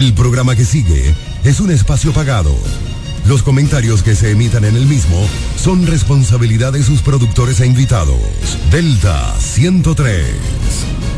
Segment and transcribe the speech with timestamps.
[0.00, 1.12] El programa que sigue
[1.42, 2.54] es un espacio pagado.
[3.26, 8.16] Los comentarios que se emitan en el mismo son responsabilidad de sus productores e invitados.
[8.70, 11.17] Delta 103.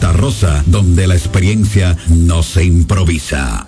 [0.13, 3.67] Rosa, donde la experiencia no se improvisa.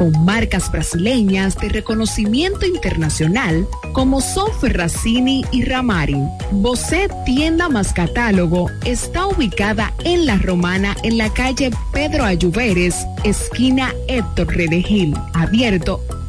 [0.00, 6.26] con marcas brasileñas de reconocimiento internacional como son Ferracini y Ramarin.
[6.52, 13.92] Bocet Tienda más Catálogo está ubicada en La Romana en la calle Pedro Ayuberes, esquina
[14.08, 16.00] Héctor Redegil, abierto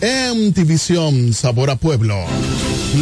[0.00, 2.24] en División Sabor a Pueblo,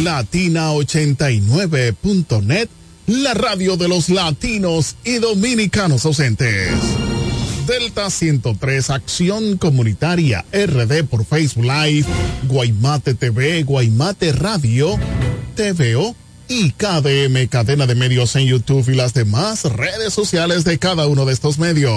[0.03, 2.69] Latina89.net,
[3.07, 6.71] la radio de los latinos y dominicanos ausentes.
[7.67, 12.07] Delta 103, Acción Comunitaria RD por Facebook Live,
[12.43, 14.99] Guaymate TV, Guaymate Radio,
[15.55, 16.15] TVO
[16.47, 21.25] y KDM, cadena de medios en YouTube y las demás redes sociales de cada uno
[21.25, 21.91] de estos medios.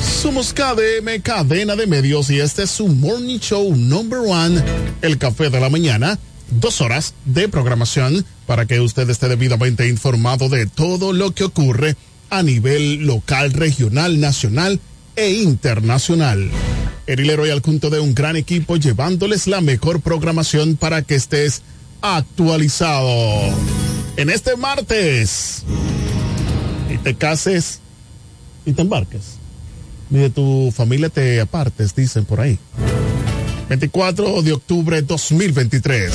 [0.00, 4.62] Somos KDM, cadena de medios, y este es su Morning Show Number One,
[5.02, 6.18] el café de la mañana.
[6.50, 11.96] Dos horas de programación para que usted esté debidamente informado de todo lo que ocurre
[12.28, 14.80] a nivel local, regional, nacional
[15.16, 16.50] e internacional.
[17.06, 21.62] Erilero y al punto de un gran equipo llevándoles la mejor programación para que estés
[22.02, 23.04] actualizado.
[24.16, 25.64] En este martes,
[26.92, 27.80] y te cases
[28.64, 29.39] y te embarques.
[30.10, 32.58] Ni de tu familia te apartes, dicen por ahí.
[33.68, 36.12] 24 de octubre 2023.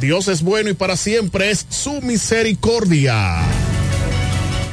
[0.00, 3.42] Dios es bueno y para siempre es su misericordia.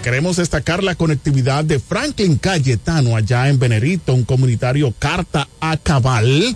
[0.04, 6.56] Queremos destacar la conectividad de Franklin Cayetano allá en Venerito, un comunitario carta a cabal.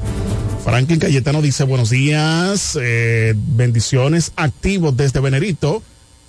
[0.63, 5.83] Franklin Cayetano dice buenos días, eh, bendiciones, activos desde Venerito.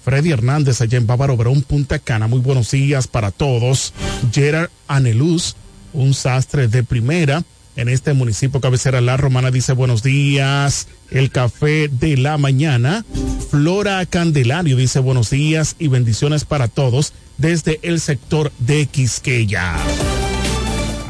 [0.07, 3.93] Freddy Hernández allá en Bávaro Verón, Punta Cana, muy buenos días para todos.
[4.33, 5.57] Gerard Aneluz,
[5.93, 7.43] un sastre de primera
[7.75, 10.87] en este municipio cabecera La Romana dice buenos días.
[11.11, 13.05] El café de la mañana.
[13.51, 19.75] Flora Candelario dice buenos días y bendiciones para todos desde el sector de Quisqueya.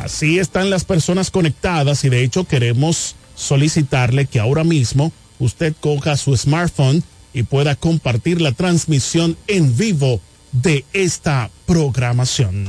[0.03, 6.17] Así están las personas conectadas y de hecho queremos solicitarle que ahora mismo usted coja
[6.17, 7.05] su smartphone
[7.37, 12.67] y pueda compartir la transmisión en vivo de esta programación.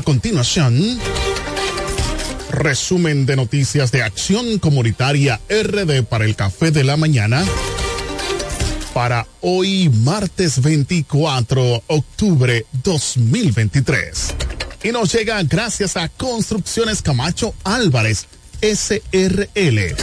[0.00, 0.98] A continuación,
[2.50, 7.44] resumen de noticias de Acción Comunitaria RD para el Café de la Mañana.
[8.94, 14.34] Para hoy, martes 24 octubre 2023.
[14.84, 18.26] Y nos llega gracias a Construcciones Camacho Álvarez,
[18.62, 19.96] SRL.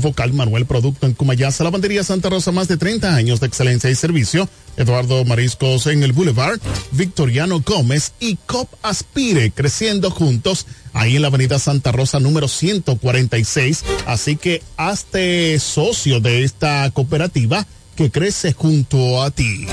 [0.00, 3.94] Vocal Manuel Producto en Cumayasa, Lavandería Santa Rosa, más de 30 años de excelencia y
[3.94, 4.48] servicio.
[4.76, 6.58] Eduardo Mariscos en el Boulevard,
[6.92, 13.84] Victoriano Gómez y COP Aspire, creciendo juntos ahí en la Avenida Santa Rosa número 146.
[14.06, 19.66] Así que hazte socio de esta cooperativa que crece junto a ti.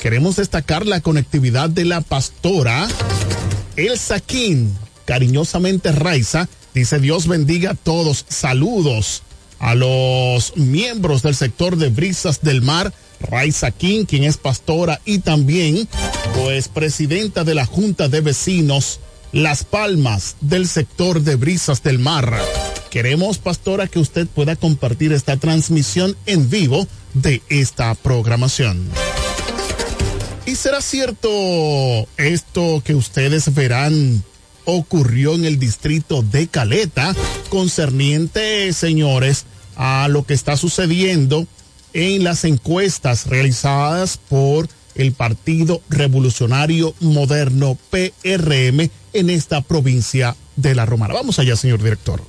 [0.00, 2.88] Queremos destacar la conectividad de la pastora
[3.76, 4.68] Elsa King,
[5.06, 6.48] cariñosamente Raiza.
[6.74, 8.26] Dice Dios bendiga a todos.
[8.28, 9.22] Saludos
[9.62, 15.20] a los miembros del sector de Brisas del Mar, Raiza King, quien es pastora y
[15.20, 15.88] también,
[16.34, 18.98] pues, presidenta de la Junta de Vecinos
[19.30, 22.36] Las Palmas del sector de Brisas del Mar.
[22.90, 28.90] Queremos, pastora, que usted pueda compartir esta transmisión en vivo de esta programación.
[30.44, 31.30] ¿Y será cierto
[32.16, 34.24] esto que ustedes verán
[34.64, 37.14] ocurrió en el distrito de Caleta
[37.48, 41.46] concerniente, señores, a lo que está sucediendo
[41.92, 50.86] en las encuestas realizadas por el Partido Revolucionario Moderno PRM en esta provincia de La
[50.86, 51.14] Romana.
[51.14, 52.22] Vamos allá, señor director.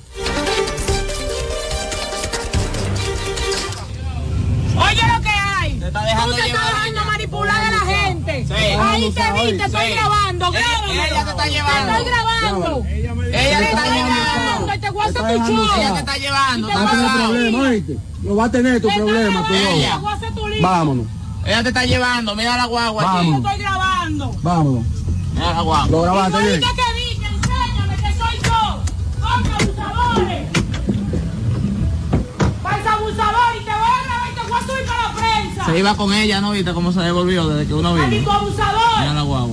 [4.75, 5.73] Oye lo que hay.
[5.73, 8.45] Tú te estás dejando manipular a la gente.
[8.79, 10.22] Ahí te vi, te estoy grabando.
[10.39, 10.59] Grábame.
[10.93, 11.91] Ella te está llevando.
[11.93, 12.85] Te estoy grabando.
[12.87, 14.73] Ella te está llevando.
[14.73, 15.77] Te tu show.
[15.77, 16.67] Ella te está llevando.
[16.67, 17.97] Te voy Va a tener a- problema, ¿oíste?
[18.23, 19.99] Lo va a tener tu problema, tu Ella.
[20.61, 21.05] Vámonos,
[21.45, 22.35] Ella te está llevando.
[22.35, 23.03] Mira la guagua.
[23.03, 23.39] Te Vámonos.
[23.45, 24.35] estoy grabando.
[24.41, 24.83] vámonos.
[25.33, 25.87] Mira la guagua.
[25.89, 26.53] Lo grabaste bien.
[26.61, 28.83] Igualito que dije, enséñame que soy yo.
[29.21, 30.47] Coño, abusadores.
[32.63, 32.83] Para
[35.65, 38.05] Se iba con ella, ¿no viste cómo se devolvió desde que uno vino?
[38.07, 38.99] ¡Marico abusador!
[38.99, 39.52] Mira la guagua.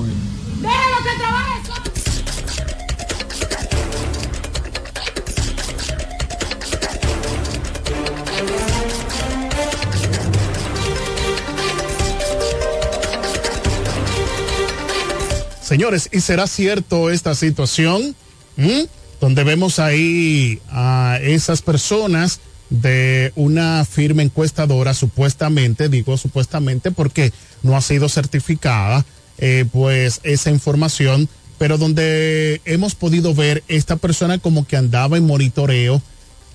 [15.71, 18.17] Señores, ¿y será cierto esta situación?
[18.57, 18.87] ¿Mm?
[19.21, 27.77] Donde vemos ahí a esas personas de una firma encuestadora, supuestamente, digo supuestamente porque no
[27.77, 29.07] ha sido certificada,
[29.39, 35.27] eh, pues esa información, pero donde hemos podido ver esta persona como que andaba en
[35.29, 36.03] monitoreo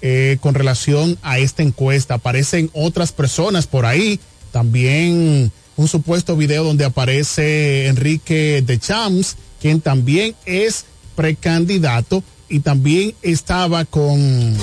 [0.01, 2.15] eh, con relación a esta encuesta.
[2.15, 4.19] Aparecen otras personas por ahí,
[4.51, 13.13] también un supuesto video donde aparece Enrique de Champs, quien también es precandidato y también
[13.21, 14.55] estaba con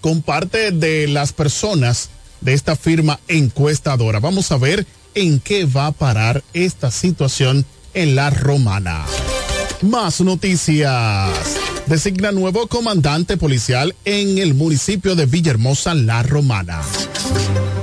[0.00, 4.20] con parte de las personas de esta firma encuestadora.
[4.20, 7.64] Vamos a ver en qué va a parar esta situación
[7.94, 9.04] en la romana.
[9.82, 11.30] Más noticias.
[11.86, 16.82] Designa nuevo comandante policial en el municipio de Villahermosa, La Romana.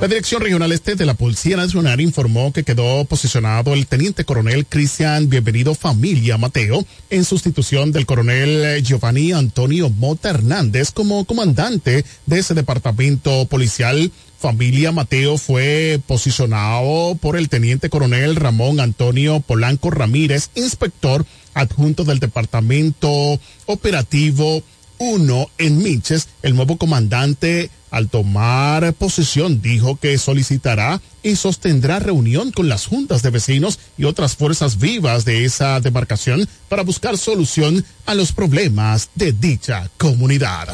[0.01, 4.65] La Dirección Regional Este de la Policía Nacional informó que quedó posicionado el teniente coronel
[4.65, 12.39] Cristian Bienvenido Familia Mateo en sustitución del coronel Giovanni Antonio Mota Hernández como comandante de
[12.39, 14.11] ese departamento policial.
[14.37, 22.19] Familia Mateo fue posicionado por el teniente coronel Ramón Antonio Polanco Ramírez, inspector adjunto del
[22.19, 24.61] departamento operativo
[24.97, 26.27] 1 en Minches.
[26.41, 33.23] El nuevo comandante al tomar posesión dijo que solicitará y sostendrá reunión con las juntas
[33.23, 39.09] de vecinos y otras fuerzas vivas de esa demarcación para buscar solución a los problemas
[39.15, 40.67] de dicha comunidad.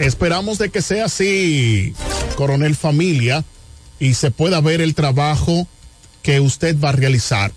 [0.00, 1.94] Esperamos de que sea así,
[2.34, 3.44] coronel familia,
[4.00, 5.68] y se pueda ver el trabajo
[6.22, 7.52] que usted va a realizar.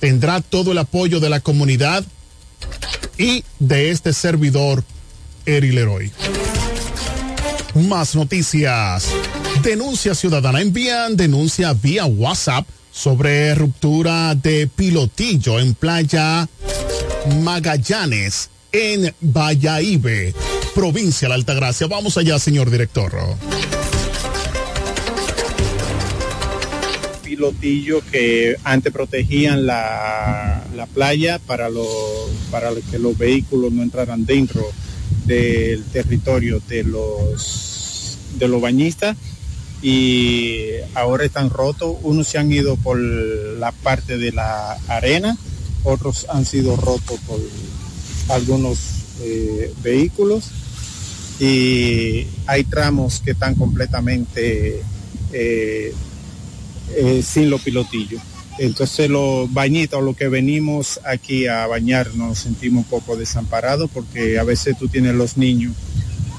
[0.00, 2.04] Tendrá todo el apoyo de la comunidad
[3.16, 4.84] y de este servidor,
[5.46, 6.10] Eri Leroy.
[7.74, 9.08] Más noticias.
[9.62, 10.60] Denuncia ciudadana.
[10.60, 16.48] Envían denuncia vía WhatsApp sobre ruptura de pilotillo en playa
[17.42, 20.34] Magallanes, en Valladolid,
[20.74, 21.86] provincia de la Altagracia.
[21.86, 23.12] Vamos allá, señor director.
[27.22, 31.88] pilotillo que antes protegían la, la playa para, los
[32.50, 34.70] para que los vehículos no entraran dentro
[35.24, 39.16] del territorio de los, de los bañistas
[39.82, 41.96] y ahora están rotos.
[42.02, 45.36] Unos se han ido por la parte de la arena,
[45.84, 47.40] otros han sido rotos por
[48.28, 48.78] algunos
[49.20, 50.44] eh, vehículos
[51.40, 54.82] y hay tramos que están completamente
[55.32, 55.92] eh,
[56.94, 58.22] eh, sin los pilotillos.
[58.58, 63.90] Entonces los bañitas o los que venimos aquí a bañar nos sentimos un poco desamparados
[63.92, 65.72] porque a veces tú tienes los niños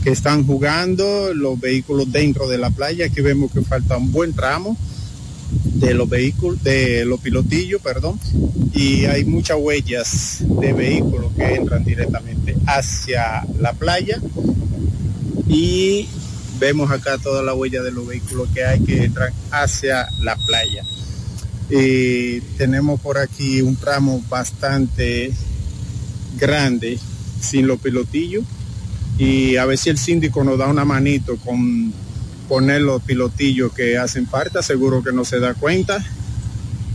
[0.04, 4.34] que están jugando, los vehículos dentro de la playa, aquí vemos que falta un buen
[4.34, 4.78] tramo
[5.63, 8.19] de los vehículos, de los pilotillos, perdón,
[8.73, 14.19] y hay muchas huellas de vehículos que entran directamente hacia la playa
[15.47, 16.08] y
[16.60, 20.84] vemos acá toda la huella de los vehículos que hay que entran hacia la playa.
[21.75, 25.33] Y tenemos por aquí un tramo bastante
[26.38, 26.99] grande
[27.41, 28.43] sin los pilotillos
[29.17, 31.91] y a ver si el síndico nos da una manito con
[32.47, 36.03] poner los pilotillos que hacen falta, seguro que no se da cuenta.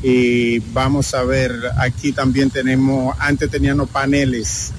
[0.01, 4.71] Y vamos a ver, aquí también tenemos, antes teníamos paneles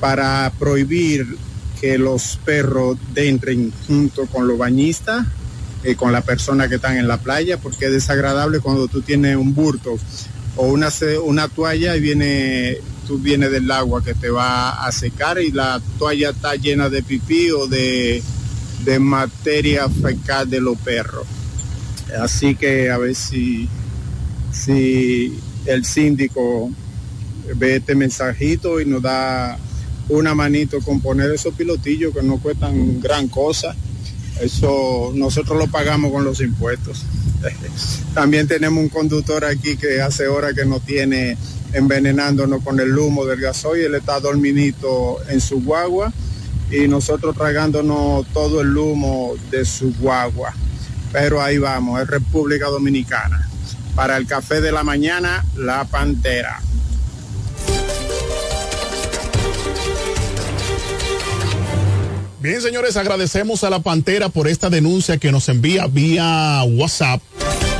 [0.00, 1.26] para prohibir
[1.80, 5.26] que los perros entren junto con los bañistas,
[5.84, 9.36] eh, con la persona que están en la playa, porque es desagradable cuando tú tienes
[9.36, 9.96] un burto
[10.56, 10.88] o una,
[11.24, 15.80] una toalla y viene, tú vienes del agua que te va a secar y la
[15.98, 18.22] toalla está llena de pipí o de,
[18.84, 21.26] de materia fecal de los perros.
[22.20, 23.68] Así que a ver si,
[24.52, 26.70] si el síndico
[27.56, 29.58] ve este mensajito y nos da
[30.08, 33.74] una manito con poner esos pilotillos que no cuestan gran cosa.
[34.40, 37.04] Eso nosotros lo pagamos con los impuestos.
[38.14, 41.36] También tenemos un conductor aquí que hace horas que no tiene
[41.72, 46.12] envenenándonos con el humo del gasoil, él está dormidito en su guagua
[46.70, 50.54] y nosotros tragándonos todo el humo de su guagua.
[51.12, 53.48] Pero ahí vamos, es República Dominicana.
[53.94, 56.60] Para el café de la mañana, la pantera.
[62.42, 67.20] Bien, señores, agradecemos a la Pantera por esta denuncia que nos envía vía WhatsApp.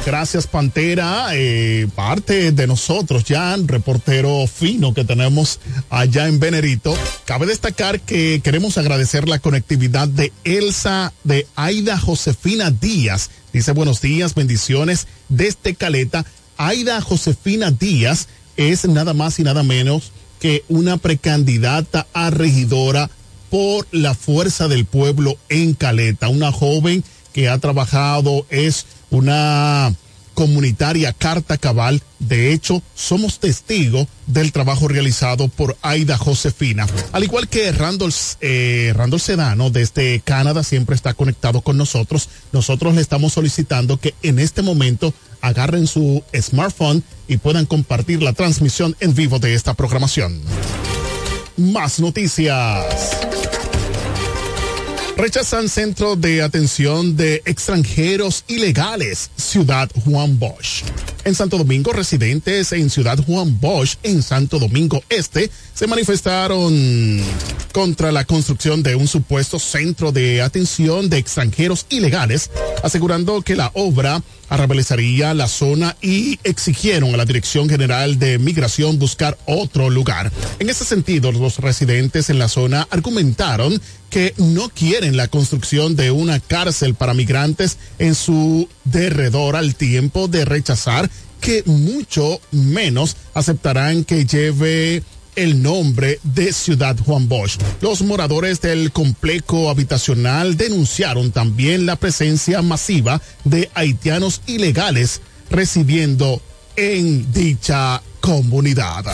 [0.04, 1.28] Gracias, Pantera.
[1.32, 6.94] eh, parte de nosotros, ya, reportero fino que tenemos allá en Venerito.
[7.24, 13.30] Cabe destacar que queremos agradecer la conectividad de Elsa, de Aida Josefina Díaz.
[13.54, 16.26] Dice buenos días, bendiciones desde Caleta.
[16.58, 23.08] Aida Josefina Díaz es nada más y nada menos que una precandidata a regidora
[23.50, 26.28] por la fuerza del pueblo en Caleta.
[26.28, 29.92] Una joven que ha trabajado, es una
[30.34, 32.02] comunitaria carta cabal.
[32.18, 36.86] De hecho, somos testigos del trabajo realizado por Aida Josefina.
[37.12, 42.30] Al igual que Randall, eh, Randall Sedano desde Canadá siempre está conectado con nosotros.
[42.52, 48.32] Nosotros le estamos solicitando que en este momento agarren su smartphone y puedan compartir la
[48.32, 50.40] transmisión en vivo de esta programación.
[51.58, 53.20] Más noticias.
[55.20, 60.82] Rechazan centro de atención de extranjeros ilegales, Ciudad Juan Bosch.
[61.24, 67.20] En Santo Domingo, residentes en Ciudad Juan Bosch, en Santo Domingo Este, se manifestaron
[67.72, 72.50] contra la construcción de un supuesto centro de atención de extranjeros ilegales,
[72.82, 78.98] asegurando que la obra arrebelizaría la zona y exigieron a la Dirección General de Migración
[78.98, 80.32] buscar otro lugar.
[80.58, 86.10] En ese sentido, los residentes en la zona argumentaron que no quieren la construcción de
[86.10, 91.08] una cárcel para migrantes en su derredor al tiempo de rechazar
[91.40, 95.02] que mucho menos aceptarán que lleve
[95.36, 97.58] el nombre de Ciudad Juan Bosch.
[97.80, 106.42] Los moradores del complejo habitacional denunciaron también la presencia masiva de haitianos ilegales residiendo
[106.76, 109.04] en dicha comunidad.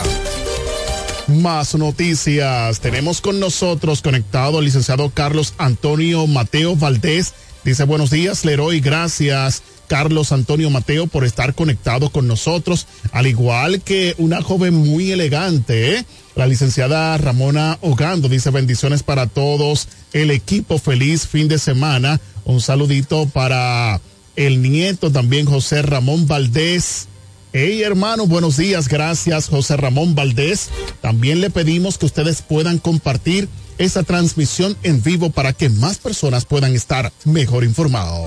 [1.28, 2.78] Más noticias.
[2.78, 7.34] Tenemos con nosotros conectado al licenciado Carlos Antonio Mateo Valdés.
[7.64, 8.78] Dice buenos días, Leroy.
[8.78, 12.86] Gracias, Carlos Antonio Mateo, por estar conectado con nosotros.
[13.10, 16.04] Al igual que una joven muy elegante, ¿eh?
[16.36, 18.28] la licenciada Ramona Ogando.
[18.28, 19.88] Dice bendiciones para todos.
[20.12, 22.20] El equipo feliz fin de semana.
[22.44, 24.00] Un saludito para
[24.36, 27.08] el nieto también, José Ramón Valdés.
[27.58, 30.68] Hey hermano, buenos días, gracias José Ramón Valdés.
[31.00, 36.44] También le pedimos que ustedes puedan compartir esa transmisión en vivo para que más personas
[36.44, 38.26] puedan estar mejor informados.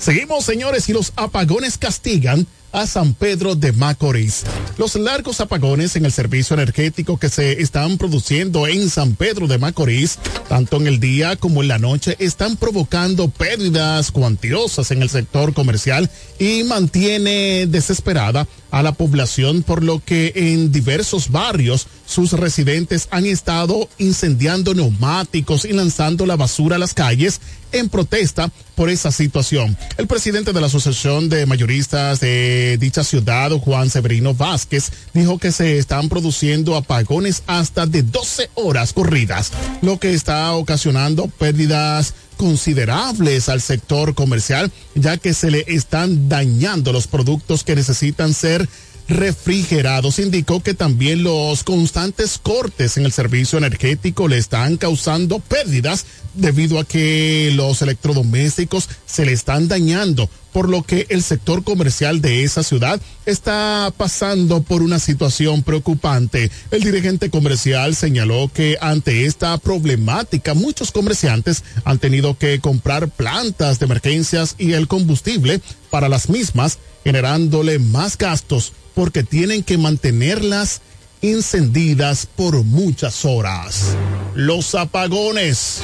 [0.00, 4.44] Seguimos señores y los apagones castigan a San Pedro de Macorís.
[4.76, 9.58] Los largos apagones en el servicio energético que se están produciendo en San Pedro de
[9.58, 15.10] Macorís, tanto en el día como en la noche, están provocando pérdidas cuantiosas en el
[15.10, 22.32] sector comercial y mantiene desesperada a la población, por lo que en diversos barrios sus
[22.32, 27.40] residentes han estado incendiando neumáticos y lanzando la basura a las calles
[27.72, 29.76] en protesta por esa situación.
[29.96, 35.52] El presidente de la Asociación de Mayoristas de dicha ciudad, Juan Severino Vázquez, dijo que
[35.52, 43.48] se están produciendo apagones hasta de 12 horas corridas, lo que está ocasionando pérdidas considerables
[43.48, 48.68] al sector comercial, ya que se le están dañando los productos que necesitan ser
[49.08, 50.18] refrigerados.
[50.18, 56.78] Indicó que también los constantes cortes en el servicio energético le están causando pérdidas debido
[56.78, 62.42] a que los electrodomésticos se le están dañando, por lo que el sector comercial de
[62.42, 66.50] esa ciudad está pasando por una situación preocupante.
[66.72, 73.78] El dirigente comercial señaló que ante esta problemática muchos comerciantes han tenido que comprar plantas
[73.78, 80.80] de emergencias y el combustible para las mismas, generándole más gastos porque tienen que mantenerlas
[81.22, 83.94] encendidas por muchas horas.
[84.34, 85.82] Los apagones.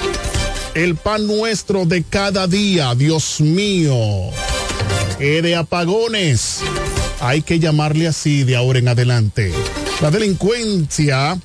[0.75, 4.33] El pan nuestro de cada día, Dios mío.
[5.19, 6.61] ¿Qué de apagones?
[7.21, 9.53] Hay que llamarle así de ahora en adelante.
[10.01, 11.39] La delincuencia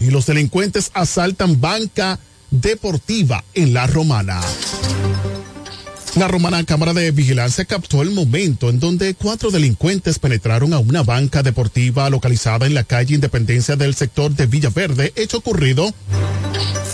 [0.00, 2.18] y los delincuentes asaltan banca
[2.50, 4.40] deportiva en la romana.
[6.16, 11.02] La Romana Cámara de Vigilancia captó el momento en donde cuatro delincuentes penetraron a una
[11.02, 15.92] banca deportiva localizada en la calle Independencia del sector de Villaverde, hecho ocurrido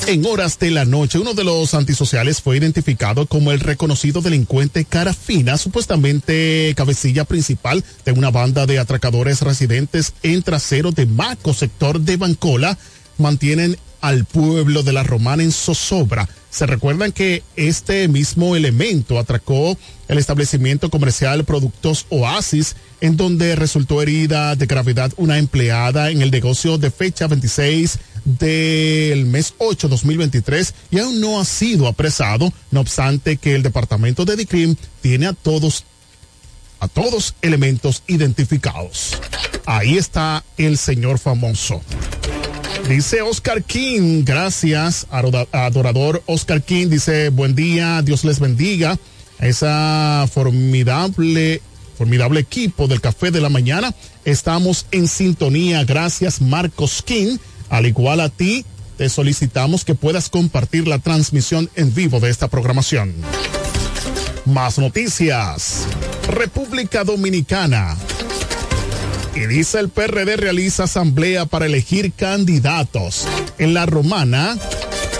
[0.08, 1.20] en horas de la noche.
[1.20, 8.10] Uno de los antisociales fue identificado como el reconocido delincuente Carafina, supuestamente cabecilla principal de
[8.10, 12.76] una banda de atracadores residentes en trasero de Maco, sector de Bancola.
[13.18, 16.28] Mantienen al pueblo de la Romana en zozobra.
[16.50, 24.02] Se recuerdan que este mismo elemento atracó el establecimiento comercial Productos Oasis, en donde resultó
[24.02, 30.74] herida de gravedad una empleada en el negocio de fecha 26 del mes 8 2023
[30.90, 35.32] y aún no ha sido apresado, no obstante que el departamento de DICRIM tiene a
[35.32, 35.84] todos
[36.80, 39.20] a todos elementos identificados.
[39.66, 41.80] Ahí está el señor famoso.
[42.88, 48.98] Dice Oscar King, gracias, adorador Oscar King, dice, buen día, Dios les bendiga.
[49.38, 51.62] Esa formidable,
[51.96, 57.38] formidable equipo del Café de la Mañana, estamos en sintonía, gracias Marcos King,
[57.70, 58.64] al igual a ti,
[58.98, 63.14] te solicitamos que puedas compartir la transmisión en vivo de esta programación.
[64.44, 65.86] Más noticias.
[66.28, 67.96] República Dominicana.
[69.34, 73.26] Dice el PRD realiza asamblea para elegir candidatos.
[73.58, 74.56] En la romana,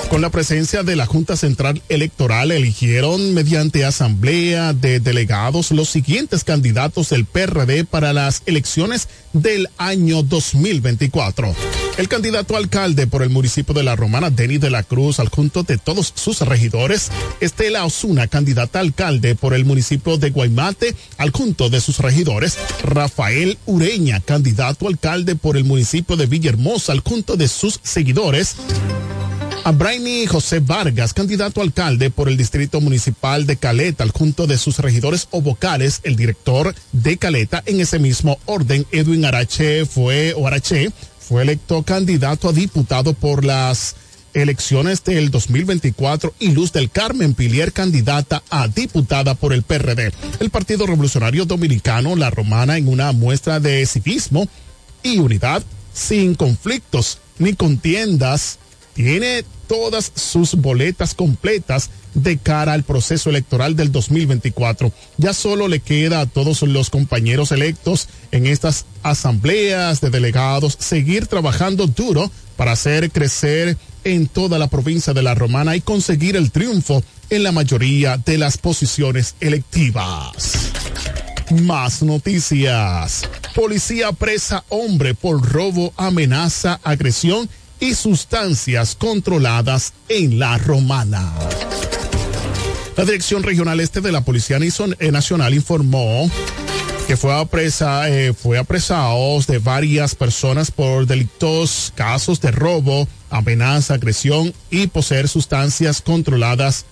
[0.09, 6.45] con la presencia de la Junta Central Electoral, eligieron mediante asamblea de delegados los siguientes
[6.45, 11.55] candidatos del PRD para las elecciones del año 2024.
[11.99, 15.63] El candidato alcalde por el municipio de La Romana, Denis de la Cruz, al junto
[15.63, 21.69] de todos sus regidores, Estela Osuna, candidata alcalde por el municipio de Guaymate, al junto
[21.69, 27.47] de sus regidores, Rafael Ureña, candidato alcalde por el municipio de Villahermosa, al junto de
[27.47, 28.57] sus seguidores,
[29.65, 34.59] a Brainy José Vargas, candidato alcalde por el Distrito Municipal de Caleta, al junto de
[34.59, 40.35] sus regidores o vocales, el director de Caleta, en ese mismo orden, Edwin Arache fue,
[40.37, 40.91] o Arache,
[41.33, 43.97] fue electo candidato a diputado por las
[44.35, 50.13] elecciones del 2024 y Luz del Carmen Pilier, candidata a diputada por el PRD.
[50.41, 54.47] El Partido Revolucionario Dominicano, La Romana, en una muestra de civismo
[55.03, 55.63] y unidad,
[55.95, 58.59] sin conflictos ni contiendas,
[58.95, 64.93] tiene todas sus boletas completas de cara al proceso electoral del 2024.
[65.17, 71.27] Ya solo le queda a todos los compañeros electos en estas asambleas de delegados seguir
[71.27, 76.51] trabajando duro para hacer crecer en toda la provincia de La Romana y conseguir el
[76.51, 80.73] triunfo en la mayoría de las posiciones electivas.
[81.63, 83.29] Más noticias.
[83.55, 87.49] Policía presa hombre por robo, amenaza, agresión
[87.91, 91.33] sustancias controladas en la romana.
[92.97, 96.31] La Dirección Regional Este de la Policía eh, Nacional informó
[97.07, 103.95] que fue, apresa, eh, fue apresados de varias personas por delitos, casos de robo, amenaza,
[103.95, 106.87] agresión y poseer sustancias controladas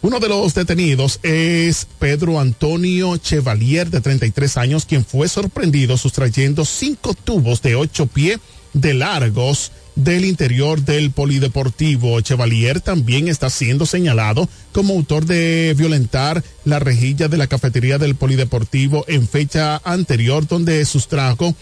[0.00, 6.64] uno de los detenidos es Pedro Antonio Chevalier, de 33 años, quien fue sorprendido sustrayendo
[6.64, 8.38] cinco tubos de ocho pies
[8.80, 12.20] de largos del interior del polideportivo.
[12.20, 18.14] Chevalier también está siendo señalado como autor de violentar la rejilla de la cafetería del
[18.14, 21.54] polideportivo en fecha anterior, donde sustrajo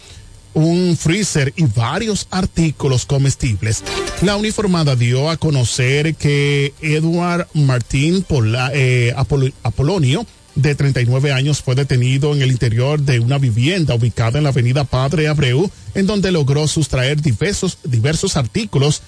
[0.52, 3.82] un freezer y varios artículos comestibles.
[4.22, 8.24] La uniformada dio a conocer que Edward Martín
[8.72, 10.26] eh, Apolo- Apolonio,
[10.56, 14.84] de 39 años, fue detenido en el interior de una vivienda ubicada en la avenida
[14.84, 19.02] Padre Abreu, en donde logró sustraer diversos, diversos artículos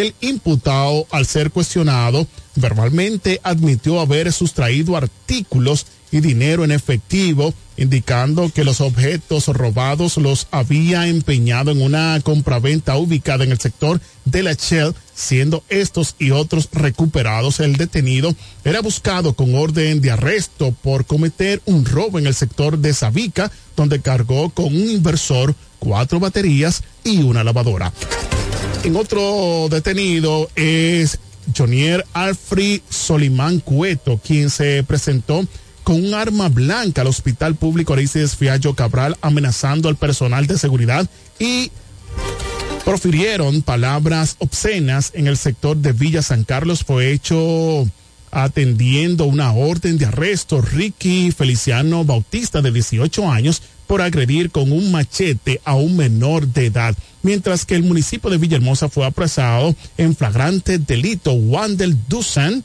[0.00, 2.26] el imputado, al ser cuestionado,
[2.56, 10.46] verbalmente admitió haber sustraído artículos y dinero en efectivo, indicando que los objetos robados los
[10.50, 16.30] había empeñado en una compraventa ubicada en el sector de la Shell, siendo estos y
[16.30, 17.60] otros recuperados.
[17.60, 22.78] El detenido era buscado con orden de arresto por cometer un robo en el sector
[22.78, 27.90] de Sabica, donde cargó con un inversor, cuatro baterías y una lavadora.
[28.84, 31.18] En otro detenido es
[31.56, 35.46] Jonier Alfred Solimán Cueto, quien se presentó
[35.84, 41.08] con un arma blanca al Hospital Público Aristides Fiallo Cabral, amenazando al personal de seguridad
[41.38, 41.70] y
[42.84, 46.82] profirieron palabras obscenas en el sector de Villa San Carlos.
[46.82, 47.86] Fue hecho
[48.32, 54.90] atendiendo una orden de arresto Ricky Feliciano Bautista de 18 años por agredir con un
[54.90, 60.16] machete a un menor de edad, mientras que el municipio de Villahermosa fue apresado en
[60.16, 62.64] flagrante delito Wandel Dusan,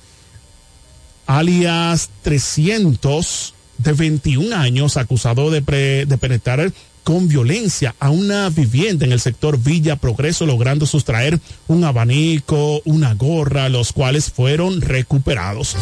[1.25, 6.71] alias 300 de 21 años, acusado de, pre- de penetrar
[7.03, 13.15] con violencia a una vivienda en el sector Villa Progreso, logrando sustraer un abanico, una
[13.15, 15.75] gorra, los cuales fueron recuperados.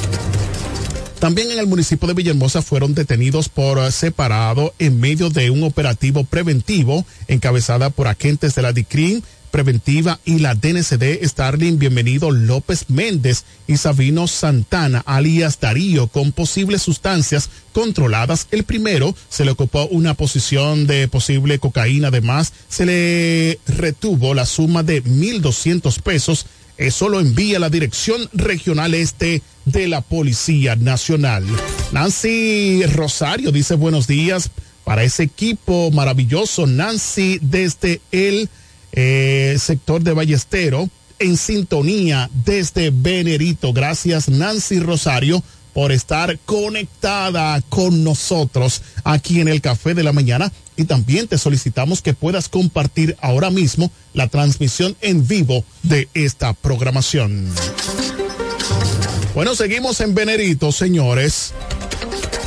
[1.19, 6.23] También en el municipio de Villahermosa fueron detenidos por separado en medio de un operativo
[6.23, 9.21] preventivo encabezada por agentes de la DICRIM,
[9.56, 16.82] Preventiva y la DNCD Starling Bienvenido López Méndez y Sabino Santana, alias Darío, con posibles
[16.82, 18.49] sustancias controladas.
[18.51, 22.10] El primero se le ocupó una posición de posible cocaína.
[22.10, 26.47] Además, se le retuvo la suma de 1.200 pesos.
[26.77, 31.45] Eso lo envía la Dirección Regional Este de la Policía Nacional.
[31.91, 34.51] Nancy Rosario dice buenos días
[34.83, 36.67] para ese equipo maravilloso.
[36.67, 38.49] Nancy desde el
[38.91, 43.73] eh, sector de Ballestero en sintonía desde Venerito.
[43.73, 45.43] Gracias Nancy Rosario
[45.75, 51.38] por estar conectada con nosotros aquí en el Café de la Mañana y también te
[51.38, 57.49] solicitamos que puedas compartir ahora mismo la transmisión en vivo de esta programación.
[59.33, 61.53] Bueno, seguimos en Venerito, señores.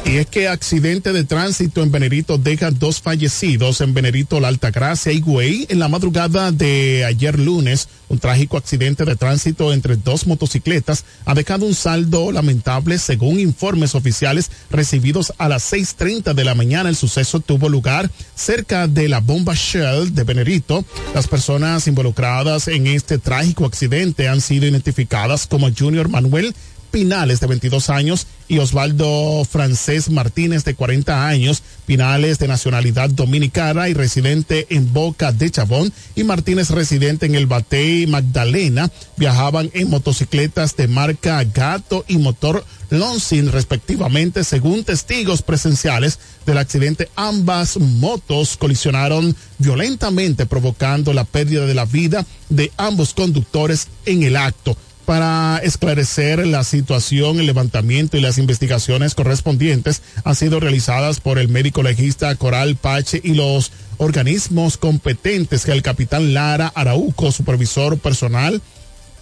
[0.05, 5.13] Y es que accidente de tránsito en Venerito deja dos fallecidos en Venerito, La Altagracia
[5.13, 5.67] y Güey.
[5.69, 11.35] En la madrugada de ayer lunes, un trágico accidente de tránsito entre dos motocicletas ha
[11.35, 16.89] dejado un saldo lamentable según informes oficiales recibidos a las 6.30 de la mañana.
[16.89, 20.87] El suceso tuvo lugar cerca de la bomba Shell de Venerito.
[21.15, 26.55] Las personas involucradas en este trágico accidente han sido identificadas como Junior Manuel
[26.91, 33.89] Pinales de 22 años y Osvaldo Francés Martínez de 40 años, Pinales de nacionalidad dominicana
[33.89, 39.91] y residente en Boca de Chabón y Martínez residente en el Batey Magdalena, viajaban en
[39.91, 48.57] motocicletas de marca Gato y motor Lonsin respectivamente, según testigos presenciales del accidente, ambas motos
[48.57, 54.77] colisionaron violentamente provocando la pérdida de la vida de ambos conductores en el acto
[55.09, 61.49] para esclarecer la situación, el levantamiento y las investigaciones correspondientes han sido realizadas por el
[61.49, 68.61] médico legista Coral Pache y los organismos competentes que el capitán Lara Arauco, supervisor personal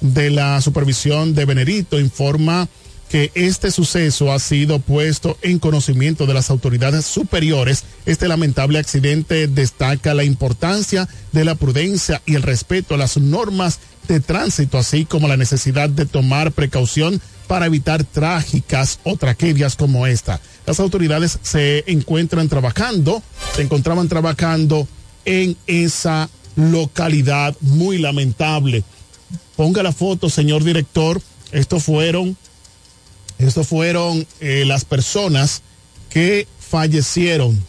[0.00, 2.68] de la supervisión de Venerito, informa
[3.08, 7.84] que este suceso ha sido puesto en conocimiento de las autoridades superiores.
[8.04, 13.78] Este lamentable accidente destaca la importancia de la prudencia y el respeto a las normas
[14.06, 20.06] de tránsito, así como la necesidad de tomar precaución para evitar trágicas o tragedias como
[20.06, 20.40] esta.
[20.66, 23.22] Las autoridades se encuentran trabajando,
[23.54, 24.88] se encontraban trabajando
[25.24, 28.82] en esa localidad muy lamentable.
[29.56, 31.20] Ponga la foto, señor director.
[31.52, 32.36] Estos fueron,
[33.38, 35.62] estos fueron eh, las personas
[36.10, 37.62] que fallecieron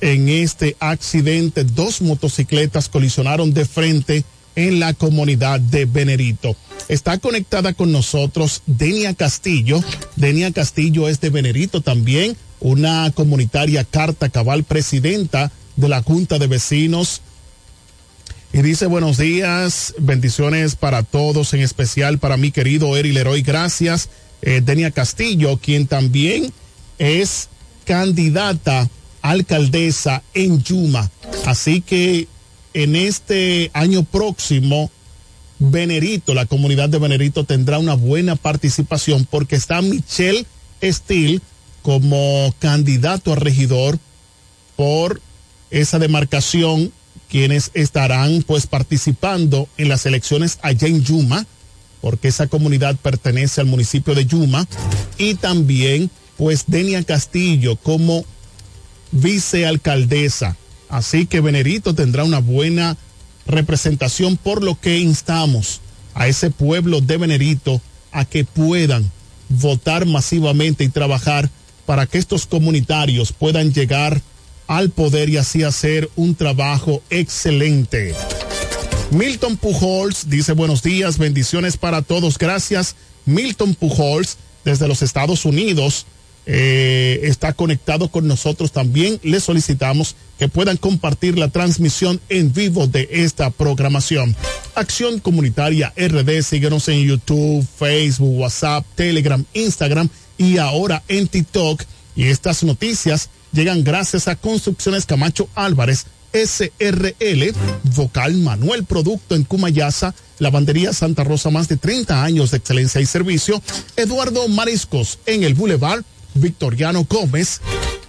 [0.00, 1.64] en este accidente.
[1.64, 4.24] Dos motocicletas colisionaron de frente
[4.56, 6.56] en la comunidad de Venerito.
[6.88, 9.82] Está conectada con nosotros Denia Castillo.
[10.16, 16.46] Denia Castillo es de Venerito también, una comunitaria carta cabal presidenta de la Junta de
[16.46, 17.22] Vecinos.
[18.52, 23.42] Y dice buenos días, bendiciones para todos, en especial para mi querido Eri Leroy.
[23.42, 24.08] Gracias,
[24.42, 26.52] eh, Denia Castillo, quien también
[26.98, 27.48] es
[27.84, 28.90] candidata
[29.22, 31.10] alcaldesa en Yuma.
[31.46, 32.26] Así que
[32.74, 34.90] en este año próximo,
[35.58, 40.46] Venerito, la comunidad de Venerito tendrá una buena participación porque está Michelle
[40.82, 41.40] Steele
[41.82, 43.98] como candidato a regidor
[44.76, 45.20] por
[45.70, 46.92] esa demarcación,
[47.28, 51.46] quienes estarán pues participando en las elecciones allá en Yuma,
[52.00, 54.66] porque esa comunidad pertenece al municipio de Yuma,
[55.18, 58.24] y también pues Denia Castillo como
[59.12, 60.56] vicealcaldesa
[60.90, 62.96] Así que Venerito tendrá una buena
[63.46, 65.80] representación, por lo que instamos
[66.14, 67.80] a ese pueblo de Venerito
[68.12, 69.10] a que puedan
[69.48, 71.48] votar masivamente y trabajar
[71.86, 74.20] para que estos comunitarios puedan llegar
[74.66, 78.14] al poder y así hacer un trabajo excelente.
[79.10, 82.38] Milton Pujols dice buenos días, bendiciones para todos.
[82.38, 82.94] Gracias,
[83.26, 86.06] Milton Pujols, desde los Estados Unidos
[86.46, 89.20] eh, está conectado con nosotros también.
[89.22, 94.34] Le solicitamos que puedan compartir la transmisión en vivo de esta programación.
[94.74, 101.82] Acción Comunitaria RD, síguenos en YouTube, Facebook, WhatsApp, Telegram, Instagram y ahora en TikTok.
[102.16, 107.52] Y estas noticias llegan gracias a Construcciones Camacho Álvarez, SRL,
[107.94, 113.04] Vocal Manuel Producto en Cumayasa, Lavandería Santa Rosa, más de 30 años de excelencia y
[113.04, 113.60] servicio,
[113.94, 117.60] Eduardo Mariscos en el Boulevard Victoriano Gómez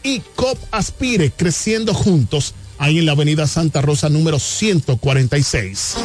[0.04, 5.96] y COP Aspire creciendo juntos ahí en la avenida Santa Rosa número 146.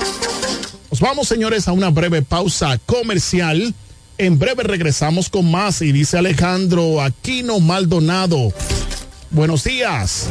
[0.91, 3.75] Nos vamos señores a una breve pausa comercial.
[4.19, 8.53] En breve regresamos con más y dice Alejandro Aquino Maldonado.
[9.31, 10.29] Buenos días.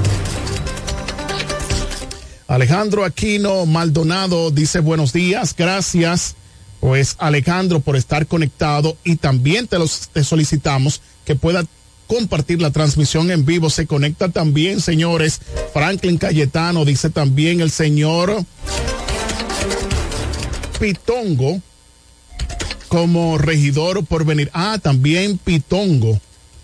[2.48, 6.36] Alejandro Aquino Maldonado dice buenos días, gracias.
[6.80, 11.66] Pues Alejandro por estar conectado y también te, los, te solicitamos que pueda
[12.08, 13.70] compartir la transmisión en vivo.
[13.70, 15.42] Se conecta también, señores.
[15.74, 18.44] Franklin Cayetano dice también el señor
[20.80, 21.62] Pitongo
[22.88, 24.50] como regidor por venir.
[24.54, 26.20] Ah, también Pitongo.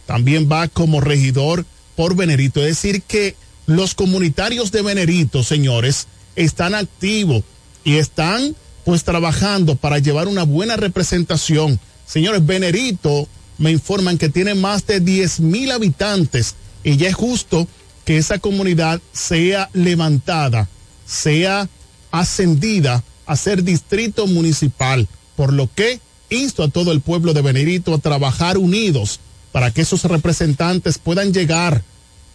[0.06, 1.66] También va como regidor
[1.96, 2.62] por Venerito.
[2.62, 3.36] Es decir, que
[3.66, 7.44] los comunitarios de Venerito, señores, están activos
[7.84, 11.80] y están pues trabajando para llevar una buena representación.
[12.06, 13.28] Señores, Venerito
[13.62, 17.68] me informan que tiene más de 10 mil habitantes y ya es justo
[18.06, 20.68] que esa comunidad sea levantada,
[21.06, 21.70] sea
[22.10, 26.00] ascendida a ser distrito municipal, por lo que
[26.32, 29.20] insto a todo el pueblo de Venerito a trabajar unidos
[29.52, 31.84] para que esos representantes puedan llegar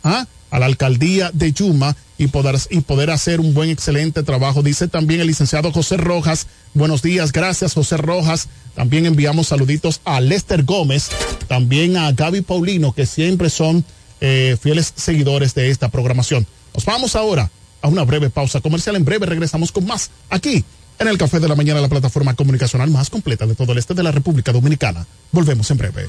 [0.07, 0.27] ¿ah?
[0.51, 4.63] a la alcaldía de Yuma y poder, y poder hacer un buen, excelente trabajo.
[4.63, 6.47] Dice también el licenciado José Rojas.
[6.73, 8.49] Buenos días, gracias José Rojas.
[8.75, 11.11] También enviamos saluditos a Lester Gómez,
[11.49, 13.85] también a Gaby Paulino, que siempre son
[14.21, 16.47] eh, fieles seguidores de esta programación.
[16.73, 17.51] Nos vamos ahora
[17.83, 18.97] a una breve pausa comercial.
[18.97, 20.65] En breve regresamos con más aquí
[20.99, 23.95] en el Café de la Mañana, la plataforma comunicacional más completa de todo el este
[23.95, 25.07] de la República Dominicana.
[25.33, 26.09] Volvemos en breve.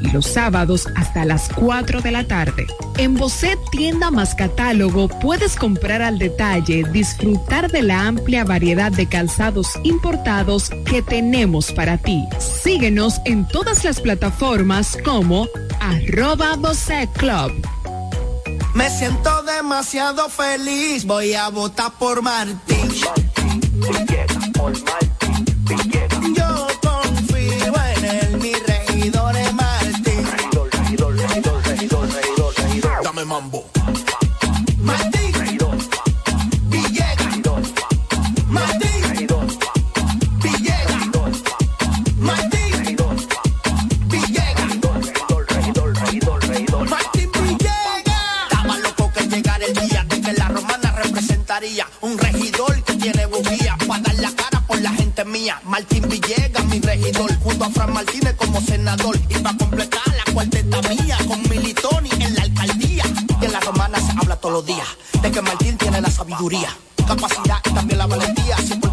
[0.00, 2.66] y los sábados hasta las 4 de la tarde.
[2.98, 9.06] En Bocet Tienda más Catálogo puedes comprar al detalle, disfrutar de la amplia variedad de
[9.08, 12.24] calzados importados que tenemos para ti.
[12.38, 15.48] Síguenos en todas las plataformas como
[15.80, 17.52] arroba Bocet Club.
[18.74, 22.90] Me siento demasiado feliz, voy a votar por Martín.
[22.90, 23.14] Yo
[51.54, 51.86] votaría.
[52.00, 55.60] Un regidor que tiene bujía para dar la cara por la gente mía.
[55.64, 59.16] Martín Villegas, mi regidor, junto a Fran Martínez como senador.
[59.28, 59.93] Y para completar
[64.36, 64.86] todos los días
[65.22, 66.68] de que Martín tiene la sabiduría,
[67.06, 68.56] capacidad y también la valentía.
[68.58, 68.92] Si por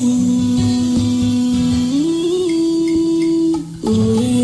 [0.00, 0.06] Hoy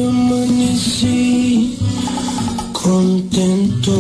[0.08, 1.78] amanecí
[2.72, 3.94] contento.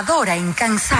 [0.00, 0.99] Trabajadora incansable.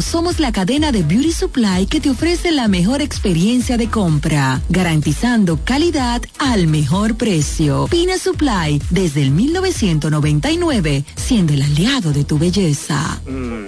[0.00, 5.58] somos la cadena de Beauty Supply que te ofrece la mejor experiencia de compra, garantizando
[5.64, 7.86] calidad al mejor precio.
[7.90, 13.20] Pina Supply, desde el 1999, siendo el aliado de tu belleza.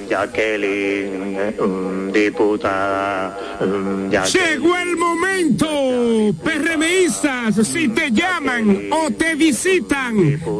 [0.08, 3.38] Jacqueline, mm, diputada.
[3.60, 4.50] mm, Jacqueline.
[4.50, 5.66] Llegó el momento,
[6.42, 10.16] PRMistas, si te llaman o te visitan,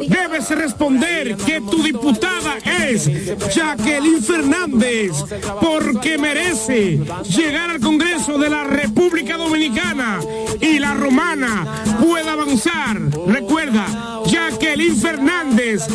[0.09, 2.59] debes responder que tu diputada
[2.89, 3.09] es
[3.55, 5.14] Jacqueline Fernández,
[5.61, 10.21] porque merece llegar al Congreso de la República Dominicana
[10.61, 13.01] y la romana pueda avanzar.
[13.27, 15.87] Recuerda, Jacqueline Jacqueline Fernández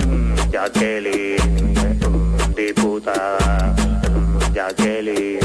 [0.53, 3.96] Jacqueline, mm, diputada, mm,
[4.57, 5.39] Jacqueline,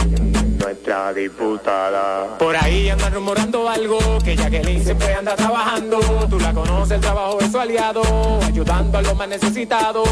[0.57, 2.37] nuestra diputada.
[2.37, 5.99] Por ahí andan rumorando algo, que Jacqueline siempre anda trabajando.
[6.29, 8.01] Tú la conoces, el trabajo de su aliado,
[8.41, 10.07] ayudando a los más necesitados.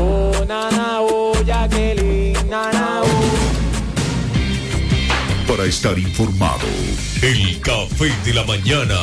[0.00, 3.08] Oh, nana, oh, Jacqueline, nana, oh.
[5.48, 6.68] Para estar informado,
[7.20, 9.00] el café de la mañana.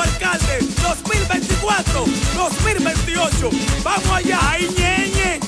[0.00, 2.04] Alcalde, 2024,
[2.36, 3.50] 2028.
[3.82, 5.40] Vamos allá, ahí ñeñe,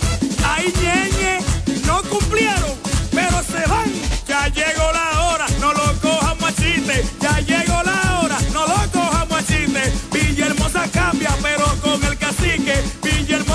[0.45, 1.39] ahí ñeñe,
[1.87, 2.75] no cumplieron,
[3.11, 3.91] pero se van.
[4.27, 7.05] Ya llegó la hora, no lo cojan machiste.
[7.21, 9.93] Ya llegó la hora, no lo cojan machiste.
[10.13, 12.75] Villahermosa cambia, pero con el cacique.
[13.03, 13.52] Villahermosa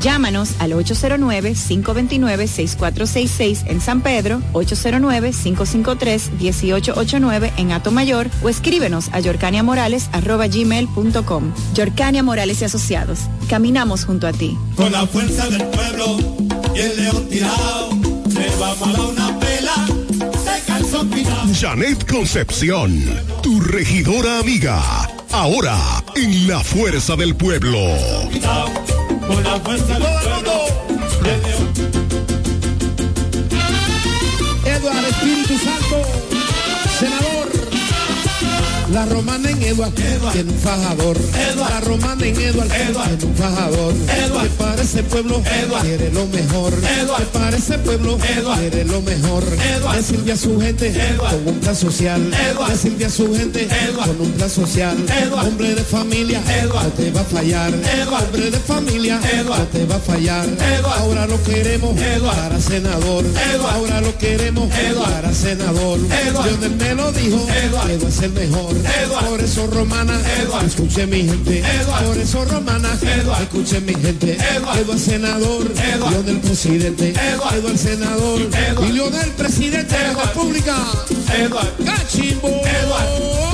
[0.00, 11.52] Llámanos al 809-529-6466 en San Pedro, 809-553-1889 en Atomayor o escríbenos a yorcaniamorales.gmail.com.
[11.74, 13.18] Yorcania Morales y Asociados.
[13.48, 14.56] Caminamos junto a ti.
[14.76, 16.16] Con la fuerza del pueblo
[16.74, 17.90] y el león tirado,
[18.28, 21.52] le vamos a dar una pela de calzón quitado.
[21.52, 23.04] Janet Concepción,
[23.42, 24.82] tu regidora amiga.
[25.30, 25.78] Ahora,
[26.16, 27.78] en la fuerza del pueblo.
[29.30, 30.49] Con la fuerza del pueblo
[38.92, 41.16] La romana en Eduard tiene un fajador.
[41.56, 43.94] La romana en Eduard tiene un fajador.
[43.94, 45.42] Que para ese pueblo
[45.82, 46.72] quiere lo mejor.
[46.74, 49.44] Que para ese pueblo quiere lo mejor.
[49.94, 52.30] Decirle a su gente con un plan social.
[52.68, 54.96] Decirle a su gente con un plan social.
[55.32, 57.72] Hombre de familia no te va a fallar.
[57.72, 60.46] Hombre de familia no te va a fallar.
[60.98, 63.24] Ahora lo queremos para senador.
[63.72, 64.68] Ahora lo queremos
[65.04, 65.98] para senador.
[66.00, 68.30] Lionel me lo dijo, que va a ser
[68.80, 69.24] mejor.
[69.24, 70.20] Por eso romana,
[70.64, 71.62] escuche mi gente.
[72.04, 72.88] Por eso romana,
[73.42, 74.36] escuche mi gente.
[74.56, 75.72] Eduardo senador,
[76.10, 77.14] Lionel presidente.
[77.32, 78.40] Eduardo senador,
[78.86, 80.76] y Lionel presidente de la República.
[81.84, 82.48] Cachimbo.
[82.48, 83.50] Eduardo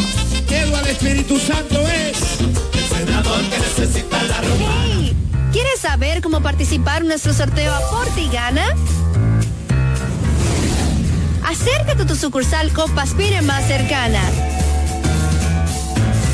[0.88, 4.84] Espíritu Santo es el senador que necesita la romana.
[4.86, 5.16] Hey,
[5.52, 8.66] ¿Quieres saber cómo participar en nuestro sorteo Aporte y Gana?
[11.44, 14.20] Acércate a tu sucursal Copaspire más cercana.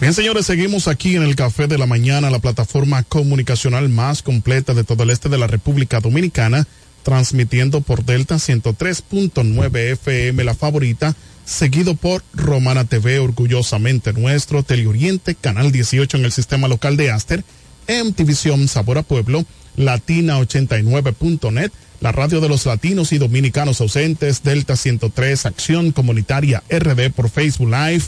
[0.00, 4.72] Bien, señores, seguimos aquí en el Café de la Mañana, la plataforma comunicacional más completa
[4.72, 6.66] de todo el este de la República Dominicana,
[7.02, 15.70] transmitiendo por Delta 103.9 FM, la favorita, seguido por Romana TV, orgullosamente nuestro, Teleoriente, Canal
[15.70, 17.44] 18 en el sistema local de Aster,
[17.86, 19.44] MTVision Sabor a Pueblo,
[19.76, 27.28] latina89.net, la radio de los latinos y dominicanos ausentes, Delta 103, Acción Comunitaria RD por
[27.28, 28.04] Facebook Live,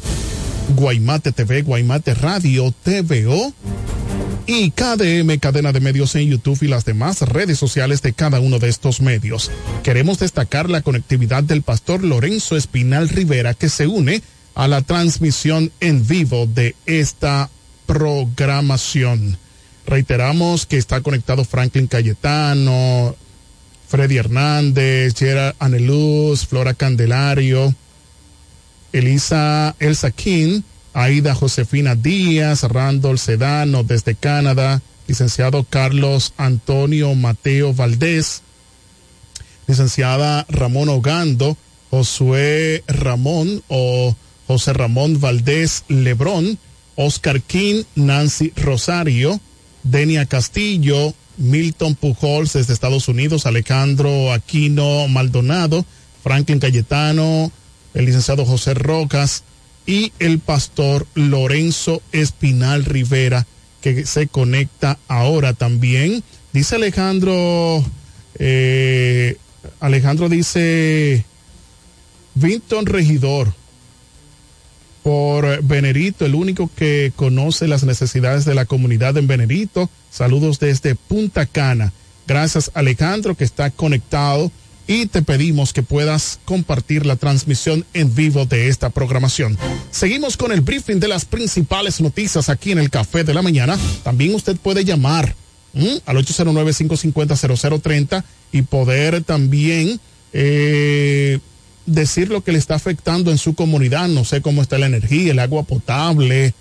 [0.75, 3.53] Guaymate TV, Guaymate Radio, TVO
[4.47, 8.59] y KDM, cadena de medios en YouTube y las demás redes sociales de cada uno
[8.59, 9.51] de estos medios.
[9.83, 14.23] Queremos destacar la conectividad del pastor Lorenzo Espinal Rivera que se une
[14.55, 17.51] a la transmisión en vivo de esta
[17.87, 19.37] programación.
[19.87, 23.17] Reiteramos que está conectado Franklin Cayetano,
[23.93, 27.75] Freddy Hernández, Gerard Aneluz, Flora Candelario,
[28.91, 30.63] Elisa Elsa King,
[30.95, 38.41] Aida Josefina Díaz, Randall Sedano desde Canadá, licenciado Carlos Antonio Mateo Valdés,
[39.67, 41.59] licenciada Ramón Ogando,
[41.91, 44.17] Josué Ramón o
[44.47, 46.59] José Ramón Valdés Lebrón,
[46.97, 49.39] Oscar King, Nancy Rosario,
[49.83, 55.85] Denia Castillo, Milton Pujols desde Estados Unidos, Alejandro Aquino Maldonado,
[56.23, 57.51] Franklin Cayetano,
[57.95, 59.45] el licenciado José Rocas
[59.87, 63.47] y el pastor Lorenzo Espinal Rivera,
[63.81, 66.23] que se conecta ahora también.
[66.53, 67.85] Dice Alejandro,
[68.39, 69.37] eh,
[69.81, 71.25] Alejandro dice,
[72.35, 73.53] Vinton Regidor,
[75.03, 79.91] por Venerito, el único que conoce las necesidades de la comunidad en Venerito.
[80.13, 81.91] Saludos desde Punta Cana.
[82.27, 84.53] Gracias Alejandro que está conectado
[84.87, 89.57] y te pedimos que puedas compartir la transmisión en vivo de esta programación.
[89.91, 93.79] Seguimos con el briefing de las principales noticias aquí en el Café de la Mañana.
[94.03, 95.35] También usted puede llamar
[96.05, 99.99] al 809-550-0030 y poder también
[100.35, 101.39] eh,
[101.87, 104.09] decir lo que le está afectando en su comunidad.
[104.09, 106.53] No sé cómo está la energía, el agua potable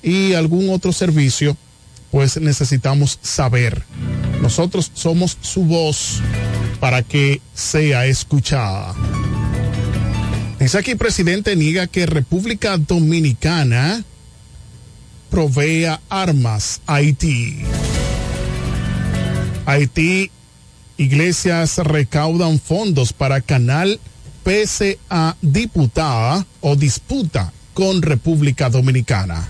[0.00, 1.56] y algún otro servicio.
[2.10, 3.84] Pues necesitamos saber.
[4.42, 6.20] Nosotros somos su voz
[6.80, 8.94] para que sea escuchada.
[10.58, 14.04] Dice aquí, presidente niega que República Dominicana
[15.30, 17.62] provea armas a Haití.
[19.64, 20.30] Haití,
[20.96, 24.00] iglesias recaudan fondos para canal
[24.42, 29.48] pese a diputada o disputa con República Dominicana.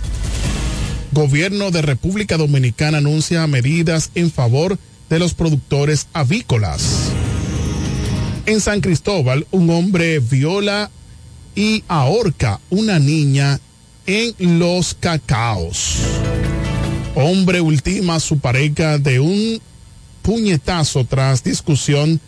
[1.13, 7.11] Gobierno de República Dominicana anuncia medidas en favor de los productores avícolas.
[8.47, 10.91] En San Cristóbal, un hombre viola
[11.57, 13.61] y ahorca una niña
[14.07, 15.97] en los cacaos.
[17.17, 19.61] Hombre ultima a su pareja de un
[20.23, 22.21] puñetazo tras discusión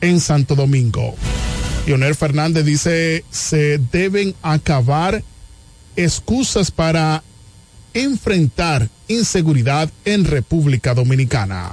[0.00, 1.16] en Santo Domingo.
[1.86, 5.24] Leonel Fernández dice, se deben acabar
[5.96, 7.24] excusas para
[7.94, 11.72] enfrentar inseguridad en República Dominicana.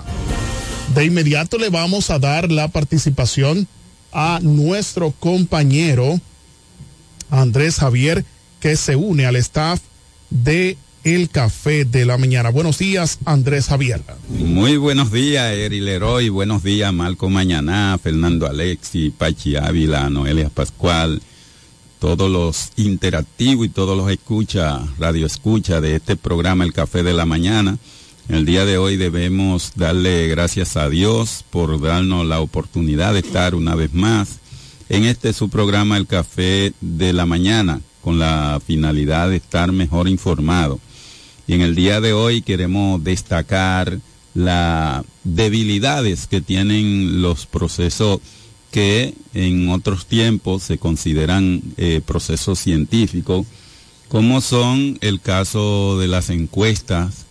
[0.96, 3.68] De inmediato le vamos a dar la participación
[4.12, 6.20] a nuestro compañero
[7.30, 8.26] Andrés Javier,
[8.60, 9.82] que se une al staff
[10.30, 12.50] de El Café de la Mañana.
[12.50, 14.02] Buenos días, Andrés Javier.
[14.30, 16.30] Muy buenos días, Eri Leroy.
[16.30, 21.22] Buenos días, Malco Mañana, Fernando Alexi, Pachi Ávila, Noelia Pascual,
[22.00, 27.14] todos los interactivos y todos los escucha, radio escucha de este programa El Café de
[27.14, 27.78] la Mañana.
[28.30, 33.56] El día de hoy debemos darle gracias a Dios por darnos la oportunidad de estar
[33.56, 34.40] una vez más
[34.90, 40.08] en este su programa El Café de la Mañana con la finalidad de estar mejor
[40.08, 40.80] informado.
[41.48, 44.00] Y en el día de hoy queremos destacar
[44.34, 48.20] las debilidades que tienen los procesos
[48.72, 53.46] que en otros tiempos se consideran eh, procesos científicos,
[54.08, 57.26] como son el caso de las encuestas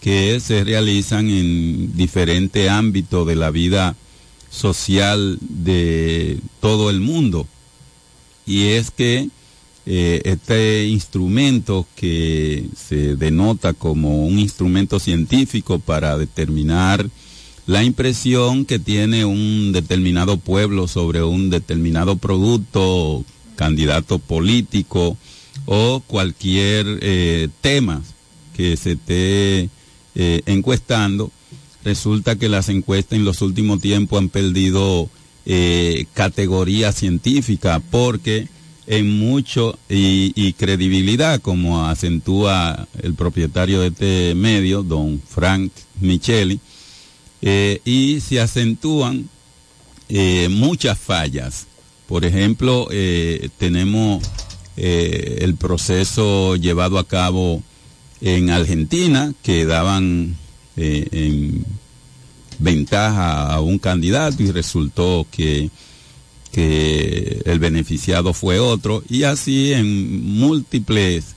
[0.00, 3.94] que se realizan en diferentes ámbitos de la vida
[4.50, 7.46] social de todo el mundo.
[8.44, 9.28] Y es que
[9.86, 17.08] eh, este instrumento que se denota como un instrumento científico para determinar
[17.66, 23.24] la impresión que tiene un determinado pueblo sobre un determinado producto,
[23.56, 25.16] candidato político
[25.66, 28.02] o cualquier eh, tema
[28.56, 29.70] que se esté
[30.14, 31.30] eh, encuestando,
[31.84, 35.08] resulta que las encuestas en los últimos tiempos han perdido
[35.46, 38.48] eh, categoría científica porque
[38.86, 46.60] en mucho y, y, credibilidad, como acentúa el propietario de este medio, don Frank Micheli,
[47.44, 49.28] eh, y se acentúan
[50.08, 51.66] eh, muchas fallas.
[52.06, 54.22] Por ejemplo, eh, tenemos
[54.74, 57.62] el proceso llevado a cabo
[58.22, 60.34] en Argentina, que daban
[60.76, 61.66] en
[62.58, 65.68] ventaja a un candidato y resultó que,
[66.50, 71.36] que el beneficiado fue otro y así en múltiples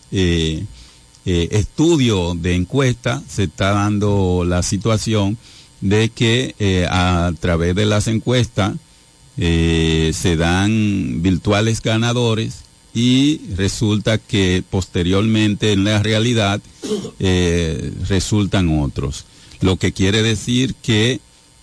[1.26, 5.38] estudios de encuesta se está dando la situación
[5.82, 8.76] de que eh, a través de las encuestas
[9.38, 12.62] eh, se dan virtuales ganadores
[12.94, 16.62] y resulta que posteriormente en la realidad
[17.20, 19.26] eh, resultan otros.
[19.60, 21.20] Lo que quiere decir que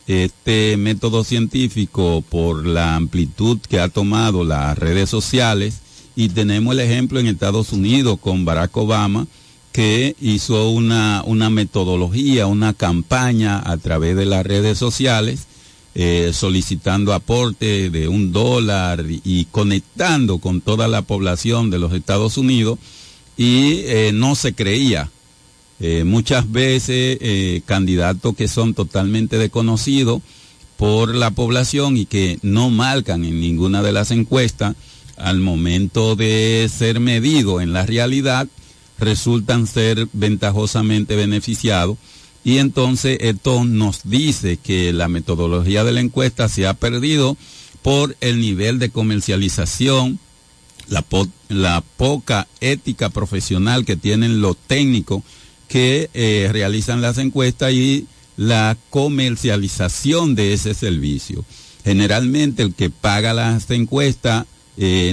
[0.07, 5.79] este método científico, por la amplitud que ha tomado las redes sociales,
[6.15, 9.27] y tenemos el ejemplo en Estados Unidos con Barack Obama,
[9.73, 15.47] que hizo una, una metodología, una campaña a través de las redes sociales,
[15.95, 22.39] eh, solicitando aporte de un dólar y, conectando con toda la población de los Estados
[22.39, 22.79] Unidos
[23.37, 25.11] y eh, no se creía.
[25.81, 27.19] Eh, muchas veces
[27.65, 30.23] candidatos que son totalmente desconocidos
[30.77, 34.77] por la población y que no marcan en ninguna de las encuestas,
[35.17, 38.49] al momento de ser medido en la realidad,
[39.03, 41.99] resultan ser ventajosamente beneficiados.
[42.45, 47.37] Y entonces esto nos dice que la metodología de la encuesta se ha perdido
[47.83, 50.19] por el nivel de comercialización,
[50.89, 55.23] la, po la poca ética profesional que tienen los técnicos
[55.69, 61.45] que eh, realizan las encuestas y la comercialización de ese servicio.
[61.85, 64.47] Generalmente el que paga las encuestas,
[64.77, 65.11] eh,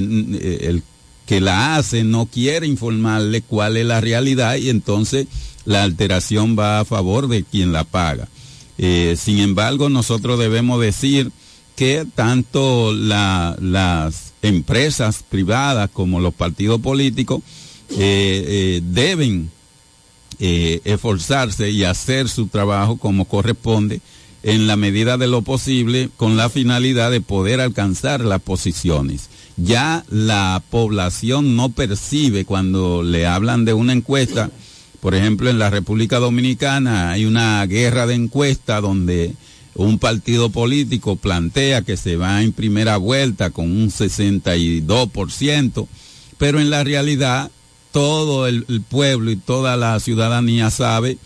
[0.61, 0.83] el
[1.29, 5.27] que la hace no quiere informarle cuál es la realidad y entonces
[5.63, 8.27] la alteración va a favor de quien la paga.
[8.79, 11.31] Eh, sin embargo, nosotros debemos decir
[11.75, 17.43] que tanto la, las empresas privadas como los partidos políticos
[17.91, 19.51] eh, eh, deben
[20.39, 24.01] esforzarse y hacer su trabajo como corresponde
[24.43, 29.29] en la medida de lo posible con la finalidad de poder alcanzar las posiciones.
[29.57, 34.49] Ya la población no percibe cuando le hablan de una encuesta,
[35.01, 39.33] por ejemplo en la República Dominicana hay una guerra de encuesta donde
[39.75, 45.87] un partido político plantea que se va en primera vuelta con un 62%,
[46.37, 47.51] pero en la realidad
[47.91, 51.17] todo el, el, pueblo y toda la ciudadanía sabe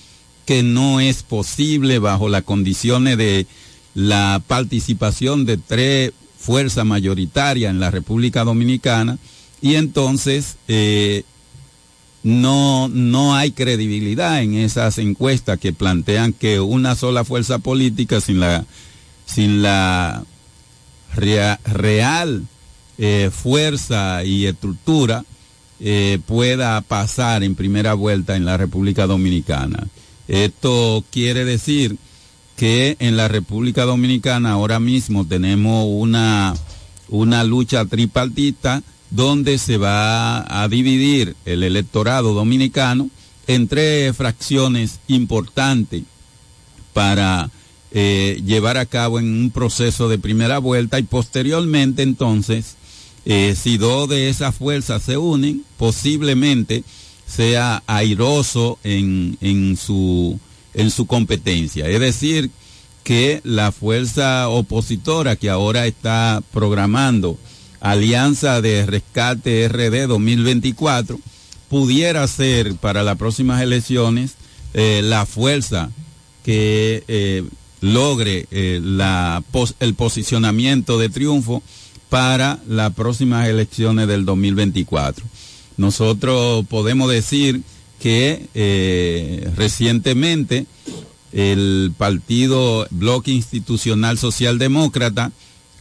[0.46, 3.46] que no es posible bajo las condiciones de
[3.94, 9.18] la participación de tres fuerzas mayoritarias en la República Dominicana
[9.62, 11.24] y entonces eh,
[12.24, 18.39] no, no hay credibilidad en esas encuestas que plantean que una sola fuerza política sin
[18.39, 18.66] la,
[19.26, 20.24] sin la
[21.16, 22.44] rea, real
[22.98, 25.26] eh, fuerza y estructura
[25.80, 29.88] eh, pueda pasar en primera vuelta en la República Dominicana.
[30.28, 31.97] Esto quiere decir
[32.55, 36.53] que en la República Dominicana ahora mismo tenemos una,
[37.09, 43.09] una lucha tripartita donde se va a dividir el electorado dominicano
[43.47, 46.03] en tres fracciones importantes
[46.93, 47.49] para
[47.91, 52.76] eh, llevar a cabo en un proceso de primera vuelta y posteriormente entonces
[53.26, 56.84] eh, si dos de esas fuerzas se unen, posiblemente
[57.26, 60.39] sea airoso en, en, su,
[60.74, 61.88] en su competencia.
[61.88, 62.51] Es decir,
[63.03, 67.38] que la fuerza opositora que ahora está programando
[67.82, 71.19] Alianza de Rescate RD 2024
[71.69, 74.36] pudiera ser para las próximas elecciones
[74.74, 75.89] eh, la fuerza
[76.43, 77.43] que eh,
[77.82, 79.43] logre eh, la,
[79.80, 81.61] el posicionamiento de triunfo
[82.09, 85.26] para las próximas elecciones del 2024.
[85.78, 87.61] Nosotros podemos decir
[87.99, 90.65] que eh, recientemente
[91.32, 95.32] el partido Bloque Institucional Socialdemócrata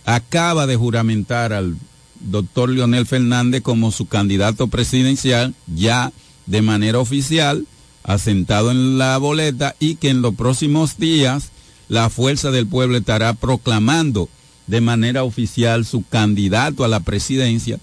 [0.05, 1.77] acaba de juramentar al
[2.21, 6.13] doctor Leonel Fernández como su candidato presidencial ya
[6.47, 7.67] de manera oficial,
[8.03, 11.51] asentado en la boleta y que en los próximos días
[11.89, 14.29] la Fuerza del Pueblo estará proclamando
[14.67, 17.79] de manera oficial su candidato a la presidencia,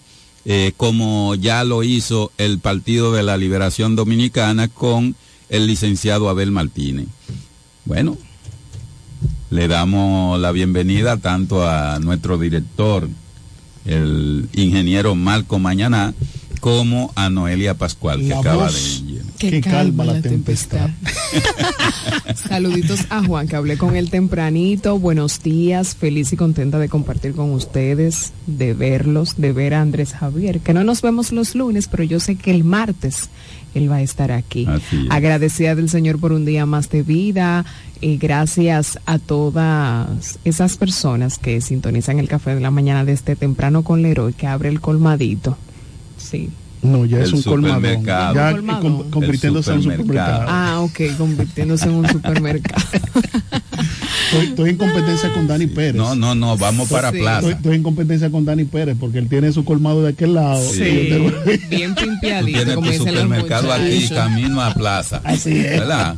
[0.45, 5.15] eh, como ya lo hizo el Partido de la Liberación Dominicana con
[5.49, 7.07] el licenciado Abel Martínez.
[7.85, 8.17] Bueno,
[9.49, 13.09] le damos la bienvenida tanto a nuestro director,
[13.85, 16.13] el ingeniero Marco Mañana,
[16.59, 19.03] como a Noelia Pascual, que acaba voz,
[19.39, 20.89] Que calma la tempestad.
[22.35, 24.99] Saluditos a Juan, que hablé con él tempranito.
[24.99, 30.11] Buenos días, feliz y contenta de compartir con ustedes, de verlos, de ver a Andrés
[30.13, 33.29] Javier, que no nos vemos los lunes, pero yo sé que el martes
[33.73, 34.67] él va a estar aquí.
[34.69, 35.09] Es.
[35.09, 37.63] Agradecida del Señor por un día más de vida
[38.01, 43.83] y gracias a todas esas personas que sintonizan el café de la mañana desde temprano
[43.83, 45.57] con Leroy, que abre el colmadito.
[46.17, 46.49] Sí.
[46.81, 48.05] No, ya es un colmadón.
[48.05, 48.81] Ya Un colmadón.
[48.97, 50.45] con- convirtiéndose en un supermercado.
[50.47, 52.81] Ah, ok, convirtiéndose en un supermercado.
[54.31, 55.95] Estoy, estoy en competencia con Dani Pérez.
[55.95, 57.49] No, no, no, vamos para plaza.
[57.49, 60.61] estoy en competencia con Dani Pérez porque él tiene su colmado de aquel lado.
[60.71, 61.07] Sí.
[61.09, 61.31] Tengo-
[61.69, 65.21] Bien Tú pimpiadito, tienes como tu supermercado aquí, camino a plaza.
[65.23, 65.79] Así es.
[65.79, 66.15] ¿Verdad?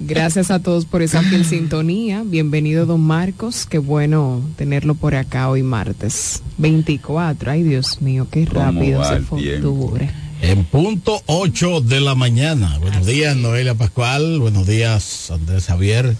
[0.00, 2.22] Gracias a todos por esa fiel sintonía.
[2.24, 3.66] Bienvenido, don Marcos.
[3.66, 7.50] Qué bueno tenerlo por acá hoy martes 24.
[7.50, 10.10] Ay, Dios mío, qué ¿Cómo rápido se fue octubre.
[10.42, 12.78] En punto 8 de la mañana.
[12.78, 14.40] Buenos días, Noelia Pascual.
[14.40, 16.14] Buenos días, Andrés Javier,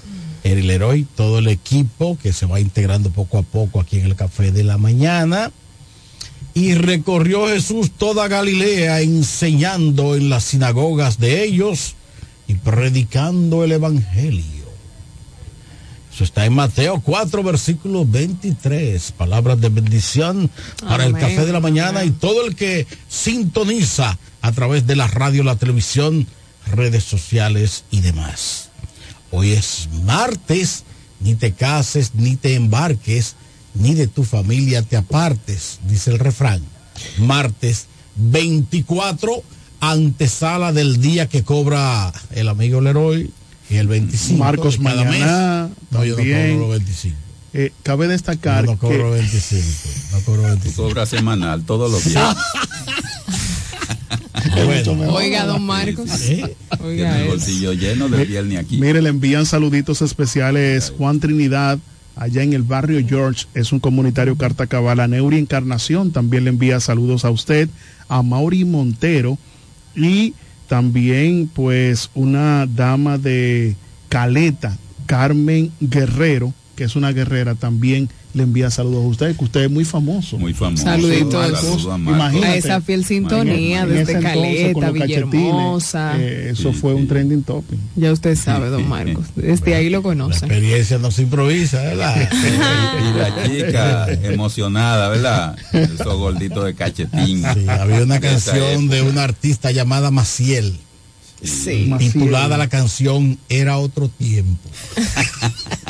[0.45, 4.17] Eri Leroy, todo el equipo que se va integrando poco a poco aquí en el
[4.17, 5.51] Café de la Mañana.
[6.55, 11.97] Y recorrió Jesús toda Galilea enseñando en las sinagogas de ellos
[12.47, 14.65] y predicando el Evangelio.
[16.15, 19.13] Eso está en Mateo 4, versículo 23.
[19.13, 20.49] Palabras de bendición
[20.81, 25.09] para el café de la mañana y todo el que sintoniza a través de la
[25.09, 26.29] radio, la televisión,
[26.67, 28.69] redes sociales y demás.
[29.33, 30.85] Hoy es martes,
[31.19, 33.35] ni te cases, ni te embarques,
[33.75, 36.63] ni de tu familia te apartes, dice el refrán.
[37.19, 39.43] Martes 24,
[39.91, 43.31] antesala del día que cobra el amigo Leroy,
[43.71, 44.39] y el 25.
[44.39, 45.77] Marcos cada mañana mes.
[45.91, 46.51] No, yo no también.
[46.53, 47.17] cobro los 25.
[47.57, 49.63] Eh, cabe destacar Yo no cobro que 25.
[50.13, 50.83] No cobro 25.
[50.83, 52.37] Cobra semanal todos los días.
[55.09, 56.11] Oiga, don Marcos.
[56.21, 57.31] Tiene Oiga, el eso.
[57.31, 58.79] bolsillo lleno de viernes aquí.
[58.79, 61.79] Mire, le envían saluditos especiales Juan Trinidad,
[62.17, 65.01] allá en el barrio George, es un comunitario Carta Cabal.
[65.01, 67.69] A Neuri Encarnación también le envía saludos a usted,
[68.09, 69.39] a Mauri Montero
[69.95, 70.35] y
[70.69, 73.77] también pues una dama de
[74.09, 74.77] Caleta,
[75.07, 79.71] Carmen Guerrero, que es una guerrera, también le envía saludos a usted, que usted es
[79.71, 80.39] muy famoso.
[80.39, 80.83] Muy famoso.
[80.83, 81.33] Saluditos.
[81.61, 82.15] Saludos a Marcos.
[82.17, 82.47] Imagínate.
[82.49, 86.15] A esa fiel sintonía desde entonces, Caleta, Villahermosa.
[86.21, 87.79] eh, eso fue un trending topic.
[87.95, 89.27] Ya usted sabe, don Marcos.
[89.37, 90.51] Desde ahí lo La conocen.
[90.51, 92.29] experiencia no se improvisa, ¿verdad?
[93.05, 95.57] Y la chica emocionada, ¿verdad?
[95.73, 97.45] Esos gorditos de cachetín.
[97.55, 100.75] Sí, había una canción de una artista llamada Maciel.
[101.43, 101.93] Sí.
[101.99, 104.71] Titulada la canción Era otro tiempo.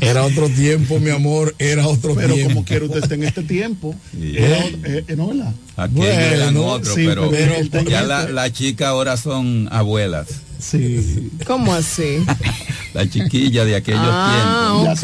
[0.00, 2.54] era otro tiempo, mi amor, era otro Pero tiempo.
[2.54, 3.88] como quiera usted está en este tiempo.
[3.88, 5.52] Otro- eh, eh, no, ¿verdad?
[5.76, 7.60] Aquellos Bueno, eran otros, sí, pero, pero ya
[8.00, 10.26] este- la, la chica ahora son abuelas.
[10.70, 11.30] Sí.
[11.46, 12.24] ¿Cómo así?
[12.94, 14.98] La chiquilla de aquellos Ah, Ya ok.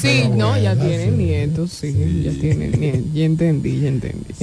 [0.00, 1.10] Sí, no, ya sí.
[1.16, 3.10] nietos, sí, ya tienen nietos.
[3.14, 4.34] Ya entendí, ya entendí.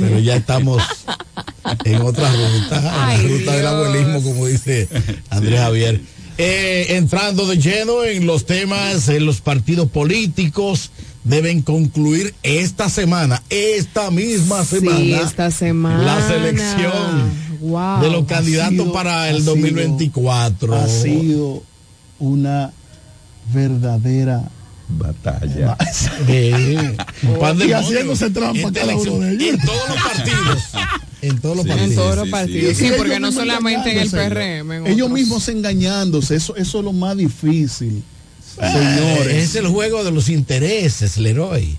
[0.00, 0.82] Pero ya estamos
[1.84, 4.88] en otra ruta, en la ruta del abuelismo, como dice
[5.30, 6.00] Andrés Javier.
[6.40, 10.90] Eh, entrando de lleno en los temas, en los partidos políticos
[11.24, 16.02] deben concluir esta semana, esta misma semana, Sí, esta semana.
[16.02, 18.00] la selección Wow.
[18.02, 20.74] de los candidatos sido- para ha el sido- 2024.
[20.74, 21.62] Ha sido
[22.18, 22.72] una
[23.52, 24.42] verdadera
[24.90, 25.76] Batalla.
[26.28, 27.78] Eh, y moño.
[27.78, 29.54] haciéndose trampa Esta cada uno elección, de ellos.
[29.60, 30.62] En todos los partidos.
[31.20, 31.90] En todos los Sí, partidos.
[31.90, 32.76] En todos los sí, partidos.
[32.78, 32.90] sí.
[32.96, 34.10] Porque no solamente en el.
[34.10, 34.72] PRM.
[34.72, 38.02] en Ellos mismos engañándose, eso, eso es lo más difícil.
[38.62, 39.34] Eh, Señores.
[39.50, 41.76] Es el juego de los intereses, Leroy.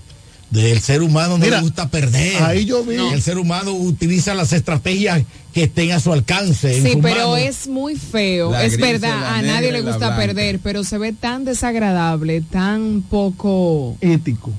[0.50, 2.42] Del ser humano no Mira, le gusta perder.
[2.42, 5.22] ahí yo vi- El ser humano utiliza las estrategias
[5.54, 6.76] que estén a su alcance.
[6.78, 8.50] en Sí, pero es muy feo.
[8.50, 13.02] La es gris, verdad, a nadie le gusta perder, pero se ve tan desagradable, tan
[13.08, 14.52] poco ético.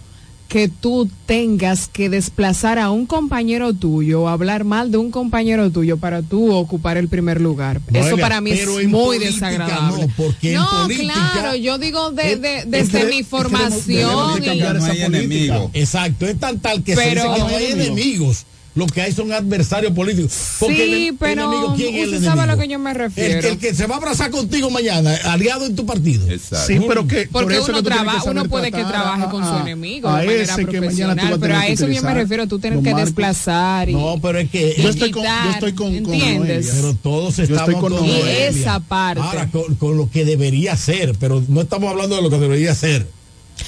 [0.51, 5.71] Que tú tengas que desplazar a un compañero tuyo o hablar mal de un compañero
[5.71, 7.79] tuyo para tú ocupar el primer lugar.
[7.89, 10.07] Noelia, Eso para mí es muy política desagradable.
[10.07, 13.27] no, porque en No, política- claro, yo digo de, de- es- desde es- mi es-
[13.27, 13.85] formación.
[13.87, 15.23] debemos de y- cambiar no esa hay política.
[15.25, 15.71] enemigo.
[15.73, 17.93] Exacto, es tan tal que Pero- se dice que no hay Enemigo.
[17.95, 18.45] enemigos.
[18.73, 20.31] Lo que hay son adversarios políticos.
[20.59, 22.91] Porque Sí, el- pero enemigo, ¿quién es el usted sabe a lo que yo me
[22.91, 23.47] El, refiero.
[23.49, 26.25] el que se va a abrazar contigo mañana, aliado en tu partido.
[26.31, 26.67] Exacto.
[26.67, 29.49] Sí, pero que por Porque eso uno que uno puede que trabaje a- con su
[29.49, 31.67] a- enemigo a de manera ese que mañana tú vas profesional, a pero tener a
[31.67, 35.11] eso yo me refiero, tú tienes que desplazar y No, pero es que Yo estoy
[35.11, 36.71] con, yo estoy con, con ¿entiendes?
[36.73, 39.21] Pero todos estamos con esa parte.
[39.21, 42.73] Ahora, con, con lo que debería ser, pero no estamos hablando de lo que debería
[42.73, 43.05] ser.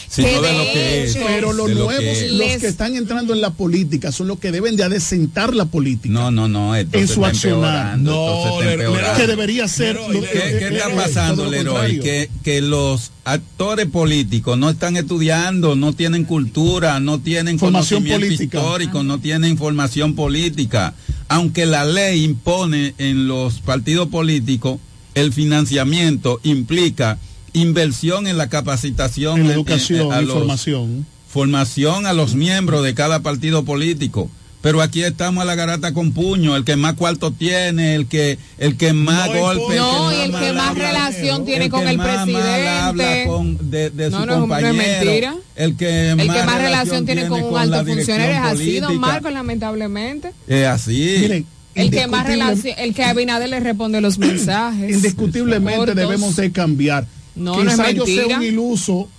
[0.10, 1.16] Sino de lo que es.
[1.16, 2.32] Pero los lo nuevos, que es.
[2.32, 6.14] los que están entrando en la política, son los que deben de adecentar la política.
[6.14, 6.76] No, no, no.
[6.76, 7.98] En su está accionar.
[7.98, 12.00] No, está Leroy, que debería ser lo- ¿Qué, qué eh, está eh, pasando, Leroy?
[12.00, 18.26] Que, que los actores políticos no están estudiando, no tienen cultura, no tienen Formación conocimiento
[18.28, 18.58] política.
[18.60, 20.94] histórico, no tienen información política.
[21.30, 24.80] Aunque la ley impone en los partidos políticos
[25.16, 27.18] el financiamiento implica
[27.54, 31.06] inversión en la capacitación, En la en- educación, a y los- formación.
[31.30, 34.30] formación a los miembros de cada partido político.
[34.62, 38.38] Pero aquí estamos a la garata con puño, el que más cuarto tiene, el que
[38.58, 42.26] el que más golpe, No, y el el que más relación tiene con el más
[42.28, 43.28] mal habla presidente.
[43.28, 45.36] con- de, de No, su no, no compañero, mentira.
[45.58, 48.98] el que El más, que más relación tiene con un alto funcionario es así, don.
[49.00, 50.32] Marcos, lamentablemente.
[50.48, 51.46] Es así.
[51.76, 54.94] El que más relación, el que a Abinader le responde los mensajes.
[54.96, 57.06] Indiscutiblemente debemos de cambiar.
[57.36, 59.10] No, no es Quizá yo sea un iluso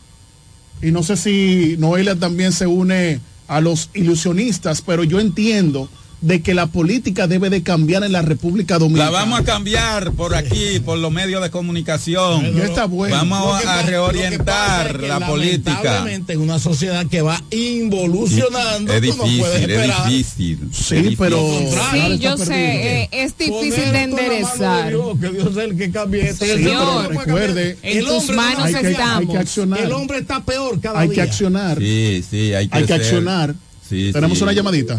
[0.83, 5.89] y no sé si Noelia también se une a los ilusionistas, pero yo entiendo
[6.21, 9.11] de que la política debe de cambiar en la República La Dominicana.
[9.11, 12.55] vamos a cambiar por aquí, por los medios de comunicación.
[12.55, 13.15] Ya está bueno.
[13.17, 15.71] Vamos a reorientar es que la política.
[15.75, 20.09] lamentablemente en una sociedad que va involucionando, Es no difícil, puedes es esperar.
[20.09, 20.59] difícil.
[20.73, 21.17] Sí, es difícil.
[21.19, 21.59] pero-
[21.93, 24.91] Sí, yo sé, eh, es difícil de enderezar.
[25.21, 26.45] que Dios es el que cambie esto.
[26.45, 29.19] Sí, pero no recuerde, en El tus manos hay que, cambiar.
[29.21, 29.81] hay que accionar.
[29.81, 31.17] El hombre está peor cada hay día.
[31.17, 31.79] que accionar.
[31.79, 33.55] Sí, sí, hay que, hay que accionar.
[33.89, 34.45] Sí, Tenemos sí.
[34.45, 34.97] una llamadita.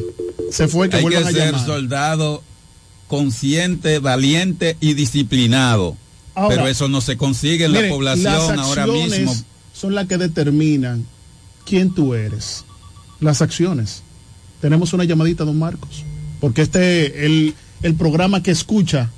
[0.55, 1.65] Se fue, que Hay que a ser llamar.
[1.65, 2.43] soldado
[3.07, 5.95] consciente, valiente y disciplinado.
[6.33, 9.35] Ahora, Pero eso no se consigue en Mire, la población las ahora mismo.
[9.73, 11.05] Son las que determinan
[11.65, 12.65] quién tú eres.
[13.19, 14.03] Las acciones.
[14.61, 16.03] Tenemos una llamadita, don Marcos.
[16.39, 19.11] Porque este es el, el programa que escucha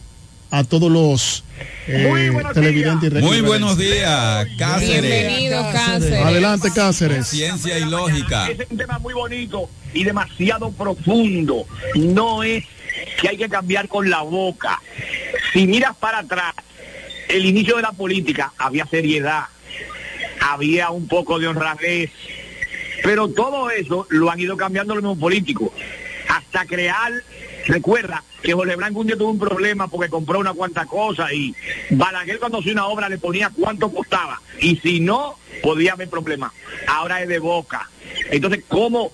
[0.51, 1.43] a todos los
[1.87, 5.01] eh, televidentes y Muy buenos días, Cáceres.
[5.01, 6.25] Bienvenido, Cáceres.
[6.25, 7.27] Adelante, Cáceres.
[7.27, 8.49] Ciencia y lógica.
[8.49, 11.65] Es un tema muy bonito y demasiado profundo.
[11.95, 12.63] No es
[13.19, 14.81] que hay que cambiar con la boca.
[15.53, 16.53] Si miras para atrás,
[17.29, 19.45] el inicio de la política había seriedad,
[20.39, 22.11] había un poco de honradez,
[23.03, 25.71] pero todo eso lo han ido cambiando los mismos políticos.
[26.27, 27.11] Hasta crear,
[27.67, 31.53] recuerda que Jorge Blanco un día tuvo un problema porque compró una cuanta cosa y
[31.89, 36.51] Balaguer cuando hacía una obra le ponía cuánto costaba y si no, podía haber problemas.
[36.87, 37.89] Ahora es de boca.
[38.31, 39.11] Entonces, ¿cómo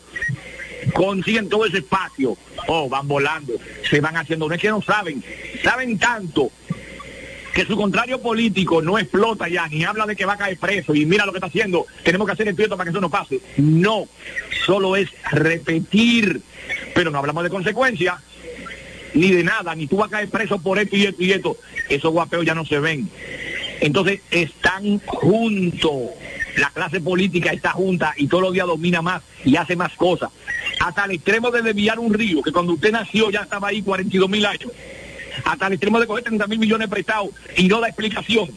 [0.94, 2.38] consiguen todo ese espacio?
[2.68, 3.54] Oh, van volando,
[3.90, 5.24] se van haciendo, no es que no saben,
[5.64, 6.52] saben tanto
[7.54, 10.96] que su contrario político no explota ya, ni habla de que va a caer preso
[10.96, 13.42] y mira lo que está haciendo, tenemos que hacer el para que eso no pase.
[13.58, 14.08] No,
[14.66, 16.42] solo es repetir,
[16.96, 18.16] pero no hablamos de consecuencias,
[19.14, 21.58] ni de nada, ni tú vas a caer preso por esto y esto y esto.
[21.90, 23.10] Esos guapeos ya no se ven.
[23.80, 26.12] Entonces están juntos.
[26.58, 30.30] La clase política está junta y todos los días domina más y hace más cosas.
[30.80, 34.30] Hasta el extremo de desviar un río, que cuando usted nació ya estaba ahí 42
[34.30, 34.72] mil años.
[35.46, 38.50] Hasta el extremo de coger 30 mil millones prestados y no da explicación.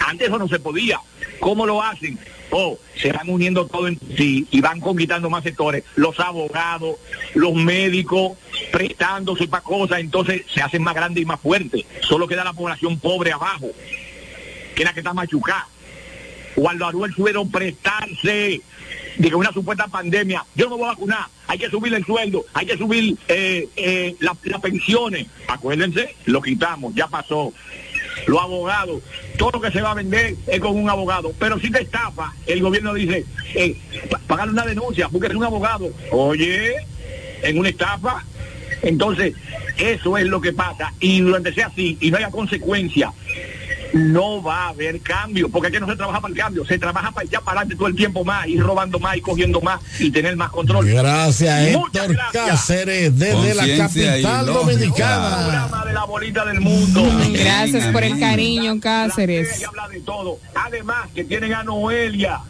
[0.00, 1.00] Antes eso no se podía.
[1.40, 2.18] ¿Cómo lo hacen?
[2.50, 5.82] Oh, se van uniendo todo en sí y van conquistando más sectores.
[5.96, 6.96] Los abogados,
[7.34, 8.32] los médicos,
[8.70, 11.84] prestándose para cosas, entonces se hacen más grandes y más fuertes.
[12.02, 13.68] Solo queda la población pobre abajo,
[14.74, 15.66] que es la que está machucada.
[16.54, 18.60] Cuando Aruel suelo prestarse
[19.18, 22.66] de una supuesta pandemia, yo no voy a vacunar, hay que subir el sueldo, hay
[22.66, 25.26] que subir eh, eh, la- las pensiones.
[25.48, 27.52] Acuérdense, lo quitamos, ya pasó.
[28.26, 29.02] Los abogados,
[29.38, 31.32] todo lo que se va a vender es con un abogado.
[31.38, 33.24] Pero si te estafa, el gobierno dice,
[33.54, 33.76] eh,
[34.10, 35.90] pa- pagar una denuncia, porque es un abogado.
[36.10, 36.74] Oye,
[37.42, 38.24] en una estafa.
[38.82, 39.34] Entonces,
[39.78, 40.92] eso es lo que pasa.
[41.00, 43.12] Y durante sea así y no haya consecuencia,
[43.92, 47.10] no va a haber cambio, porque aquí no se trabaja para el cambio, se trabaja
[47.12, 50.10] para echar para adelante todo el tiempo más, ir robando más y cogiendo más y
[50.10, 50.86] tener más control.
[50.86, 52.46] Gracias, Muchas Héctor gracias.
[52.46, 55.68] Cáceres, desde la capital dominicana.
[55.86, 57.02] De la bolita del mundo.
[57.32, 59.64] Gracias por el cariño, Cáceres.
[59.66, 60.38] habla de todo.
[60.54, 62.40] Además que tienen a Noelia,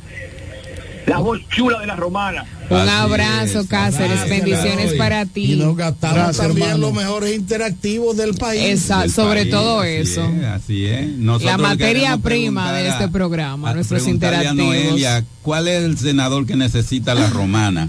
[1.06, 2.44] la voz chula de la romana.
[2.68, 3.66] Un Así abrazo, es.
[3.68, 4.08] Cáceres.
[4.10, 5.54] Gracias, Bendiciones para Y ti.
[5.56, 6.86] nos gastamos Gracias, también hermano.
[6.88, 8.62] los mejores interactivos del país.
[8.64, 10.24] Exacto, sobre país, todo así eso.
[10.24, 11.06] es, así es.
[11.16, 14.56] Nosotros La materia prima de este programa, a- nuestros interactivos.
[14.56, 17.88] Noelia, ¿cuál es el senador que necesita la romana?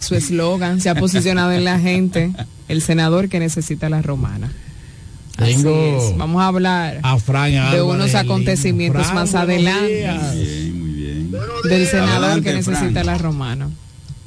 [0.00, 2.32] Su eslogan se ha posicionado en la gente.
[2.68, 4.50] El senador que necesita la romana.
[5.38, 6.16] Así es.
[6.18, 10.69] Vamos a hablar a Fran de unos en acontecimientos más adelante
[11.64, 13.70] del senador Adelante, que necesita la romana.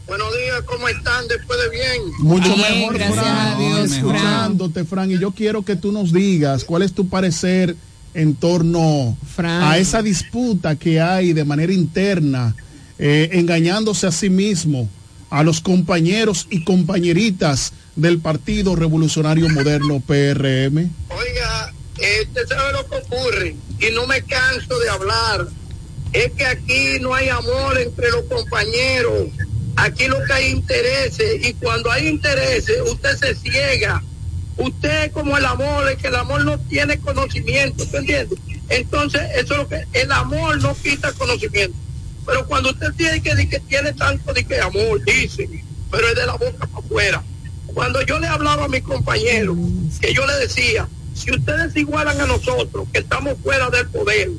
[0.06, 2.02] Buenos días, ¿cómo están después de bien?
[2.20, 3.48] Mucho Bien, mejor, gracias Fran.
[3.48, 4.12] a Dios, mejor.
[4.12, 4.26] Fran.
[4.26, 7.76] Escuchándote, Fran, y yo quiero que tú nos digas cuál es tu parecer
[8.14, 9.64] en torno Fran.
[9.64, 12.54] a esa disputa que hay de manera interna,
[13.00, 14.90] eh, engañándose a sí mismo,
[15.30, 20.92] a los compañeros y compañeritas del Partido Revolucionario Moderno PRM?
[21.10, 25.48] Oiga, eh, usted sabe lo que ocurre y no me canso de hablar.
[26.14, 29.30] Es que aquí no hay amor entre los compañeros.
[29.76, 34.04] Aquí lo que hay intereses y cuando hay intereses usted se ciega.
[34.56, 38.38] Usted como el amor, es que el amor no tiene conocimiento, ¿tú entiendes?
[38.70, 41.76] Entonces, eso es lo que el amor no quita conocimiento.
[42.26, 45.50] Pero cuando usted tiene que decir que tiene tanto de amor, dice,
[45.92, 47.24] pero es de la boca para afuera.
[47.74, 49.58] Cuando yo le hablaba a mis compañeros,
[50.00, 54.30] que yo le decía, si ustedes igualan a nosotros, que estamos fuera del poder,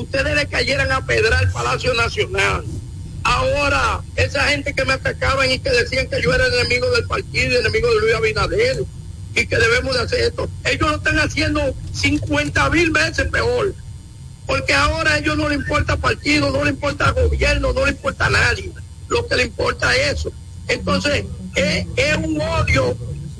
[0.00, 2.64] ustedes le cayeran a pedrar el Palacio Nacional.
[3.24, 7.58] Ahora, esa gente que me atacaban y que decían que yo era enemigo del partido,
[7.58, 8.84] enemigo de Luis Abinader,
[9.34, 13.74] y que debemos de hacer esto, ellos lo están haciendo 50 mil veces peor.
[14.46, 18.26] Porque ahora a ellos no le importa partido, no le importa gobierno, no le importa
[18.26, 18.72] a nadie.
[19.08, 20.32] Lo que le importa es eso.
[20.68, 21.24] Entonces,
[21.56, 22.96] es, un odio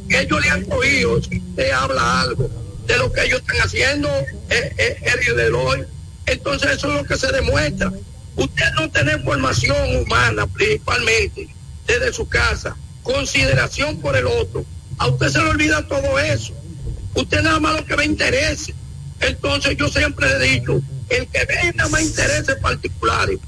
[0.09, 1.23] que ellos le han cogido.
[1.23, 2.51] Si usted habla algo
[2.87, 4.09] de lo que ellos están haciendo,
[4.51, 5.87] es, es, Eloy.
[6.27, 7.93] Entonces, eso es lo que se demuestra.
[8.37, 11.49] Usted no tiene formación humana, principalmente,
[11.87, 14.65] desde su casa, consideración por el otro.
[14.99, 16.53] A usted se le olvida todo eso.
[17.15, 18.75] Usted nada más lo que ve interese.
[19.21, 23.39] Entonces, yo siempre he dicho, el que ve nada más intereses particulares,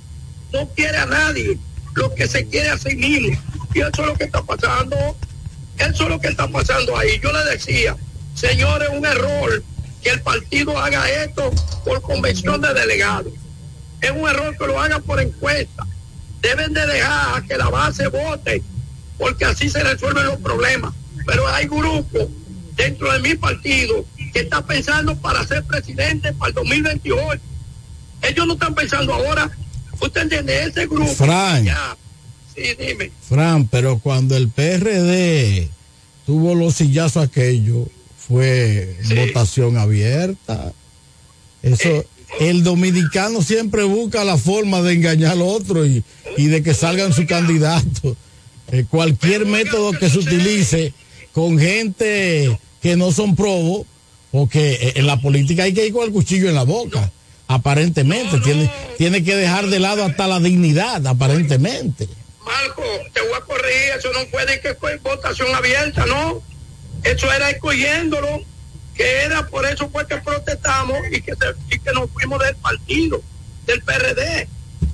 [0.53, 1.59] no quiere a nadie,
[1.95, 3.39] lo que se quiere a sí mismo.
[3.75, 4.97] Y eso es lo que está pasando.
[5.79, 7.21] Eso es lo que está pasando ahí.
[7.23, 7.97] Yo le decía,
[8.35, 9.63] señores, un error
[10.09, 11.51] que el partido haga esto
[11.85, 13.31] por convención de delegados.
[14.01, 15.87] Es un error que lo hagan por encuesta.
[16.41, 18.63] Deben de dejar que la base vote,
[19.19, 20.95] porque así se resuelven los problemas.
[21.27, 22.27] Pero hay grupos
[22.75, 27.43] dentro de mi partido que están pensando para ser presidente para el 2028.
[28.23, 29.51] Ellos no están pensando ahora.
[30.01, 30.65] ¿Usted entiende?
[30.65, 31.13] Ese grupo.
[31.13, 31.65] Fran.
[31.67, 31.97] Ya.
[32.55, 33.13] Sí, dime.
[33.29, 35.69] Fran, pero cuando el PRD
[36.25, 37.89] tuvo los sillazos aquellos,
[38.29, 40.73] fue votación abierta.
[41.63, 42.05] Eso,
[42.41, 46.05] el dominicano siempre busca la forma de engañar al otro y,
[46.37, 48.17] y de que salgan su candidato.
[48.71, 50.93] Eh, cualquier método que se utilice
[51.33, 53.87] con gente que no son probos,
[54.31, 57.11] porque eh, en la política hay que ir con el cuchillo en la boca,
[57.47, 58.39] aparentemente.
[58.41, 62.09] Tiene, tiene que dejar de lado hasta la dignidad, aparentemente.
[62.45, 62.83] Marco,
[63.15, 66.43] te voy a corregir, eso no puede que fue votación abierta, ¿no?
[67.03, 68.43] Eso era escogiéndolo,
[68.95, 71.35] que era por eso fue que protestamos y que,
[71.71, 73.23] y que nos fuimos del partido,
[73.67, 74.49] del PRD.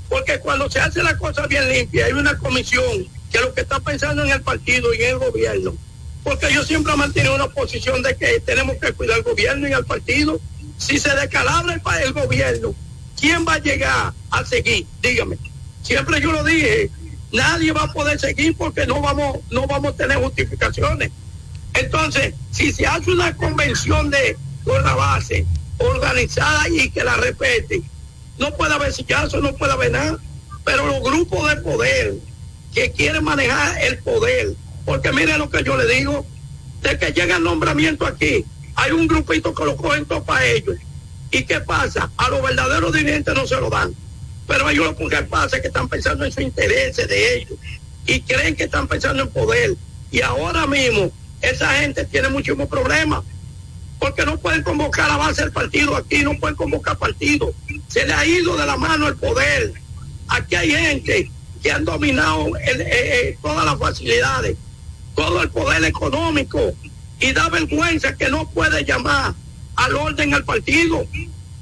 [0.09, 3.81] Porque cuando se hace la cosa bien limpia, hay una comisión que lo que está
[3.81, 5.75] pensando en el partido y en el gobierno.
[6.23, 9.73] Porque yo siempre he mantenido una posición de que tenemos que cuidar al gobierno y
[9.73, 10.41] al partido.
[10.79, 12.75] Si se descalabra el, el gobierno,
[13.19, 14.87] ¿quién va a llegar a seguir?
[15.03, 15.37] Dígame.
[15.83, 16.91] Siempre yo lo dije,
[17.33, 21.11] nadie va a poder seguir porque no vamos, no vamos a tener justificaciones.
[21.75, 25.47] Entonces, si se hace una convención de la base
[25.79, 27.83] organizada y que la respete,
[28.39, 30.19] no puede haber sillazo, no puede haber nada.
[30.65, 32.15] Pero los grupos de poder
[32.75, 36.27] que quieren manejar el poder, porque mire lo que yo le digo,
[36.83, 38.45] de que llega el nombramiento aquí,
[38.77, 40.77] hay un grupito que lo cogen todo para ellos.
[41.31, 42.11] ¿Y qué pasa?
[42.17, 43.95] A los verdaderos dirigentes no se lo dan.
[44.47, 47.59] Pero ellos lo que pasa que están pensando en sus intereses de ellos
[48.07, 49.75] y creen que están pensando en poder.
[50.11, 51.11] Y ahora mismo
[51.51, 53.23] esa gente tiene muchísimos problemas
[53.99, 57.55] porque no pueden convocar a base del partido aquí, no pueden convocar partido.
[57.89, 59.73] Se le ha ido de la mano el poder.
[60.29, 61.31] Aquí hay gente
[61.63, 64.57] que han dominado eh, eh, todas las facilidades,
[65.15, 66.75] todo el poder económico
[67.21, 69.35] y da vergüenza que no puede llamar
[69.77, 71.07] al orden al partido.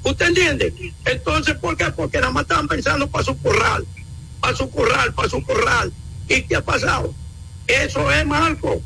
[0.03, 0.73] ¿Usted entiende?
[1.05, 1.85] Entonces, ¿por qué?
[1.91, 3.85] Porque nada más estaban pensando para su corral,
[4.41, 5.93] para su corral, para su corral.
[6.27, 7.13] ¿Y qué ha pasado?
[7.67, 8.81] Eso es, Marco.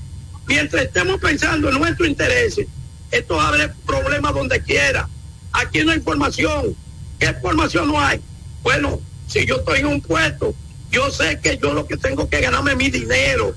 [0.47, 2.67] Mientras estemos pensando en nuestros intereses,
[3.11, 5.07] esto abre problemas donde quiera.
[5.51, 6.75] Aquí no hay formación.
[7.19, 8.21] ¿Qué formación no hay?
[8.63, 10.55] Bueno, si yo estoy en un puesto,
[10.89, 13.55] yo sé que yo lo que tengo que ganarme mi dinero.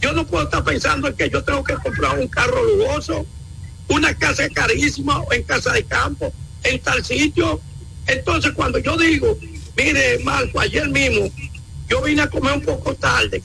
[0.00, 3.24] Yo no puedo estar pensando en que yo tengo que comprar un carro lujoso,
[3.88, 6.32] una casa carísima o en casa de campo,
[6.64, 7.60] en tal sitio.
[8.08, 9.38] Entonces, cuando yo digo,
[9.76, 11.30] mire, Marco, ayer mismo
[11.88, 13.42] yo vine a comer un poco tarde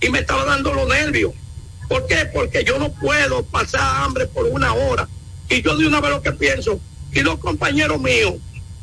[0.00, 1.32] y me estaba dando los nervios.
[1.88, 2.26] ¿Por qué?
[2.32, 5.08] Porque yo no puedo pasar hambre por una hora.
[5.48, 6.78] Y yo de una vez lo que pienso,
[7.12, 8.34] y los compañeros míos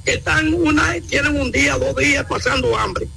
[0.04, 3.08] que están una, tienen un día, dos días pasando hambre.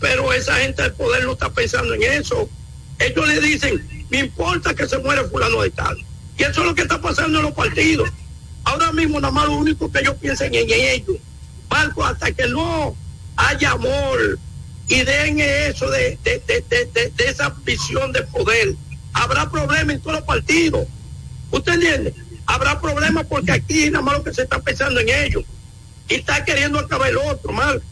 [0.00, 2.48] Pero esa gente del poder no está pensando en eso.
[2.98, 5.96] Ellos le dicen, me importa que se muere fulano de tal.
[6.38, 8.08] Y eso es lo que está pasando en los partidos.
[8.64, 11.16] Ahora mismo nada más lo único que ellos piensan en ellos.
[11.68, 12.94] Marco, hasta que no
[13.36, 14.38] haya amor
[14.88, 18.74] y den eso de, de, de, de- esa visión de poder,
[19.12, 20.86] habrá problemas en todos los partidos.
[21.50, 22.14] ¿Usted entiende?
[22.46, 25.44] Habrá problemas porque aquí nada más lo que se está pensando en ellos.
[26.08, 27.82] Y está queriendo acabar el otro, mal.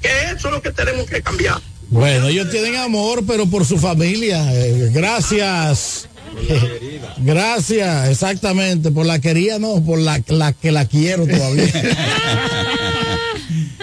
[0.00, 1.60] Que eso es lo que tenemos que cambiar.
[1.88, 4.52] Bueno, ellos tienen amor, pero por su familia.
[4.52, 6.08] Eh, gracias.
[7.18, 8.90] Gracias, exactamente.
[8.90, 11.64] Por la quería, no, por la, la que la quiero todavía.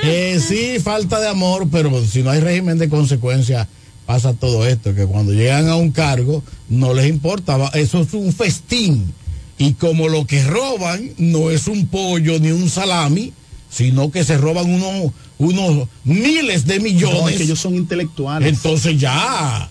[0.06, 3.70] Eh, sí, falta de amor, pero si no hay régimen de consecuencia,
[4.14, 8.32] pasa todo esto, que cuando llegan a un cargo, no les importa, eso es un
[8.32, 9.12] festín.
[9.58, 13.34] Y como lo que roban no es un pollo ni un salami,
[13.72, 17.22] sino que se roban unos, unos miles de millones.
[17.22, 18.54] No, es que ellos son intelectuales.
[18.54, 19.68] Entonces ya,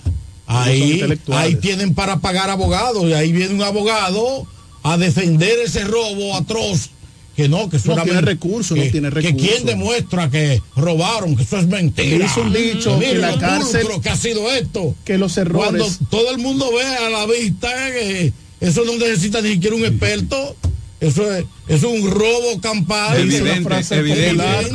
[0.49, 4.45] ahí, ahí tienen para pagar abogados y ahí viene un abogado
[4.83, 6.91] a defender ese robo atroz.
[7.37, 9.49] Que no, que eso No tiene recursos, no que- tiene Que recursos.
[9.49, 12.19] quién demuestra que robaron, que eso es mentira.
[12.27, 14.95] Dice un dicho Mire que la cárcel- que ha sido esto.
[15.05, 15.83] Que los errores.
[15.83, 19.85] Cuando todo el mundo ve a la vista que eso no necesita ni siquiera un
[19.85, 20.57] experto.
[21.01, 23.29] Eso es, eso es un robo campal.
[23.29, 24.71] Dice una frase popular-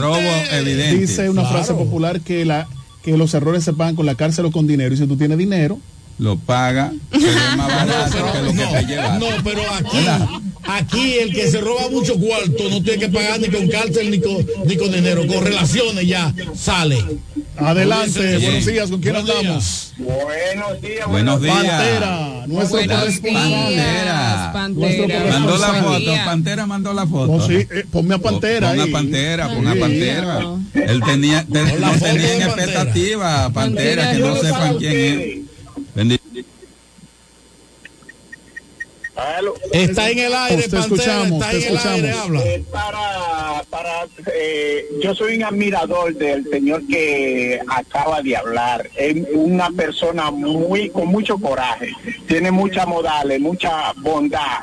[0.99, 2.67] Dice una frase popular que la
[3.03, 4.93] que los errores se pagan con la cárcel o con dinero.
[4.93, 5.79] Y si tú tienes dinero,
[6.19, 9.19] Lo paga, pero es más barato que lo que te lleva.
[9.19, 9.97] No, pero aquí,
[10.63, 14.19] aquí el que se roba mucho cuarto no tiene que pagar ni con cárcel ni
[14.19, 17.03] con, ni con dinero, con relaciones ya sale.
[17.55, 18.41] Adelante, Bien.
[18.41, 19.93] buenos días, ¿con quién Buenos hablamos?
[19.97, 21.07] Buenos días.
[21.07, 21.55] Buenos días.
[21.55, 24.51] Pantera, nuestro días, Pantera.
[24.53, 26.11] Mandó la foto.
[26.25, 27.31] Pantera mandó la foto.
[27.33, 28.91] Oh, sí, eh, ponme a Pantera Ponga ahí.
[28.91, 29.79] Pantera, Sí.
[29.79, 30.39] Pantera.
[30.73, 32.45] Él tenía, te- Con la no tenía Pantera.
[32.45, 35.46] expectativa, Pantera, Pantera, que no sepan quién es.
[39.71, 42.45] Está en el aire, Te Pantera, escuchamos, está te en el aire, habla.
[42.45, 48.87] Eh, para, para, eh, yo soy un admirador del señor que acaba de hablar.
[48.95, 51.91] Es una persona muy con mucho coraje,
[52.27, 54.59] tiene muchas modales, mucha bondad.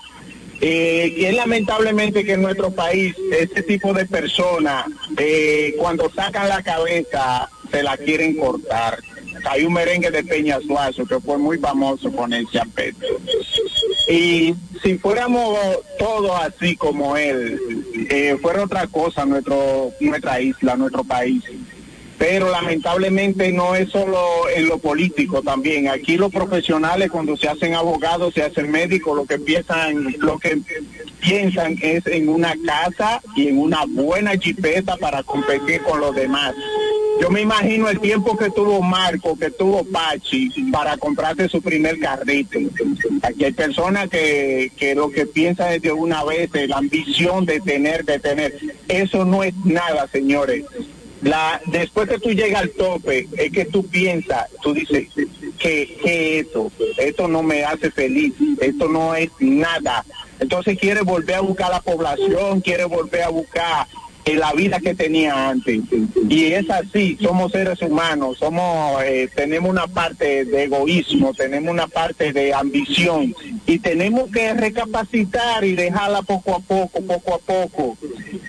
[0.61, 4.87] Eh, y es lamentablemente que en nuestro país este tipo de personas,
[5.19, 8.99] eh, cuando sacan la cabeza, se la quieren cortar.
[9.45, 13.07] Hay un merengue de Peña Suazo que fue muy famoso con ese aspecto.
[14.09, 15.59] Y si fuéramos
[15.99, 17.59] todos así como él,
[18.11, 21.43] eh, fuera otra cosa nuestro, nuestra isla, nuestro país.
[22.19, 25.89] Pero lamentablemente no es solo en lo político también.
[25.89, 30.61] Aquí los profesionales cuando se hacen abogados, se hacen médicos, lo que piensan, lo que
[31.21, 36.55] piensan es en una casa y en una buena jipeta para competir con los demás.
[37.21, 41.99] Yo me imagino el tiempo que tuvo Marco, que tuvo Pachi para comprarse su primer
[41.99, 42.59] carrito.
[43.23, 47.61] Aquí hay personas que, que lo que piensan es de una vez, la ambición de
[47.61, 48.59] tener, de tener.
[48.89, 50.65] Eso no es nada, señores.
[51.23, 55.09] La, después que tú llegas al tope, es que tú piensas, tú dices,
[55.59, 60.05] que, que esto, esto no me hace feliz, esto no es nada.
[60.39, 63.87] Entonces quiere volver a buscar la población, quiere volver a buscar
[64.25, 65.81] eh, la vida que tenía antes.
[66.29, 71.87] Y es así, somos seres humanos, somos, eh, tenemos una parte de egoísmo, tenemos una
[71.87, 73.35] parte de ambición
[73.67, 77.97] y tenemos que recapacitar y dejarla poco a poco, poco a poco.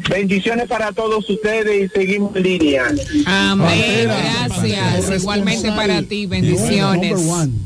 [0.10, 2.84] Bendiciones para todos ustedes y seguimos en línea.
[3.26, 4.08] Amén.
[4.08, 5.22] Gracias.
[5.22, 6.26] Igualmente para ti.
[6.26, 7.20] Bendiciones.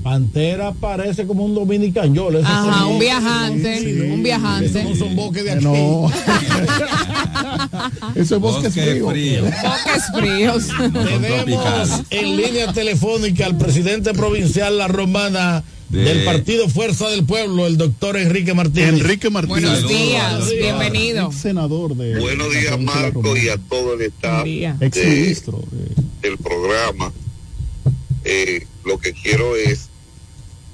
[0.04, 2.36] Pantera parece como un dominicañol.
[2.36, 4.12] ese Ajá, un viajante.
[4.14, 4.84] Un viajante.
[4.84, 5.66] No son bosques de aquí.
[5.66, 6.12] No.
[8.16, 9.10] Eso es bosque Bosque frío.
[9.10, 9.44] frío.
[9.44, 10.68] Bosques fríos.
[10.94, 17.66] Tenemos en línea telefónica al presidente provincial La Romana De- del Partido Fuerza del Pueblo,
[17.66, 18.90] el doctor Enrique Martínez.
[19.02, 19.62] Enrique Martínez.
[19.62, 20.50] Buenos días.
[20.52, 21.32] Bienvenido.
[21.32, 24.78] senador de Buenos días, Marco, y a todo el staff Buen día.
[24.80, 27.12] ex ministro de- del programa.
[28.24, 29.88] Eh, lo que quiero es,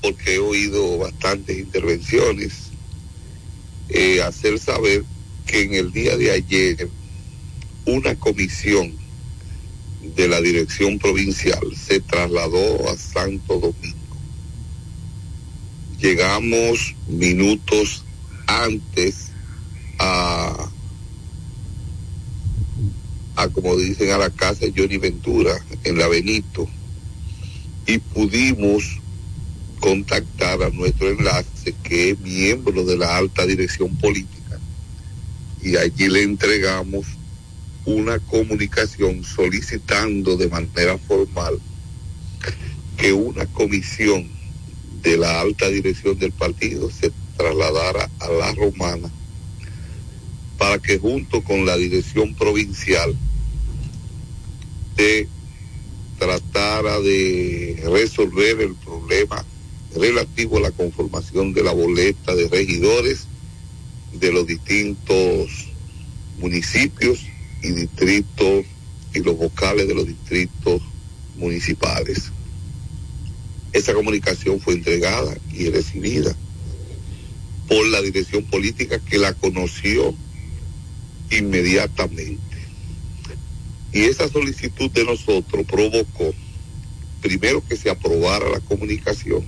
[0.02, 2.52] porque he oído bastantes intervenciones,
[3.90, 5.04] eh, hacer saber
[5.46, 6.90] que en el día de ayer
[7.86, 8.94] una comisión
[10.16, 13.98] de la dirección provincial se trasladó a Santo Domingo.
[16.06, 18.04] Llegamos minutos
[18.46, 19.32] antes
[19.98, 20.70] a
[23.36, 26.70] a como dicen a la casa de Johnny Ventura en la Benito
[27.88, 29.00] y pudimos
[29.80, 34.60] contactar a nuestro enlace que es miembro de la alta dirección política
[35.60, 37.08] y allí le entregamos
[37.84, 41.60] una comunicación solicitando de manera formal
[42.96, 44.35] que una comisión
[45.06, 49.08] de la alta dirección del partido se trasladara a la romana
[50.58, 53.16] para que junto con la dirección provincial
[54.98, 55.28] se
[56.18, 59.46] tratara de resolver el problema
[59.96, 63.28] relativo a la conformación de la boleta de regidores
[64.12, 65.68] de los distintos
[66.40, 67.20] municipios
[67.62, 68.66] y distritos
[69.14, 70.82] y los vocales de los distritos
[71.36, 72.32] municipales.
[73.76, 76.34] Esa comunicación fue entregada y recibida
[77.68, 80.16] por la dirección política que la conoció
[81.30, 82.40] inmediatamente.
[83.92, 86.34] Y esa solicitud de nosotros provocó,
[87.22, 89.44] primero, que se aprobara la comunicación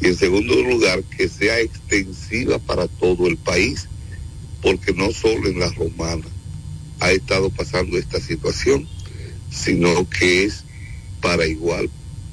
[0.00, 3.86] y en segundo lugar, que sea extensiva para todo el país,
[4.62, 6.26] porque no solo en la romana
[6.98, 8.88] ha estado pasando esta situación,
[9.48, 10.64] sino que es
[11.20, 11.88] para igual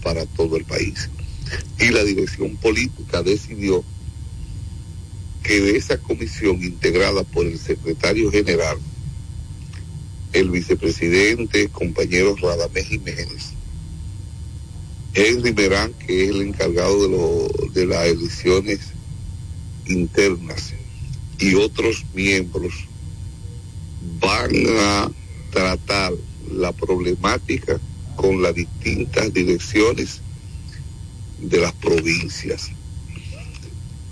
[0.05, 1.09] para todo el país.
[1.79, 3.83] Y la dirección política decidió
[5.41, 8.77] que de esa comisión integrada por el secretario general,
[10.31, 13.53] el vicepresidente, compañero Radamés Jiménez,
[15.15, 18.79] Henry Merán, que es el encargado de, lo- de las elecciones
[19.87, 20.73] internas,
[21.39, 22.73] y otros miembros
[24.19, 25.11] van a
[25.51, 26.13] tratar
[26.51, 27.79] la problemática
[28.15, 30.21] con las distintas direcciones
[31.41, 32.71] de las provincias.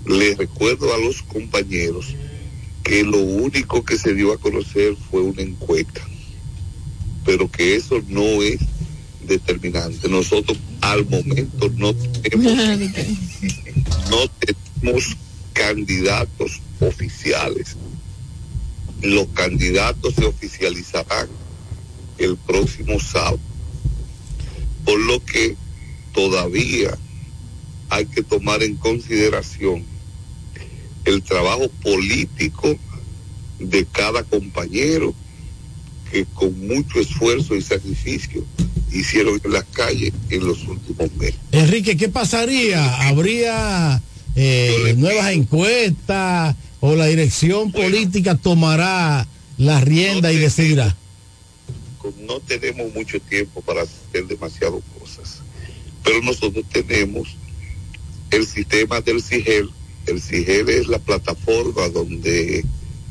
[0.06, 2.14] Les recuerdo a los compañeros
[2.82, 6.02] que lo único que se dio a conocer fue una encuesta,
[7.24, 8.60] pero que eso no es
[9.26, 10.08] determinante.
[10.08, 12.52] Nosotros al momento no tenemos,
[14.10, 15.16] no tenemos
[15.54, 17.76] candidatos oficiales.
[19.00, 21.28] Los candidatos se oficializarán
[22.18, 23.40] el próximo sábado,
[24.84, 25.56] por lo que
[26.12, 26.96] todavía
[27.88, 29.84] hay que tomar en consideración
[31.04, 32.76] el trabajo político
[33.58, 35.14] de cada compañero
[36.10, 38.44] que con mucho esfuerzo y sacrificio
[38.92, 41.38] hicieron en las calles en los últimos meses.
[41.52, 43.08] Enrique, ¿qué pasaría?
[43.08, 44.00] ¿Habría
[44.36, 49.26] eh, nuevas encuestas o la dirección política tomará
[49.58, 50.96] la rienda y decidirá?
[52.20, 55.40] No tenemos mucho tiempo para hacer demasiadas cosas,
[56.02, 57.36] pero nosotros tenemos
[58.30, 59.70] el sistema del CIGEL.
[60.06, 62.64] El CIGEL es la plataforma donde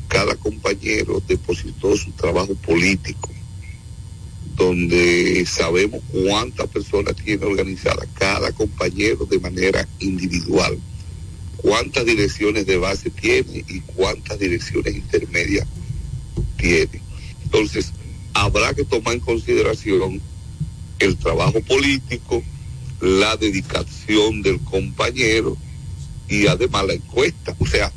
[0.08, 3.30] cada compañero depositó su trabajo político,
[4.56, 10.78] donde sabemos cuántas personas tiene organizada cada compañero de manera individual,
[11.56, 15.66] cuántas direcciones de base tiene y cuántas direcciones intermedias
[16.56, 17.00] tiene.
[17.44, 17.92] Entonces,
[18.34, 20.20] habrá que tomar en consideración
[20.98, 22.42] el trabajo político,
[23.00, 25.56] la dedicación del compañero
[26.28, 27.56] y además la encuesta.
[27.58, 27.92] O sea,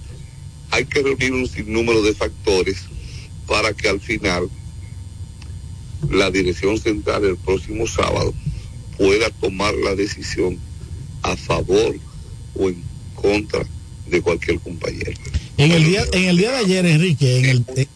[0.72, 2.77] hay que reunir un sinnúmero de factores
[3.47, 4.49] para que al final
[6.09, 8.34] la dirección central el próximo sábado
[8.97, 10.57] pueda tomar la decisión
[11.23, 11.95] a favor
[12.55, 12.84] o en
[13.15, 13.65] contra
[14.07, 15.14] de cualquier compañero.
[15.57, 17.88] En el día, en el día de ayer, Enrique, en el,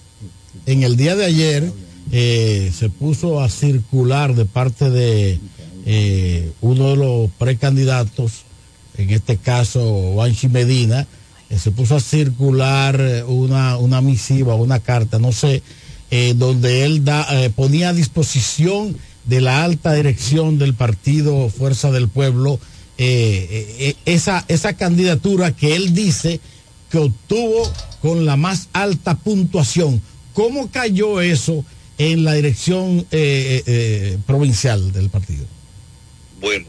[0.66, 1.72] en el día de ayer
[2.14, 5.40] eh, se puso a circular de parte de
[5.86, 8.44] eh, uno de los precandidatos,
[8.98, 11.08] en este caso Banchi Medina,
[11.50, 15.64] eh, se puso a circular una, una misiva, una carta, no sé,
[16.36, 17.26] donde él da,
[17.56, 22.60] ponía a disposición de la alta dirección del partido Fuerza del Pueblo
[22.98, 26.42] esa, esa candidatura que él dice
[26.90, 27.72] que obtuvo
[28.02, 30.02] con la más alta puntuación.
[30.34, 31.64] ¿Cómo cayó eso
[32.10, 35.46] en la dirección eh, eh, eh, provincial del partido?
[36.40, 36.66] Bueno,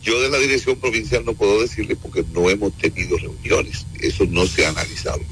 [0.00, 4.46] yo de la dirección provincial no puedo decirle porque no hemos tenido reuniones, eso no
[4.46, 5.22] se ha analizado.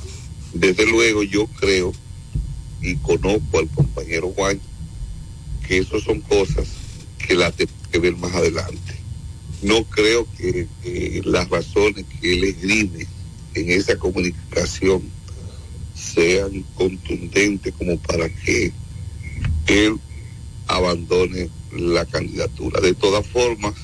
[0.54, 1.92] Desde luego yo creo
[2.82, 4.60] y conozco al compañero Juan
[5.68, 6.66] que eso son cosas
[7.24, 8.94] que las tenemos que ver más adelante.
[9.62, 10.66] No creo que,
[11.24, 13.06] las razones que él esgrime
[13.54, 15.02] en esa comunicación
[15.94, 18.72] sean contundentes como para que
[19.68, 19.96] él
[20.66, 22.80] abandone la candidatura.
[22.80, 23.74] De todas formas,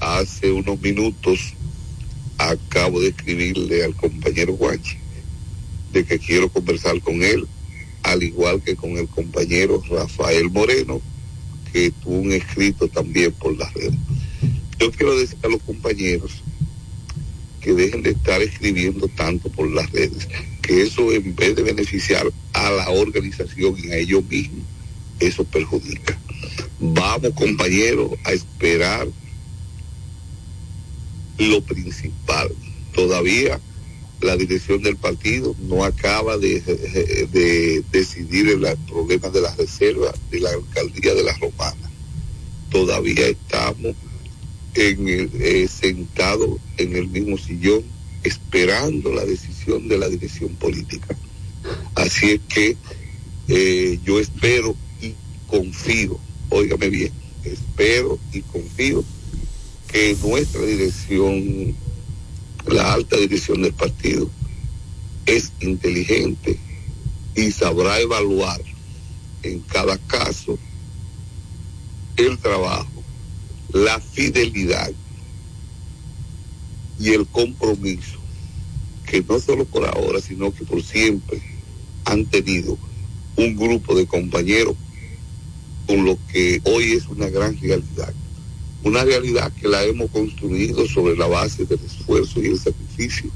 [0.00, 1.54] hace unos minutos
[2.38, 4.96] acabo de escribirle al compañero Guachi
[5.92, 7.46] de que quiero conversar con él,
[8.02, 11.00] al igual que con el compañero Rafael Moreno,
[11.72, 13.98] que tuvo un escrito también por las redes.
[14.78, 16.32] Yo quiero decir a los compañeros
[17.60, 20.28] que dejen de estar escribiendo tanto por las redes,
[20.62, 24.64] que eso en vez de beneficiar a la organización y a ellos mismos,
[25.20, 26.18] eso perjudica.
[26.80, 29.08] Vamos compañeros a esperar
[31.38, 32.50] lo principal.
[32.92, 33.60] Todavía
[34.20, 40.40] la dirección del partido no acaba de, de decidir el problema de la reserva de
[40.40, 41.90] la alcaldía de la Romana.
[42.70, 43.94] Todavía estamos
[44.74, 47.82] eh, sentados en el mismo sillón
[48.22, 51.16] esperando la decisión de la dirección política.
[51.94, 52.76] Así es que
[53.48, 54.76] eh, yo espero
[55.50, 56.18] confío,
[56.48, 57.12] óigame bien,
[57.44, 59.04] espero y confío
[59.88, 61.74] que nuestra dirección,
[62.68, 64.30] la alta dirección del partido,
[65.26, 66.58] es inteligente
[67.34, 68.60] y sabrá evaluar
[69.42, 70.58] en cada caso
[72.16, 73.02] el trabajo,
[73.72, 74.92] la fidelidad
[76.98, 78.18] y el compromiso
[79.06, 81.42] que no solo por ahora, sino que por siempre
[82.04, 82.78] han tenido
[83.36, 84.76] un grupo de compañeros
[85.90, 88.14] con lo que hoy es una gran realidad.
[88.84, 93.28] Una realidad que la hemos construido sobre la base del esfuerzo y el sacrificio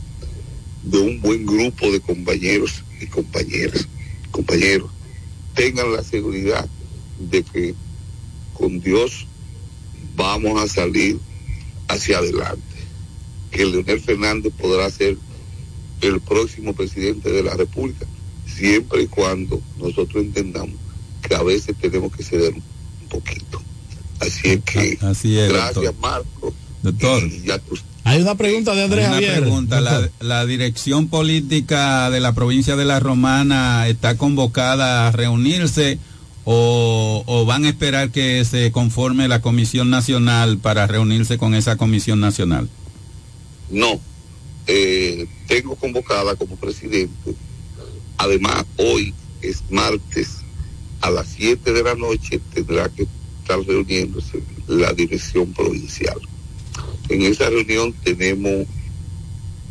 [0.84, 3.88] de un buen grupo de compañeros y compañeras.
[4.30, 4.88] Compañeros,
[5.56, 6.68] tengan la seguridad
[7.18, 7.74] de que
[8.52, 9.26] con Dios
[10.14, 11.18] vamos a salir
[11.88, 12.62] hacia adelante.
[13.50, 15.18] Que Leonel Fernández podrá ser
[16.02, 18.06] el próximo presidente de la República,
[18.46, 20.83] siempre y cuando nosotros entendamos
[21.26, 23.60] que a veces tenemos que ceder un poquito.
[24.20, 25.94] Así es que, Así es, gracias doctor.
[26.00, 26.54] Marco.
[26.82, 27.22] Doctor.
[27.24, 29.40] Y ya tú Hay una pregunta de Andrés Una Javier.
[29.40, 35.98] pregunta, la, la dirección política de la provincia de La Romana está convocada a reunirse
[36.44, 41.76] o, o van a esperar que se conforme la comisión nacional para reunirse con esa
[41.76, 42.68] comisión nacional.
[43.70, 43.98] No,
[44.66, 47.34] eh, tengo convocada como presidente.
[48.18, 50.36] Además, hoy es martes,
[51.04, 53.06] a las 7 de la noche tendrá que
[53.42, 56.16] estar reuniéndose la dirección provincial.
[57.10, 58.66] En esa reunión tenemos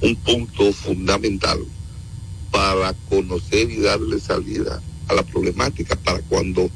[0.01, 1.57] un punto fundamental
[2.51, 6.69] para conocer y darle salida a la problemática para cuando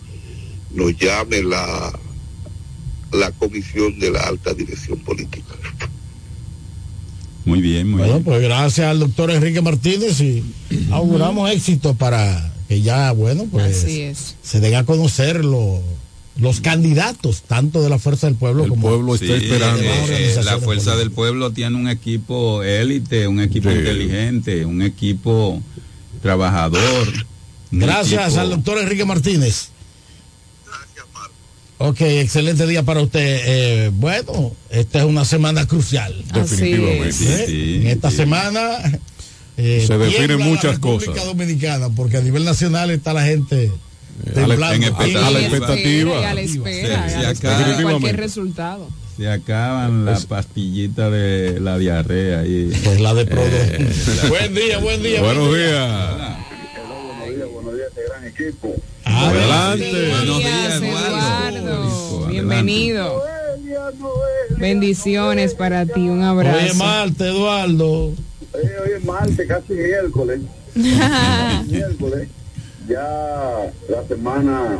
[0.74, 1.94] nos llame la,
[3.12, 5.54] la comisión de la alta dirección política.
[7.46, 8.24] Muy bien, muy Bueno, bien.
[8.24, 10.44] pues gracias al doctor Enrique Martínez y
[10.92, 14.36] auguramos éxito para que ya, bueno, pues Así es.
[14.44, 15.82] se den a conocer lo-
[16.38, 21.10] los candidatos, tanto de la Fuerza del Pueblo como Sí, eh, eh, la fuerza del
[21.12, 23.78] pueblo tiene un equipo élite, un equipo Sí.
[23.78, 25.62] inteligente, un equipo
[26.22, 27.08] trabajador.
[27.72, 29.70] un Gracias equipo- al doctor Enrique Martínez.
[31.80, 33.42] Ok, excelente día para usted.
[33.46, 36.14] Eh, bueno, esta es una semana crucial.
[36.34, 37.08] Definitivamente.
[37.10, 37.46] ¿Eh?
[37.48, 38.18] Sí, en esta sí.
[38.18, 39.00] semana
[39.58, 41.26] eh, Se definen muchas República cosas.
[41.26, 43.72] Dominicana, porque a nivel nacional está la gente
[44.34, 44.76] temblando.
[44.76, 45.28] en expectativa.
[45.28, 46.22] A la expectativa.
[46.22, 48.88] Y a la espera, Se- se acaba- cualquier resultado.
[49.18, 53.48] Se acaban las pastillitas de la diarrea y pues la de Prodo.
[54.30, 55.22] buen día, buen día.
[55.24, 56.38] Buenos días.
[59.06, 60.10] Adelante.
[60.10, 62.28] Buenos días, Eduardo.
[62.28, 63.24] Bienvenido.
[64.58, 66.58] Bendiciones para ti, un abrazo.
[66.64, 68.14] Oye, Marte, Eduardo.
[68.64, 70.42] Hoy es martes, casi miércoles.
[70.76, 72.28] miércoles.
[72.88, 74.80] Ya la semana,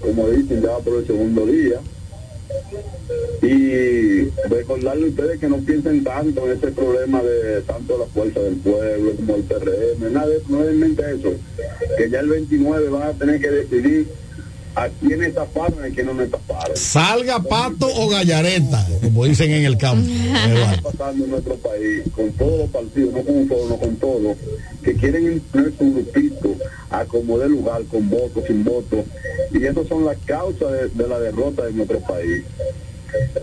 [0.00, 1.80] como dicen, ya va por el segundo día.
[3.40, 8.40] Y recordarle a ustedes que no piensen tanto en ese problema de tanto la fuerza
[8.40, 11.32] del pueblo como el PRM, nada no es en mente eso.
[11.96, 14.08] Que ya el 29 van a tener que decidir
[14.74, 16.76] a quiénes taparon y a quiénes no taparon.
[16.76, 20.08] Salga pato o gallareta, como dicen en el campo.
[20.10, 23.96] está pasando en nuestro país con todos los partidos, no con un solo, no con
[23.96, 24.36] todos,
[24.82, 26.56] que quieren imponer su grupito
[26.90, 29.04] a como de lugar, con votos, sin votos,
[29.52, 32.44] y esas son las causas de, de la derrota de nuestro país.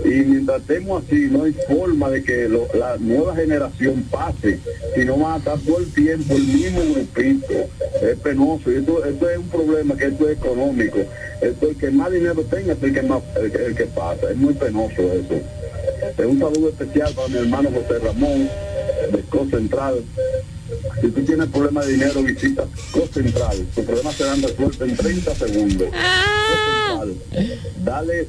[0.04, 4.60] Y mientras estemos así, no hay forma de que lo- la nueva generación pase,
[4.96, 7.54] si no van a estar todo el tiempo el mismo grupito.
[8.02, 11.00] Es penoso, y esto, esto es un problema que esto es económico.
[11.42, 14.32] Esto el que más dinero tenga es el que más el, que- el que pasa.
[14.32, 15.34] Es muy penoso eso.
[16.18, 18.50] Eh, Un saludo especial para mi hermano José Ramón
[19.12, 20.04] de Costa Central.
[21.02, 23.66] Si tú tienes problemas de dinero, visita Costa Central.
[23.76, 25.88] Tus problemas serán resueltos en 30 segundos.
[25.90, 27.16] Central.
[27.84, 28.28] Dale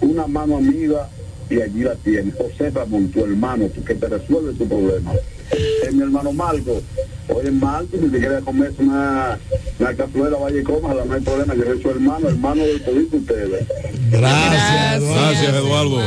[0.00, 1.08] una mano amiga
[1.48, 2.34] y allí la tienes.
[2.36, 5.12] José Ramón, tu hermano, tu- que te resuelve tu problema.
[5.52, 6.80] Eh, mi hermano Marco,
[7.28, 9.36] hoy es martes, si te quieres comer una,
[9.80, 11.54] una cazuela, vaya y cómala, no hay problema.
[11.56, 13.66] Yo soy su hermano, hermano del todito ustedes.
[14.12, 16.00] Gracias, Gracias, Eduardo.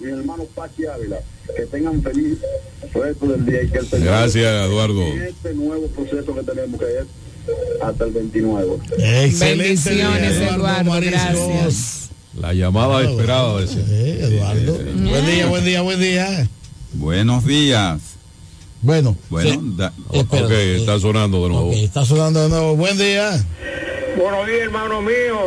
[0.00, 1.18] Mi hermano Pachi Ávila,
[1.56, 2.38] que tengan feliz
[2.92, 5.02] resto del día y que el Señor Gracias, Eduardo.
[5.06, 7.06] este nuevo proceso que tenemos que es
[7.80, 8.72] hasta el 29.
[8.98, 11.18] Excelente día, Bendiciones, Eduardo, Mauricio.
[11.20, 12.03] gracias.
[12.40, 13.80] La llamada esperada de ese.
[13.88, 14.74] Eh, Eduardo.
[14.74, 16.48] Buen día, buen día, buen día.
[16.94, 18.00] Buenos días.
[18.82, 19.58] Bueno, Bueno, sí.
[19.76, 21.72] da- Espera, ok, está sonando de nuevo.
[21.72, 22.76] Está sonando de nuevo.
[22.76, 23.30] Buen día.
[24.16, 25.38] Buenos días, hermano mío.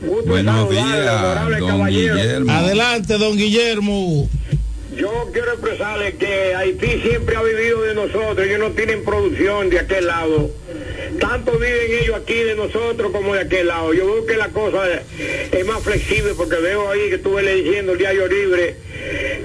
[0.00, 2.14] Gusto Buenos días, honorable don caballero.
[2.16, 2.52] Guillermo.
[2.52, 4.28] Adelante, don Guillermo.
[4.96, 8.38] Yo quiero expresarle que Haití siempre ha vivido de nosotros.
[8.46, 10.50] Ellos no tienen producción de aquel lado.
[11.18, 13.92] Tanto viven ellos aquí de nosotros como de aquel lado.
[13.92, 14.82] Yo veo que la cosa
[15.52, 18.76] es, más flexible porque veo ahí que estuve leyendo el diario libre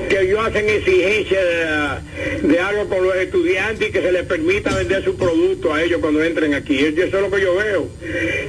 [0.09, 4.75] que ellos hacen exigencia de, de algo con los estudiantes y que se les permita
[4.75, 6.77] vender su producto a ellos cuando entren aquí.
[6.79, 7.87] Eso es lo que yo veo.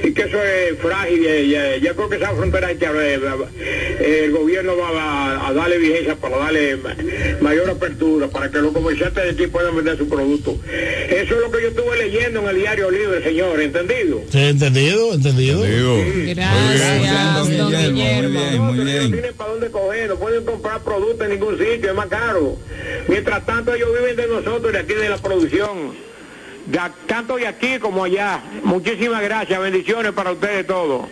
[0.03, 1.25] Y que eso es frágil.
[1.25, 3.21] eh, Ya, ya creo que esa frontera hay que abrir.
[3.99, 6.95] el gobierno va a, a darle vigencia para darle ma-
[7.41, 10.57] mayor apertura para que los comerciantes de aquí puedan vender su producto.
[11.09, 14.21] Eso es lo que yo estuve leyendo en el diario libre, señor, ¿entendido?
[14.31, 15.61] Sí, entendido, entendido.
[16.35, 18.39] Gracias, don Guillermo.
[18.73, 22.57] No tienen para dónde coger, no pueden comprar productos en ningún sitio, es más caro.
[23.07, 25.91] Mientras tanto ellos viven de nosotros, de aquí de la producción.
[26.65, 28.41] De tanto de aquí como allá.
[28.63, 31.05] Muchísimas gracias, bendiciones para ustedes todos.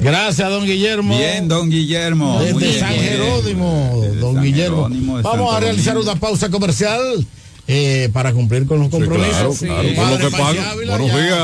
[0.00, 1.16] Gracias, don Guillermo.
[1.16, 2.38] Bien, don Guillermo.
[2.38, 2.80] muy Desde bien.
[2.80, 4.88] San Jerónimo, don Guillermo.
[4.88, 6.10] Jerónimo Vamos Santo a realizar Domingo.
[6.12, 7.26] una pausa comercial
[7.68, 9.58] eh, para cumplir con los compromisos.
[9.60, 10.74] claro, claro.
[10.76, 11.40] Buenos días.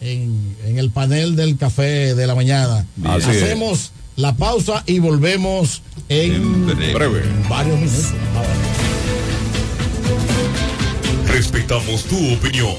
[0.00, 2.86] En, en el panel del café de la mañana.
[3.04, 3.92] Así es.
[4.20, 5.80] La pausa y volvemos
[6.10, 7.22] en, breve.
[7.48, 8.12] varios minutos.
[11.26, 12.74] Respetamos tu opinión.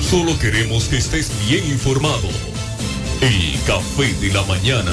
[0.00, 2.28] Solo queremos que estés bien informado.
[3.20, 4.92] El café de la mañana.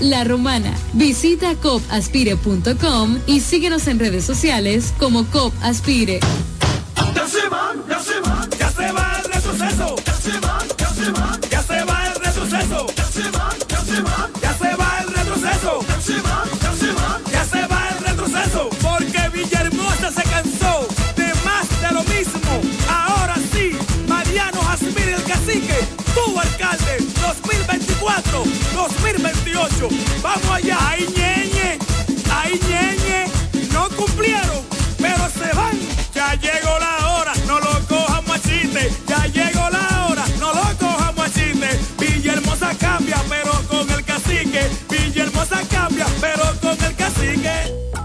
[0.00, 0.74] La Romana.
[0.94, 6.18] Visita copaspire.com y síguenos en redes sociales como COP Aspire.
[7.14, 9.96] Ya se va, ya se va, ya se va el retroceso.
[10.06, 12.86] Ya se va, ya se va, ya se va el retroceso.
[12.96, 15.80] Ya se va, ya se va, ya se va el retroceso.
[15.86, 16.59] Ya se va,
[28.22, 28.44] 2024,
[28.74, 29.88] 2028.
[30.22, 31.78] Vamos allá, ay ñeñe,
[32.30, 33.26] ay ñeñe,
[33.72, 34.62] no cumplieron,
[34.98, 35.78] pero se van.
[36.14, 38.90] Ya llegó la hora, no lo cojan machiste.
[39.08, 41.68] Ya llegó la hora, no lo cojan machiste.
[41.98, 44.62] Villahermosa cambia, pero con el cacique.
[44.90, 47.50] Villahermosa cambia, pero con el cacique.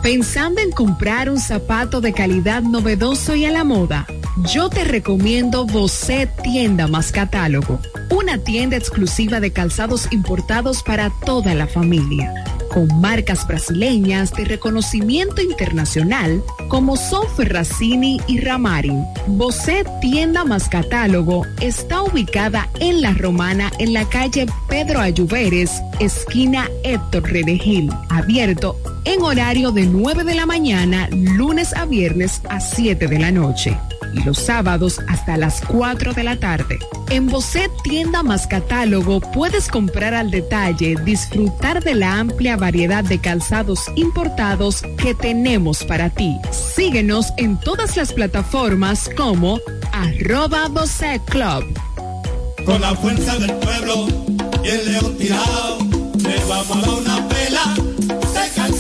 [0.02, 4.06] Pensando en comprar un zapato de calidad novedoso y a la moda,
[4.38, 7.80] yo te recomiendo Bocet Tienda más Catálogo,
[8.12, 12.34] una tienda exclusiva de calzados importados para toda la familia,
[12.70, 19.06] con marcas brasileñas de reconocimiento internacional como son Ferracini y Ramarin.
[19.28, 26.70] Bocet Tienda más Catálogo está ubicada en La Romana en la calle Pedro Ayuberes, esquina
[26.84, 28.76] Héctor Redegil, abierto
[29.06, 33.77] en horario de 9 de la mañana, lunes a viernes a 7 de la noche.
[34.14, 36.80] Y los sábados hasta las 4 de la tarde.
[37.10, 43.19] En Bocet Tienda más Catálogo puedes comprar al detalle, disfrutar de la amplia variedad de
[43.19, 46.38] calzados importados que tenemos para ti.
[46.52, 49.60] Síguenos en todas las plataformas como
[49.91, 51.64] arroba Bocet Club.
[52.65, 54.07] Con la fuerza del pueblo
[54.64, 55.15] el león
[56.98, 57.94] una pela.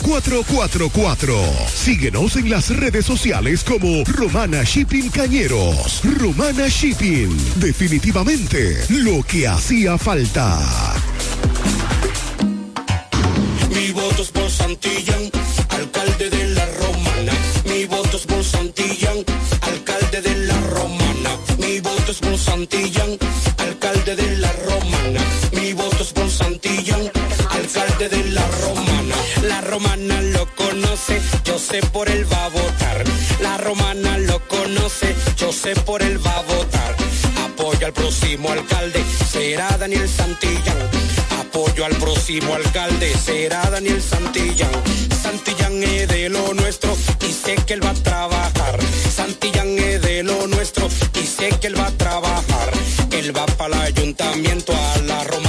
[0.00, 1.68] 849-454-4444.
[1.68, 6.00] Síguenos en las redes sociales como Romana Shipping Cañeros.
[6.18, 10.58] Romana Shipping, definitivamente lo que hacía falta.
[13.70, 15.30] Mi voto es por Santillán,
[15.70, 17.32] alcalde de la Romana.
[17.66, 19.24] Mi voto es por Santillán,
[19.60, 21.30] alcalde de la Romana.
[21.58, 23.18] Mi voto es por Santillán,
[23.58, 25.20] alcalde de la Romana.
[25.52, 27.10] Mi voto es por Santillán,
[27.50, 28.87] alcalde de la Romana.
[29.68, 33.04] Romana lo conoce, yo sé por él va a votar.
[33.42, 36.96] La Romana lo conoce, yo sé por él va a votar.
[37.44, 40.78] Apoyo al próximo alcalde, será Daniel Santillán
[41.58, 44.70] apoyo al próximo alcalde será Daniel Santillán.
[45.22, 46.96] Santillán es de lo nuestro
[47.26, 48.78] y sé que él va a trabajar.
[49.14, 50.88] Santillán es de lo nuestro
[51.20, 52.70] y sé que él va a trabajar.
[53.12, 55.48] Él va para el ayuntamiento a la romana.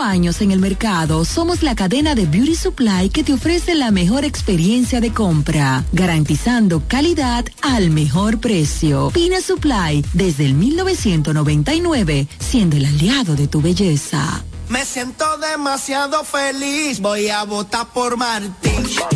[0.00, 4.24] años en el mercado, somos la cadena de Beauty Supply que te ofrece la mejor
[4.24, 9.10] experiencia de compra, garantizando calidad al mejor precio.
[9.12, 14.44] Pina Supply, desde el 1999, siendo el aliado de tu belleza.
[14.68, 18.86] Me siento demasiado feliz, voy a votar por Martín.
[18.88, 19.08] Yo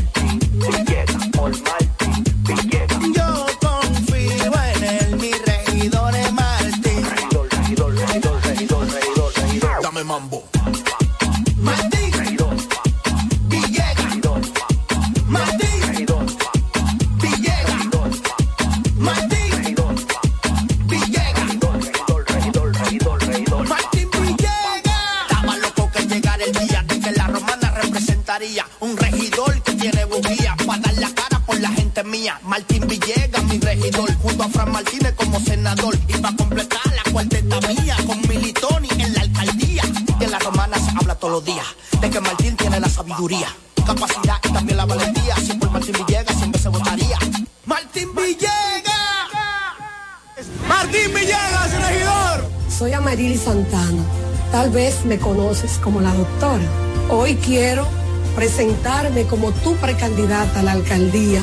[55.80, 56.64] como la doctora.
[57.08, 57.86] Hoy quiero
[58.34, 61.40] presentarme como tu precandidata a la alcaldía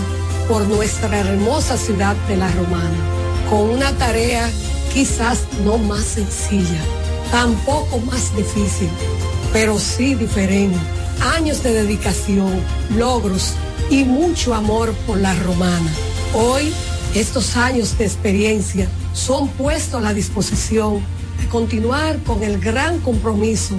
[0.50, 2.98] por nuestra hermosa ciudad de La Romana,
[3.50, 4.50] con una tarea
[4.94, 6.82] quizás no más sencilla,
[7.32, 8.90] tampoco más difícil,
[9.54, 10.78] pero sí diferente.
[11.38, 12.52] Años de dedicación,
[12.98, 13.54] logros
[13.90, 15.92] y mucho amor por La Romana.
[16.34, 16.74] Hoy,
[17.16, 21.00] estos años de experiencia son puestos a la disposición
[21.40, 23.78] de continuar con el gran compromiso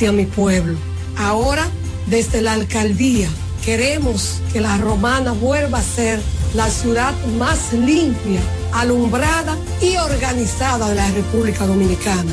[0.00, 0.78] hacia mi pueblo.
[1.18, 1.68] Ahora,
[2.06, 3.28] desde la alcaldía,
[3.62, 6.18] queremos que la romana vuelva a ser
[6.54, 8.40] la ciudad más limpia,
[8.72, 12.32] alumbrada y organizada de la República Dominicana.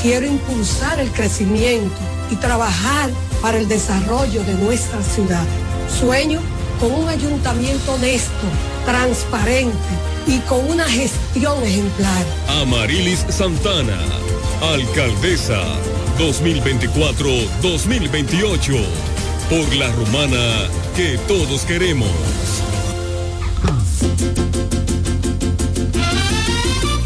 [0.00, 1.94] Quiero impulsar el crecimiento
[2.30, 3.10] y trabajar
[3.42, 5.44] para el desarrollo de nuestra ciudad.
[6.00, 6.40] Sueño
[6.80, 8.46] con un ayuntamiento honesto,
[8.86, 9.76] transparente
[10.26, 12.24] y con una gestión ejemplar.
[12.62, 14.00] Amarilis Santana,
[14.62, 15.62] alcaldesa
[16.18, 18.78] 2024-2028,
[19.50, 22.10] por la romana que todos queremos.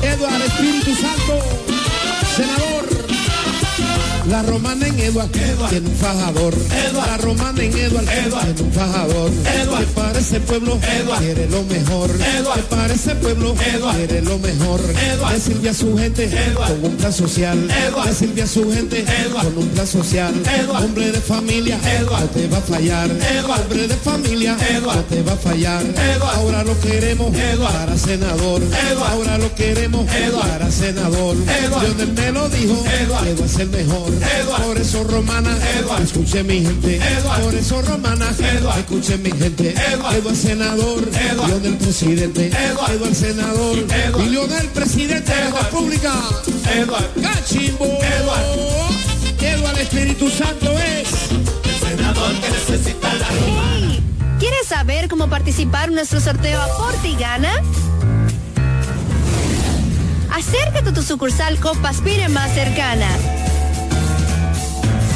[0.02, 1.40] Eduardo Espíritu Santo,
[2.36, 2.86] senador.
[4.28, 6.54] La romana en Eduard tiene un fajador.
[6.94, 9.30] La romana en Eduard tiene un fajador.
[9.30, 10.78] Que para ese pueblo
[11.18, 12.10] quiere lo mejor.
[12.10, 14.80] Que para ese pueblo quiere lo mejor.
[15.30, 17.68] Le sirve a su gente con un plan social.
[18.04, 20.34] Le sirve a su gente con un plan social.
[20.68, 23.10] Hombre de familia, no te va a fallar.
[23.10, 25.84] Hombre de familia, no te va a fallar.
[26.34, 28.62] Ahora lo queremos para senador.
[29.08, 30.06] Ahora lo queremos
[30.42, 31.36] para senador.
[31.36, 34.10] Lionel me lo dijo, que va a ser mejor.
[34.64, 35.56] Por eso romana,
[36.02, 37.00] escuche mi gente.
[37.42, 38.26] Por eso romana,
[38.78, 39.74] escuche mi gente.
[39.92, 40.34] Eduardo.
[40.34, 41.08] Senador,
[41.46, 42.46] Lionel presidente.
[42.48, 43.14] Eduardo.
[43.14, 43.78] Senador,
[44.24, 46.12] y Lionel presidente de la República.
[47.22, 47.86] Cachimbo.
[47.86, 48.76] Eduardo.
[49.86, 51.08] Espíritu Santo es.
[51.64, 54.02] El senador que necesita la Hey,
[54.38, 57.52] ¿Quieres saber cómo participar en nuestro sorteo Aporte y Gana?
[60.34, 63.08] Acércate a tu sucursal Copa Aspire más cercana.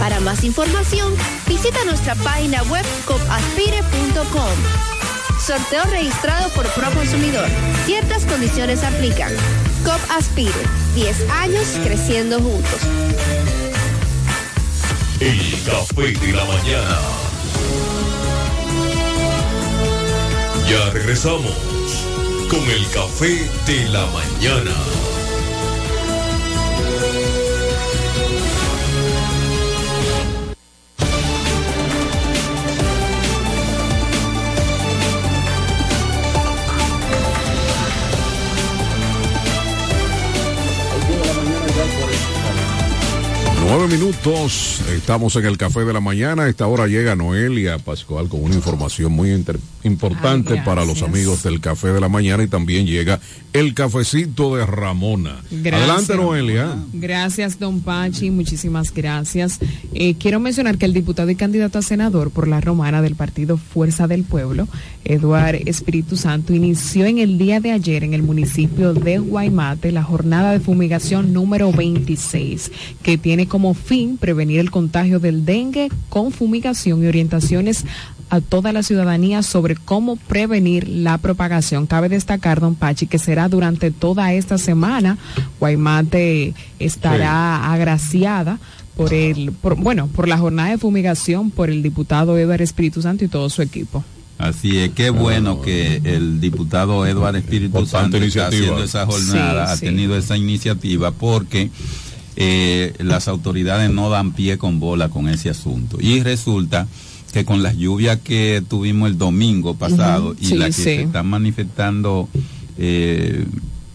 [0.00, 1.14] Para más información,
[1.46, 4.90] visita nuestra página web copaspire.com.
[5.38, 7.46] Sorteo registrado por Proconsumidor.
[7.84, 9.30] Ciertas condiciones aplican.
[9.84, 10.52] COP Aspire.
[10.94, 12.80] 10 años creciendo juntos.
[15.20, 16.98] El café de la mañana.
[20.66, 21.52] Ya regresamos
[22.48, 24.99] con el café de la mañana.
[43.72, 46.42] Nueve minutos, estamos en el café de la mañana.
[46.42, 51.02] A esta hora llega Noelia Pascual con una información muy inter- importante Ay, para los
[51.02, 53.20] amigos del café de la mañana y también llega
[53.52, 55.36] el cafecito de Ramona.
[55.52, 55.88] Gracias.
[55.88, 56.76] Adelante, Noelia.
[56.92, 59.60] Gracias, don Pachi, muchísimas gracias.
[59.94, 63.56] Eh, quiero mencionar que el diputado y candidato a senador por la romana del partido
[63.56, 64.66] Fuerza del Pueblo,
[65.04, 70.02] Eduard Espíritu Santo, inició en el día de ayer en el municipio de Guaymate la
[70.02, 72.70] jornada de fumigación número 26,
[73.02, 77.84] que tiene como fin prevenir el contagio del dengue con fumigación y orientaciones
[78.28, 81.86] a toda la ciudadanía sobre cómo prevenir la propagación.
[81.86, 85.18] Cabe destacar, don Pachi, que será durante toda esta semana.
[85.58, 88.58] Guaymate estará agraciada
[88.96, 93.24] por el, por, bueno, por la jornada de fumigación por el diputado Eduardo Espíritu Santo
[93.24, 94.04] y todo su equipo.
[94.38, 99.72] Así es, qué bueno que el diputado Eduardo Espíritu Santo está haciendo esa jornada, Sí,
[99.72, 99.86] ha sí.
[99.86, 101.70] tenido esa iniciativa porque
[102.36, 105.98] eh, las autoridades no dan pie con bola con ese asunto.
[106.00, 106.86] Y resulta
[107.32, 110.82] que con las lluvias que tuvimos el domingo pasado y sí, las que sí.
[110.82, 112.28] se están manifestando
[112.78, 113.44] eh,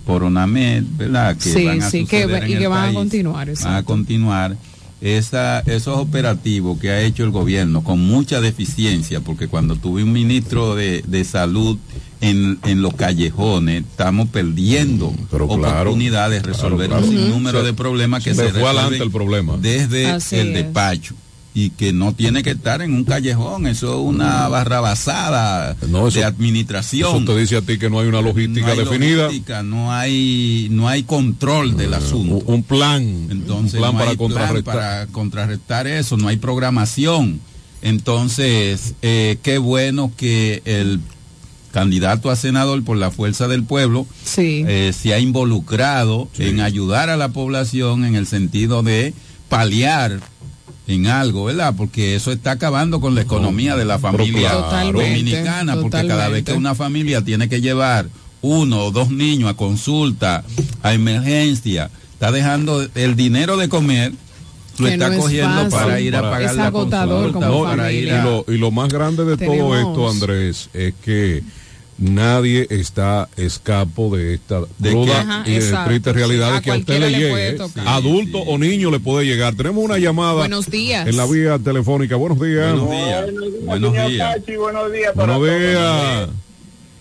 [0.06, 1.36] por ONAMED, ¿verdad?
[1.38, 4.58] Que Sí, van a sí, que y que van a continuar, Van a continuar.
[5.02, 10.14] Esa, esos operativos que ha hecho el gobierno con mucha deficiencia, porque cuando tuve un
[10.14, 11.78] ministro de, de salud
[12.30, 17.06] en, en los callejones, estamos perdiendo claro, oportunidades de resolver claro.
[17.06, 17.24] un Ujú.
[17.24, 19.58] sinnúmero Se- de problemas que se resuelven el problema.
[19.58, 20.54] desde Así el es.
[20.64, 21.14] despacho
[21.58, 26.20] y que no tiene que estar en un callejón, eso es una barrabasada No, eso-
[26.20, 27.16] de administración.
[27.24, 29.24] Eso te dice a ti que no hay una logística No hay definida.
[29.24, 32.44] logística, no hay no hay control del asunto.
[32.46, 33.02] Un plan.
[33.30, 34.76] Entonces, un plan no para hay plan contrarrestar.
[34.76, 37.40] para contrarrestar eso, no hay programación.
[37.82, 41.00] Entonces, eh, qué bueno que el
[41.76, 44.08] candidato a senador por la fuerza del pueblo
[44.66, 49.14] eh, se ha involucrado en ayudar a la población en el sentido de
[49.50, 50.22] paliar
[50.88, 51.74] en algo, ¿verdad?
[51.76, 54.52] Porque eso está acabando con la economía de la familia.
[54.52, 58.08] Totalmente, dominicana, porque cada vez que una familia tiene que llevar
[58.42, 60.46] uno o dos niños a consulta,
[60.82, 64.14] a emergencia, está dejando el dinero de comer,
[64.78, 68.08] lo Que está no cogiendo para ir a pagar Es la agotador consulta, para ir
[68.08, 71.44] y, a- lo, y lo más grande de todo esto, Andrés, es que
[71.98, 75.22] nadie está escapo de esta ¿De cruda?
[75.22, 76.00] Ajá, y de sí.
[76.12, 77.88] realidades A que a usted le llegue, tocar.
[77.88, 79.56] adulto o niño le puede llegar.
[79.56, 81.08] Tenemos una llamada Buenos días.
[81.08, 82.16] en la vía telefónica.
[82.16, 82.72] Buenos días.
[82.80, 83.26] Buenos días.
[83.66, 84.36] Buenos días.
[84.36, 85.14] Pachi, buenos días.
[85.16, 86.45] para Buenos días.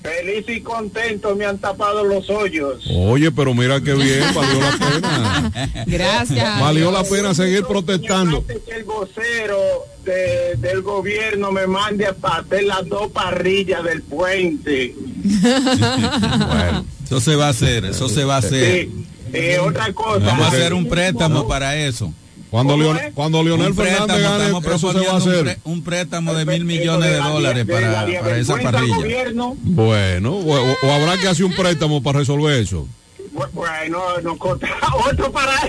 [0.05, 2.85] Feliz y contento me han tapado los hoyos.
[2.95, 5.53] Oye, pero mira qué bien, valió la pena.
[5.87, 6.61] Gracias.
[6.61, 8.37] Valió la pena seguir protestando.
[8.39, 9.57] Antes que el vocero
[10.05, 14.95] de- del gobierno me mande a hacer las dos parrillas del puente.
[15.25, 18.85] Bueno, eso se va a hacer, eso se va a hacer.
[18.91, 19.07] Sí.
[19.33, 20.19] Eh, otra cosa.
[20.25, 22.13] Vamos a hacer un préstamo para eso.
[22.55, 25.59] Cuando, Leon- cuando Leonel Un Fernández préstamo, gane, eso se va a hacer.
[25.65, 28.95] Un préstamo de mil millones de dólares para, para esa parrilla.
[28.97, 32.87] gobierno, Bueno, o, o habrá que hacer un préstamo para resolver eso.
[33.35, 34.71] bu- bueno, no contra
[35.11, 35.51] otro para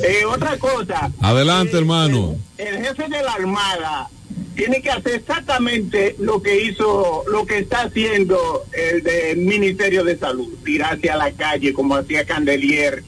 [0.00, 1.12] Eh, otra cosa.
[1.20, 2.34] Adelante, hermano.
[2.58, 4.08] el jefe de la Armada
[4.56, 10.18] tiene que hacer exactamente lo que hizo, lo que está haciendo el del Ministerio de
[10.18, 13.04] Salud, tirarse a la calle como hacía Candelier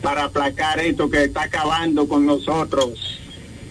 [0.00, 3.20] para aplacar esto que está acabando con nosotros.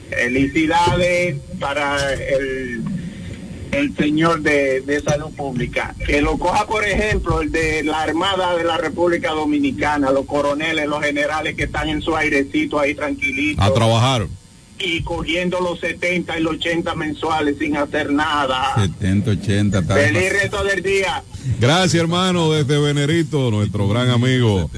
[0.10, 2.84] Felicidades para el,
[3.72, 5.96] el señor de, de salud pública.
[6.06, 10.88] Que lo coja, por ejemplo, el de la Armada de la República Dominicana, los coroneles,
[10.88, 14.28] los generales que están en su airecito ahí tranquilitos A trabajar.
[14.80, 18.76] Y cogiendo los 70 y los 80 mensuales sin hacer nada.
[18.76, 21.24] 70, 80, está Feliz resto del día.
[21.60, 24.70] Gracias, hermano, desde Venerito, nuestro gran amigo.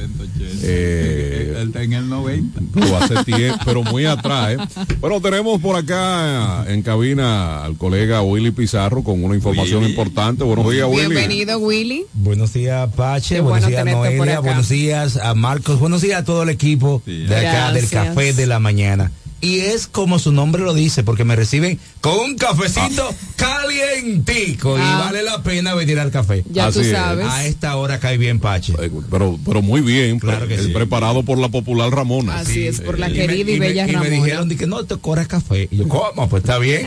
[0.62, 2.62] Eh, Él está en el 90.
[2.74, 4.52] pero hace tiempo, pero muy atrás.
[4.52, 4.86] ¿eh?
[5.00, 10.44] Bueno, tenemos por acá en cabina al colega Willy Pizarro con una información importante.
[10.44, 11.08] Buenos días, Willy.
[11.08, 12.06] Bienvenido, Willy.
[12.14, 13.36] Buenos días, Pache.
[13.36, 14.40] Qué buenos bueno días, Noelia.
[14.40, 15.80] Buenos días a Marcos.
[15.80, 17.90] Buenos días a todo el equipo de acá del.
[17.90, 19.12] Café de la Mañana.
[19.42, 24.78] Y es como su nombre lo dice, porque me reciben con un cafecito calientico.
[24.78, 25.04] Y Ah.
[25.06, 26.44] vale la pena venir al café.
[26.52, 26.92] Ya tú es.
[26.92, 27.26] sabes.
[27.26, 28.74] A esta hora cae bien, Pache.
[28.80, 30.72] Eh, Pero, pero muy bien, Claro que pre- sí.
[30.72, 32.40] preparado por la popular Ramona.
[32.40, 34.10] Así es, por la Y me- querida y, y me- bella y me Ramona.
[34.24, 35.68] dijeron que no te corras café.
[35.72, 36.28] Y yo, ¿cómo?
[36.30, 36.86] Pues está bien.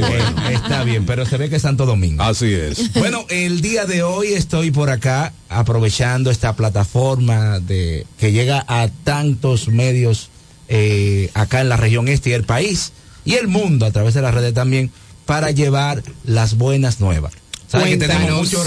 [0.00, 2.22] bueno, está bien, pero se ve que es Santo Domingo.
[2.22, 2.92] Así es.
[2.94, 8.88] Bueno, el día de hoy estoy por acá aprovechando esta plataforma de que llega a
[9.04, 10.28] tantos medios
[10.68, 12.92] eh, acá en la región este y el país
[13.24, 14.90] y el mundo a través de las redes también
[15.26, 17.32] para llevar las buenas nuevas.
[17.66, 18.64] Sabes que tenemos mucho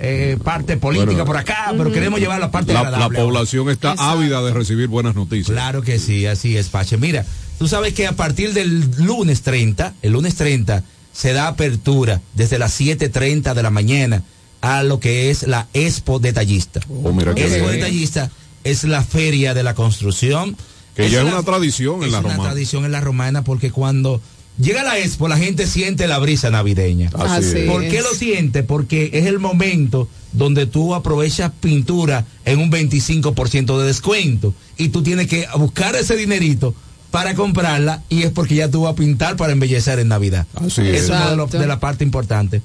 [0.00, 3.94] eh, parte política Bueno, por acá, pero queremos llevar la parte La, la población está
[3.96, 5.50] ávida de recibir buenas noticias.
[5.50, 6.96] Claro que sí, así es, Pache.
[6.96, 7.24] Mira,
[7.60, 10.82] tú sabes que a partir del lunes 30, el lunes 30,
[11.12, 14.24] se da apertura desde las 7.30 de la mañana
[14.60, 16.80] a lo que es la Expo Detallista.
[16.88, 17.70] Oh, mira Expo bien.
[17.70, 18.30] Detallista
[18.64, 20.56] es la feria de la construcción.
[21.04, 22.50] Que ya es la- una tradición en es la una romana.
[22.50, 24.20] tradición en la romana porque cuando
[24.58, 27.10] llega la Expo la gente siente la brisa navideña.
[27.14, 27.92] Así Así ¿Por es.
[27.92, 28.62] qué lo siente?
[28.62, 35.02] Porque es el momento donde tú aprovechas pintura en un 25% de descuento y tú
[35.02, 36.74] tienes que buscar ese dinerito
[37.10, 40.46] para comprarla y es porque ya tú vas a pintar para embellecer en Navidad.
[40.54, 41.08] Así es es.
[41.08, 42.62] una de, lo- de la parte importante.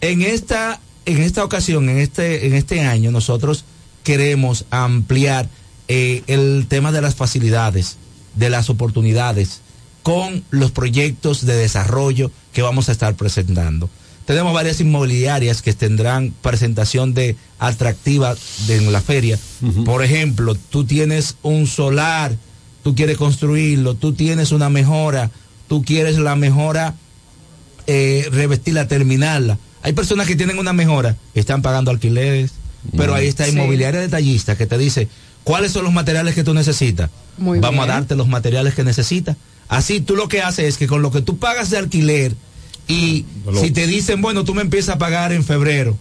[0.00, 3.64] En esta, en esta ocasión, en este, en este año, nosotros
[4.02, 5.48] queremos ampliar
[5.88, 7.96] eh, el tema de las facilidades,
[8.34, 9.60] de las oportunidades,
[10.02, 13.88] con los proyectos de desarrollo que vamos a estar presentando.
[14.26, 18.34] Tenemos varias inmobiliarias que tendrán presentación de atractiva
[18.66, 19.38] de- en la feria.
[19.84, 22.34] Por ejemplo, tú tienes un solar,
[22.82, 25.30] tú quieres construirlo, tú tienes una mejora,
[25.68, 26.94] tú quieres la mejora
[27.86, 29.58] eh, revestirla, terminarla.
[29.82, 32.52] Hay personas que tienen una mejora, están pagando alquileres,
[32.96, 33.50] pero ahí está Sí.
[33.52, 35.08] inmobiliaria detallista que te dice
[35.44, 37.10] cuáles son los materiales que tú necesitas.
[37.38, 37.90] Muy Vamos bien.
[37.90, 39.36] a darte los materiales que necesitas.
[39.68, 42.34] Así tú lo que haces es que con lo que tú pagas de alquiler
[42.88, 45.96] y Lo- si te dicen, bueno, tú me empiezas a pagar en febrero,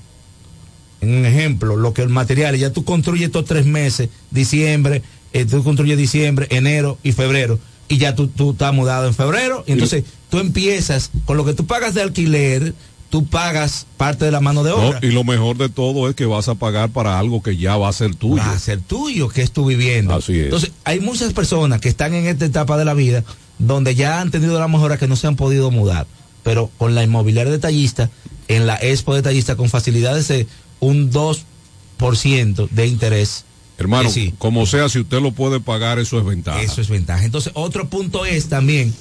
[1.01, 5.01] en un ejemplo, lo que el material, ya tú construyes estos tres meses, diciembre,
[5.33, 7.59] eh, tú construyes diciembre, enero y febrero,
[7.89, 11.53] y ya tú, tú estás mudado en febrero, y entonces tú empiezas, con lo que
[11.53, 12.73] tú pagas de alquiler,
[13.13, 14.99] tú pagas parte de la mano de No, obra.
[15.03, 17.87] y lo mejor de todo es que vas a pagar para algo que ya va
[17.87, 18.41] a ser tuyo.
[18.41, 20.15] Va a ser tuyo, que es tu vivienda.
[20.15, 20.45] Así es.
[20.45, 23.23] Entonces, hay muchas personas que están en esta etapa de la vida
[23.59, 26.07] donde ya han tenido la mejora que no se han podido mudar,
[26.41, 28.09] pero con la inmobiliaria detallista,
[28.47, 30.47] en la expo detallista, con facilidades de
[30.79, 33.45] un 2% de interés.
[33.77, 36.63] Hermano, sí, como sea, si usted lo puede pagar, eso es ventaja.
[36.63, 37.23] eso es ventaja.
[37.23, 38.91] Entonces, otro punto es también,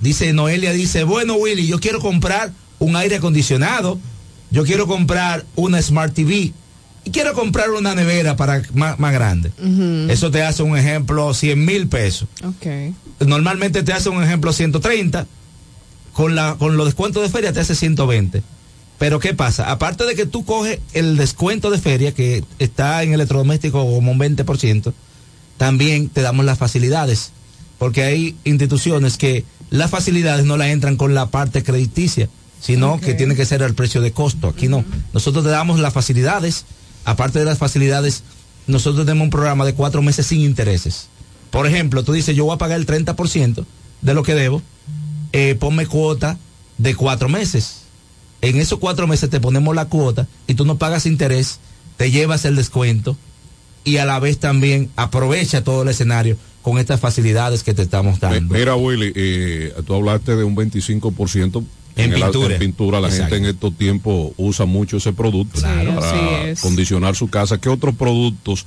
[0.00, 3.98] dice Noelia, dice, bueno, Willy, yo quiero comprar un aire acondicionado,
[4.50, 6.52] yo quiero comprar una Smart TV
[7.04, 9.52] y quiero comprar una nevera para más, más grande.
[10.10, 12.28] Eso te hace un ejemplo 100 mil pesos.
[12.44, 13.26] Ok.
[13.26, 15.26] Normalmente te hace un ejemplo 130,
[16.12, 18.42] con, la, con los descuentos de feria te hace 120.
[18.98, 19.70] Pero ¿qué pasa?
[19.70, 24.18] Aparte de que tú coges el descuento de feria, que está en electrodoméstico como un
[24.18, 24.92] 20%,
[25.56, 27.32] también te damos las facilidades.
[27.78, 32.28] Porque hay instituciones que las facilidades no las entran con la parte crediticia,
[32.60, 34.48] sino que tiene que ser al precio de costo.
[34.48, 34.84] Aquí no.
[35.12, 36.66] Nosotros te damos las facilidades.
[37.04, 38.22] Aparte de las facilidades,
[38.66, 41.08] nosotros tenemos un programa de cuatro meses sin intereses.
[41.50, 43.64] Por ejemplo, tú dices, yo voy a pagar el 30%
[44.02, 44.62] de lo que debo,
[45.32, 46.38] eh, ponme cuota
[46.78, 47.82] de cuatro meses.
[48.42, 51.58] En esos cuatro meses te ponemos la cuota y tú no pagas interés,
[51.96, 53.16] te llevas el descuento
[53.84, 58.20] y a la vez también aprovecha todo el escenario con estas facilidades que te estamos
[58.20, 58.54] dando.
[58.54, 61.64] Mira, Willy, eh, tú hablaste de un 25%
[62.04, 62.54] En el- pintura.
[62.54, 63.00] en pintura.
[63.00, 63.34] La Exacto.
[63.34, 65.94] gente en estos tiempos usa mucho ese producto Claro.
[66.00, 66.60] para es.
[66.60, 67.58] condicionar su casa.
[67.58, 68.66] ¿Qué otros productos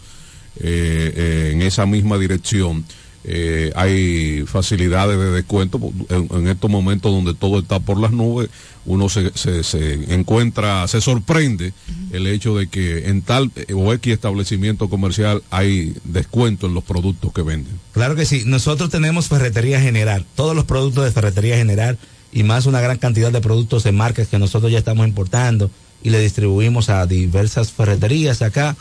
[0.59, 2.85] eh, eh, en esa misma dirección?
[3.25, 5.79] eh, hay facilidades de descuento
[6.09, 8.49] en, en estos momentos donde todo está por las nubes
[8.85, 11.71] uno se, se, se encuentra se sorprende
[12.11, 17.31] el hecho de que en tal o X establecimiento comercial hay descuento en los productos
[17.31, 18.43] que venden Claro que sí.
[18.45, 20.25] Nosotros tenemos Ferretería General.
[20.35, 21.97] Todos los productos de Ferretería General
[22.33, 25.69] y más una gran cantidad de productos de marcas que nosotros ya estamos importando
[26.01, 28.75] y le distribuimos a diversas ferreterías acá.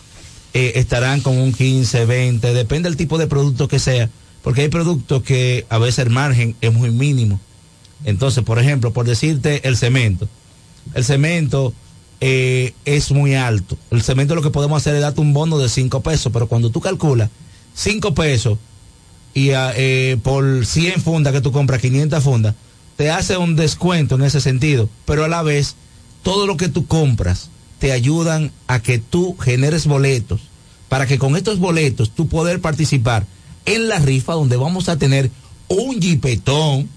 [0.55, 4.11] eh, estarán con un 15, 20, depende del tipo de producto que sea.
[4.43, 7.41] Porque hay productos que a veces el margen es muy mínimo.
[8.05, 10.29] Entonces, por ejemplo, por decirte el cemento.
[10.95, 11.73] El cemento
[12.21, 13.79] eh, es muy alto.
[13.91, 16.71] El cemento lo que podemos hacer es darte un bono de 5 pesos, pero cuando
[16.71, 17.31] tú calculas
[17.75, 18.59] 5 pesos
[19.35, 22.55] y ah, eh, por 100 fundas que tú compras, 500 fundas,
[22.97, 25.77] te hace un descuento en ese sentido, pero a la vez
[26.23, 30.41] todo lo que tú compras te ayudan a que tú generes boletos,
[30.89, 33.27] para que con estos boletos tú poder participar
[33.65, 35.31] en la rifa donde vamos a tener
[35.69, 36.89] un jipetón,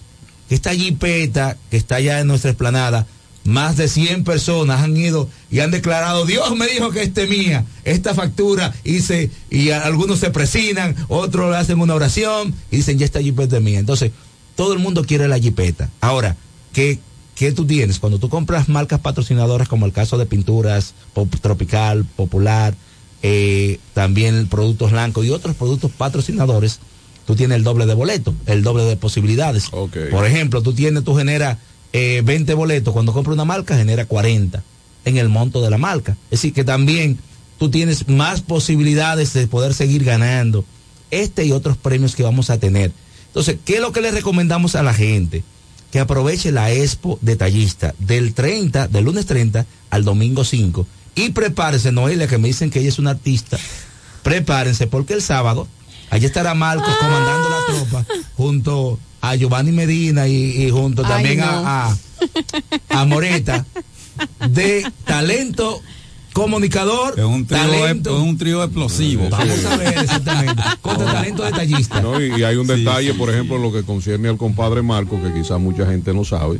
[0.48, 3.08] que esta jipeta que está allá en nuestra explanada,
[3.46, 7.30] más de 100 personas han ido y han declarado, Dios me dijo que esta es
[7.30, 12.98] mía, esta factura, y, se, y algunos se presinan, otros hacen una oración y dicen,
[12.98, 13.80] ya esta jipeta es mía.
[13.80, 14.12] Entonces,
[14.56, 15.90] todo el mundo quiere la jipeta.
[16.02, 16.36] Ahora,
[16.74, 17.00] ¿qué,
[17.36, 18.00] qué tú tienes?
[18.00, 22.76] Cuando tú compras marcas patrocinadoras, como el caso de pinturas, Pop- Tropical, Popular,
[23.24, 26.80] eh, también productos blancos y otros productos patrocinadores,
[27.26, 29.66] tú tienes el doble de boleto, el doble de posibilidades.
[30.12, 31.58] Por ejemplo, tú tienes, tú generas
[31.94, 34.64] eh, 20 boletos, cuando compras una marca genera 40.
[35.06, 36.14] en el monto de la marca.
[36.32, 37.20] Es decir, que también
[37.60, 40.66] tú tienes más posibilidades de poder seguir ganando
[41.12, 42.92] este y otros premios que vamos a tener.
[43.36, 45.44] Entonces, ¿qué es lo que le recomendamos a la gente?
[45.92, 50.88] Que aproveche la expo detallista del 30, del lunes 30 al domingo 5.
[51.16, 53.58] Y prepárense, Noelia, que me dicen que ella es una artista.
[54.24, 55.68] Prepárense, porque el sábado,
[56.12, 58.06] allí estará Marcos comandando la tropa,
[58.38, 61.46] junto a Giovanni Medina y, y junto Ay, también no.
[61.46, 61.98] a, a,
[63.02, 63.66] a Moreta,
[64.50, 65.82] de talento
[66.36, 68.18] comunicador, Es un trío, talento.
[68.18, 69.30] es un trío explosivo.
[69.30, 70.62] Vamos a ver exactamente.
[70.82, 72.02] Contra talento detallista.
[72.02, 75.18] No, y, y hay un detalle, por ejemplo, en lo que concierne al compadre Marco,
[75.24, 76.60] que quizás mucha gente no sabe,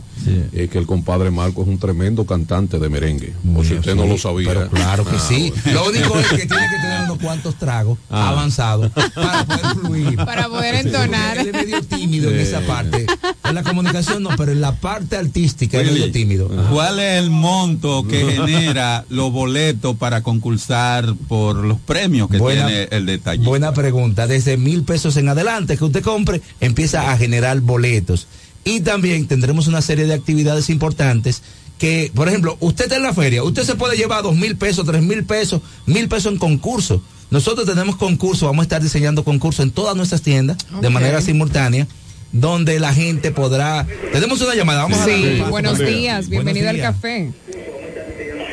[0.54, 3.34] es que el compadre Marco es un tremendo cantante de merengue.
[3.54, 4.48] o si usted no lo sabía.
[4.48, 5.52] Pero claro que Ah, sí.
[5.66, 5.82] bueno.
[5.84, 8.30] Lo único es que tiene que tener unos cuantos tragos Ah.
[8.30, 10.16] avanzados para poder fluir.
[10.26, 11.38] Para poder entonar.
[11.38, 13.06] Él es medio tímido en esa parte.
[13.44, 16.50] En la comunicación no, pero en la parte artística es medio tímido.
[16.72, 22.68] ¿Cuál es el monto que genera los boletos para concursar por los premios que Buena-
[22.68, 23.44] tiene el detalle?
[23.44, 24.28] Buena pregunta.
[24.28, 28.28] Desde mil pesos en adelante que usted compre, empieza a generar boletos.
[28.64, 31.42] Y también tendremos una serie de actividades importantes
[31.78, 34.86] que, por ejemplo, usted está en la feria, usted se puede llevar dos mil pesos,
[34.86, 37.02] tres mil pesos, mil pesos en concurso.
[37.32, 41.88] Nosotros tenemos concurso, vamos a estar diseñando concursos en todas nuestras tiendas de manera simultánea,
[42.32, 43.86] donde la gente podrá.
[44.14, 45.50] Tenemos una llamada, vamos a Sí, darle paso.
[45.52, 46.94] buenos Buenos días, bienvenido al días.
[46.96, 47.32] café.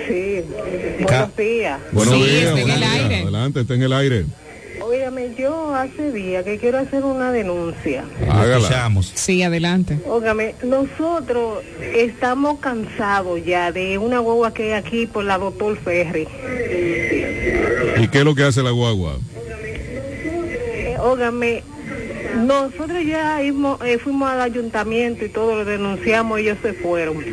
[0.08, 0.42] Sí,
[1.02, 1.80] buenos días.
[1.92, 3.16] Buenos Sí, días, está en el aire.
[3.22, 4.24] Adelante, está en el aire.
[4.80, 8.04] Óigame, yo hace días que quiero hacer una denuncia.
[8.28, 8.90] Hágala.
[9.14, 9.98] Sí, adelante.
[10.06, 11.62] Óigame, nosotros
[11.94, 16.26] estamos cansados ya de una guagua que hay aquí por la doctor Ferry.
[17.98, 19.16] ¿Y qué es lo que hace la guagua?
[20.74, 21.62] Eh, Óigame,
[22.36, 27.24] nosotros ya eh, fuimos al ayuntamiento y todo lo denunciamos, ellos se fueron.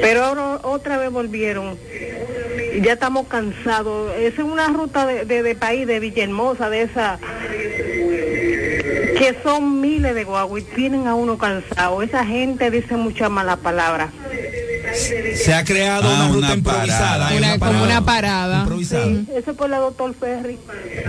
[0.00, 1.76] Pero ahora otra vez volvieron.
[2.74, 4.12] Y Ya estamos cansados.
[4.16, 7.18] Esa es una ruta de, de- de país, de Villahermosa, de esa,
[9.18, 12.02] que son miles de guaguas y tienen a uno cansado.
[12.02, 14.10] Esa gente dice muchas malas palabras.
[14.94, 17.28] Se ha creado Ah, una ruta una improvisada.
[17.28, 17.36] parada.
[17.36, 18.58] Una, como una parada.
[18.60, 19.04] improvisada.
[19.06, 20.58] Sí, eso es por la doctor Ferry.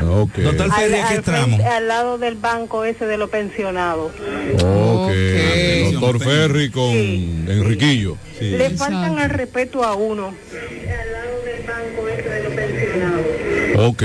[0.10, 0.36] Ok.
[0.38, 1.46] Doctor Ferry, ¿a qué al, tramo?
[1.58, 4.12] frente- al lado del banco ese de los pensionados.
[4.64, 5.12] Ok.
[5.12, 7.46] El doctor Ferry con Sí.
[7.48, 8.18] Enriquillo.
[8.42, 10.34] Le faltan el respeto a uno.
[13.78, 14.04] Ok.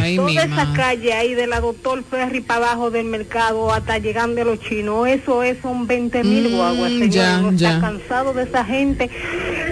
[0.00, 4.42] Ay, Toda esa calle ahí de la doctor Ferry para abajo del mercado hasta llegando
[4.42, 7.08] a los chinos, eso es, son 20 mil Mm, guaguas, señor.
[7.10, 7.80] ya, Uno está ya.
[7.80, 9.10] cansado de esa gente.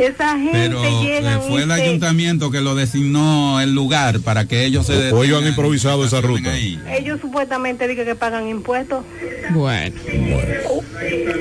[0.01, 4.65] Esa gente Pero eh, llega fue el ayuntamiento que lo designó el lugar para que
[4.65, 6.53] ellos se O ellos han improvisado esa ruta.
[6.53, 6.79] ahí.
[6.99, 9.05] Ellos supuestamente dicen que pagan impuestos.
[9.51, 9.95] Bueno.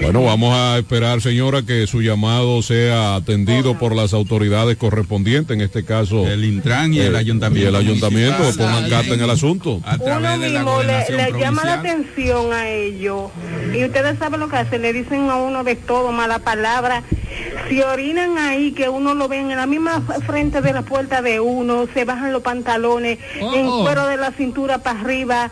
[0.01, 5.61] Bueno, vamos a esperar, señora, que su llamado sea atendido por las autoridades correspondientes, en
[5.61, 8.53] este caso El Intran y el eh, ayuntamiento Y el ayuntamiento municipal.
[8.57, 9.81] pongan carta en el asunto.
[9.85, 13.31] A Uno través de la mismo le, llama la atención a ellos.
[13.73, 17.03] Y ustedes saben lo que hacen, le dicen a uno de todo, mala palabra.
[17.69, 21.39] Si orinan ahí, que uno lo ven en la misma frente de la puerta de
[21.39, 23.83] uno, se bajan los pantalones, Oh, en oh.
[23.83, 25.51] cuero de la cintura para arriba,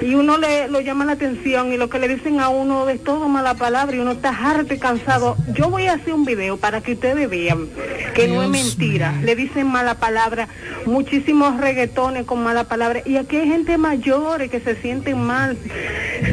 [0.00, 2.98] y uno le lo llama la atención, y lo que le dicen a uno de
[2.98, 5.36] todo, mala palabra, y uno está harto y cansado.
[5.54, 7.68] Yo voy a hacer un video para que ustedes vean
[8.14, 9.14] que no es mentira.
[9.22, 10.48] Le dicen mala palabra,
[10.86, 13.02] muchísimos reggaetones con mala palabra.
[13.04, 15.56] Y aquí hay gente mayores que se sienten mal,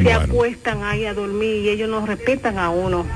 [0.02, 3.06] se acuestan ahí a dormir y ellos no respetan a uno.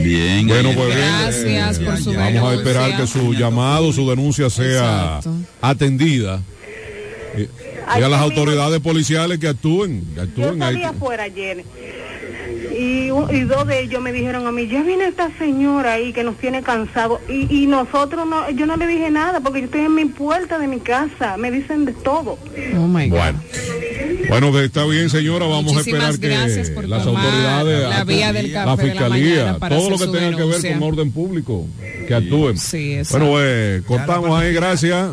[0.00, 0.46] Bien.
[0.46, 0.96] Bueno, pues.
[0.96, 5.34] Gracias eh, por su Vamos a esperar que su llamado, su denuncia sea Exacto.
[5.60, 6.40] atendida.
[7.98, 10.58] Y, a las autoridades policiales que actúen, que Yo actúen.
[10.58, 11.64] Salí afuera ayer
[12.76, 16.24] y, y dos de ellos me dijeron a mí, ya viene esta señora ahí que
[16.24, 19.82] nos tiene cansado y, y nosotros no, yo no le dije nada porque yo estoy
[19.82, 22.38] en mi puerta de mi casa, me dicen de todo.
[22.76, 23.18] Oh my God.
[23.18, 23.40] Bueno.
[24.28, 25.46] Bueno, está bien, señora.
[25.46, 29.98] Vamos Muchísimas a esperar que las autoridades, la vía del café la fiscalía, todo lo
[29.98, 31.66] que tenga que ver con orden público,
[32.08, 32.58] que actúen.
[32.58, 35.10] Sí, bueno, pues cortamos ahí, gracias.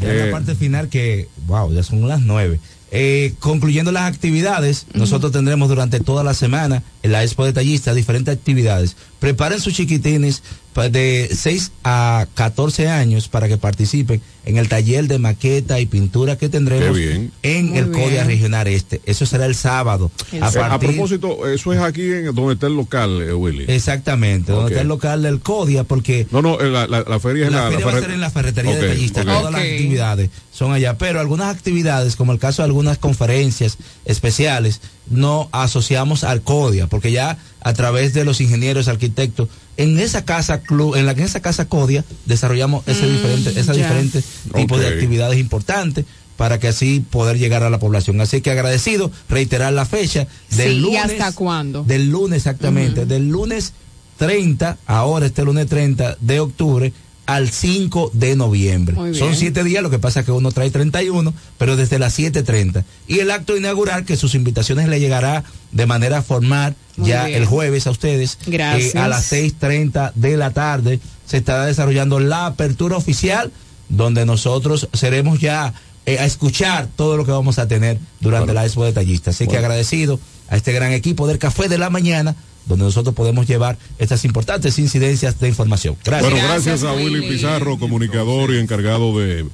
[0.00, 2.60] Ya en Eh, la parte final que, wow, ya son las nueve.
[2.92, 8.34] Eh, concluyendo las actividades, nosotros tendremos durante toda la semana en la Expo Detallista diferentes
[8.34, 8.96] actividades.
[9.20, 10.42] Preparen sus chiquitines
[10.90, 16.36] de 6 a 14 años para que participen en el taller de maqueta y pintura
[16.38, 17.30] que tendremos bien.
[17.42, 17.90] en Muy el.
[17.90, 19.00] CODIA Regional Este.
[19.06, 20.10] Eso será el sábado.
[20.32, 23.34] El A, eh, a partir- propósito, eso es aquí en donde está el local, eh,
[23.34, 23.64] Willy.
[23.68, 27.48] Exactamente, donde está el local del CODIA, porque no, no, la, la- la feria es
[27.48, 29.20] en la, la, feria la va a ser en la ferretería Ok, detallista.
[29.20, 29.26] ok.
[29.26, 30.96] Todas las actividades son allá.
[30.98, 37.10] Pero algunas actividades, como el caso de algunas conferencias especiales, no asociamos al CODIA, porque
[37.12, 41.40] ya a través de los ingenieros, arquitectos, en esa casa club, en la en esa
[41.40, 43.82] casa CODIA desarrollamos ese Mm, diferente, esas ya.
[43.84, 46.04] diferentes tipos de actividades importantes
[46.36, 48.20] para que así poder llegar a la población.
[48.20, 51.02] Así que agradecido, reiterar la fecha del Sí, ¿y lunes.
[51.04, 51.84] hasta cuándo?
[51.84, 53.04] Del lunes, exactamente.
[53.06, 53.72] Del lunes
[54.18, 56.92] 30, ahora este lunes 30 de octubre
[57.26, 58.96] al 5 de noviembre.
[59.14, 62.82] Son siete días, lo que pasa es que uno trae 31, pero desde las 7.30.
[63.06, 67.38] Y el acto inaugural, que sus invitaciones le llegará de manera formal Muy ya bien.
[67.42, 68.36] el jueves a ustedes.
[68.46, 68.94] Gracias.
[68.96, 73.52] eh, a las 6.30 de la tarde se estará desarrollando la apertura oficial,
[73.90, 75.74] donde nosotros seremos ya
[76.06, 79.30] eh, a escuchar todo lo que vamos a tener durante la Expo Detallista.
[79.30, 80.18] Así que agradecido
[80.48, 82.34] a este gran equipo del Café de la Mañana,
[82.66, 85.96] donde nosotros podemos llevar estas importantes incidencias de información.
[86.04, 86.30] Gracias.
[86.30, 89.46] Bueno, gracias, a Willy Pizarro, comunicador y encargado de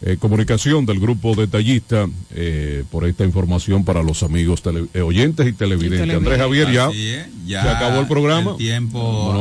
[0.00, 5.46] eh, comunicación del grupo detallista, eh, por esta información para los amigos tele- eh, oyentes
[5.48, 6.16] y televidentes.
[6.16, 8.52] Andrés Javier, ya, es, ya se acabó el programa.
[8.52, 9.32] el tiempo.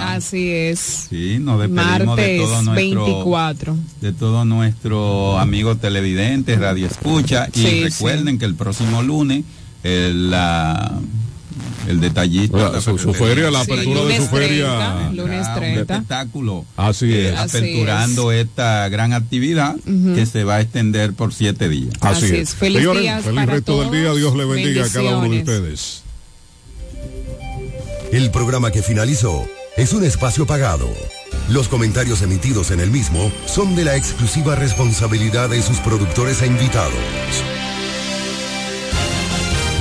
[0.00, 1.06] Así es.
[1.10, 3.76] Sí, nos despedimos de Martes todo nuestro 24.
[4.00, 9.44] de todos nuestros amigos televidentes, radio escucha y Sí, recuerden que el próximo lunes
[10.14, 10.98] la
[11.88, 14.66] el detallista Ah, su- su feria, la Sí, apertura de su feria.
[15.06, 15.80] 30, lunes un 30.
[15.94, 17.38] espectáculo Así eh, es.
[17.38, 19.76] Así aperturando esta gran actividad
[20.14, 21.94] que se va a extender por siete días.
[22.00, 22.48] Así, Así es.
[22.50, 22.54] es.
[22.54, 24.12] Feliz Señores, días feliz para resto del día.
[24.14, 26.02] Dios le bendiga a cada uno de ustedes.
[28.12, 29.46] El programa que finalizó
[29.76, 30.88] es un espacio pagado.
[31.50, 36.46] Los comentarios emitidos en el mismo son de la exclusiva responsabilidad de sus productores e
[36.46, 36.92] invitados.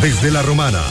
[0.02, 0.82] Desde La Romana,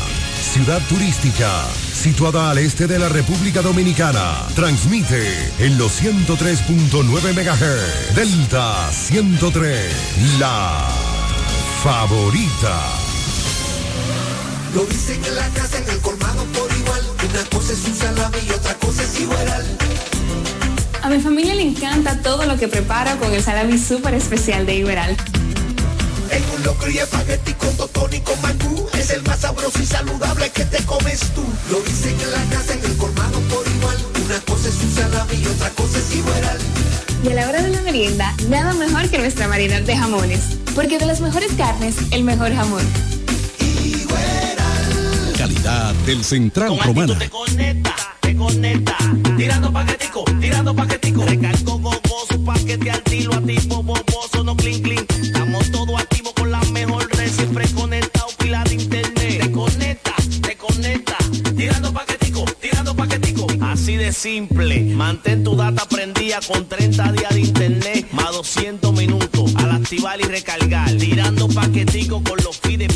[0.54, 5.26] ciudad turística, situada al este de la República Dominicana, transmite
[5.58, 10.86] en los 103.9 MHz, Delta 103, la
[11.82, 12.80] favorita.
[14.76, 17.02] Lo dicen en la casa, en el colmado por igual.
[17.28, 19.78] Una cosa es un salami y otra cosa es igual.
[21.02, 24.76] A mi familia le encanta todo lo que preparo con el salami súper especial de
[24.76, 25.16] Iberal.
[26.30, 28.88] En un locro y espagueti con totón y con mangú.
[28.98, 31.44] Es el más sabroso y saludable que te comes tú.
[31.70, 33.96] Lo dicen en la casa, en el colmado por igual.
[34.24, 36.58] Una cosa es un salami y otra cosa es igual.
[37.24, 40.40] Y a la hora de la merienda, nada mejor que nuestra variedad de jamones.
[40.74, 42.82] Porque de las mejores carnes, el mejor jamón.
[45.38, 47.18] Calidad del Central Romana.
[47.18, 48.96] te conecta, te conecta.
[49.36, 51.24] Tirando paquetico, tirando paquetico.
[51.24, 55.13] Recargo gogoso, paquete al tiro, activo, boboso, no clean, clean.
[63.84, 64.80] Así de simple.
[64.80, 69.54] Mantén tu data prendida con 30 días de internet, más 200 minutos.
[69.56, 70.90] Al activar y recargar.
[70.96, 72.93] Tirando paquetico con los Altiz.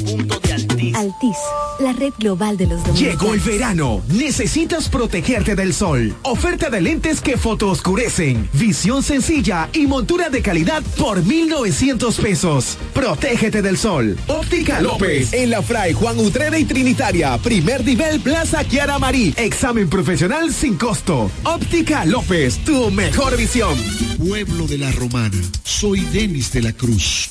[0.99, 1.37] Altis,
[1.79, 3.21] la red global de los dominicanos.
[3.21, 4.03] Llegó el verano.
[4.09, 6.13] Necesitas protegerte del sol.
[6.23, 8.49] Oferta de lentes que fotooscurecen.
[8.53, 12.77] Visión sencilla y montura de calidad por 1,900 pesos.
[12.93, 14.19] Protégete del sol.
[14.27, 15.33] Óptica López.
[15.33, 17.39] En la Fray Juan Utrera y Trinitaria.
[17.39, 19.33] Primer nivel Plaza Kiara Marí.
[19.37, 21.31] Examen profesional sin costo.
[21.45, 22.59] Óptica López.
[22.65, 23.79] Tu mejor visión.
[24.19, 27.31] Pueblo de la Romana, soy Denis de la Cruz,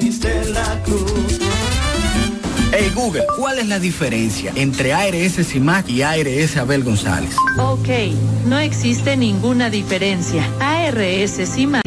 [2.89, 7.35] Google, ¿cuál es la diferencia entre ARS CIMAC y ARS Abel González?
[7.57, 7.87] Ok,
[8.47, 10.43] no existe ninguna diferencia.
[10.59, 11.81] ARS CIMA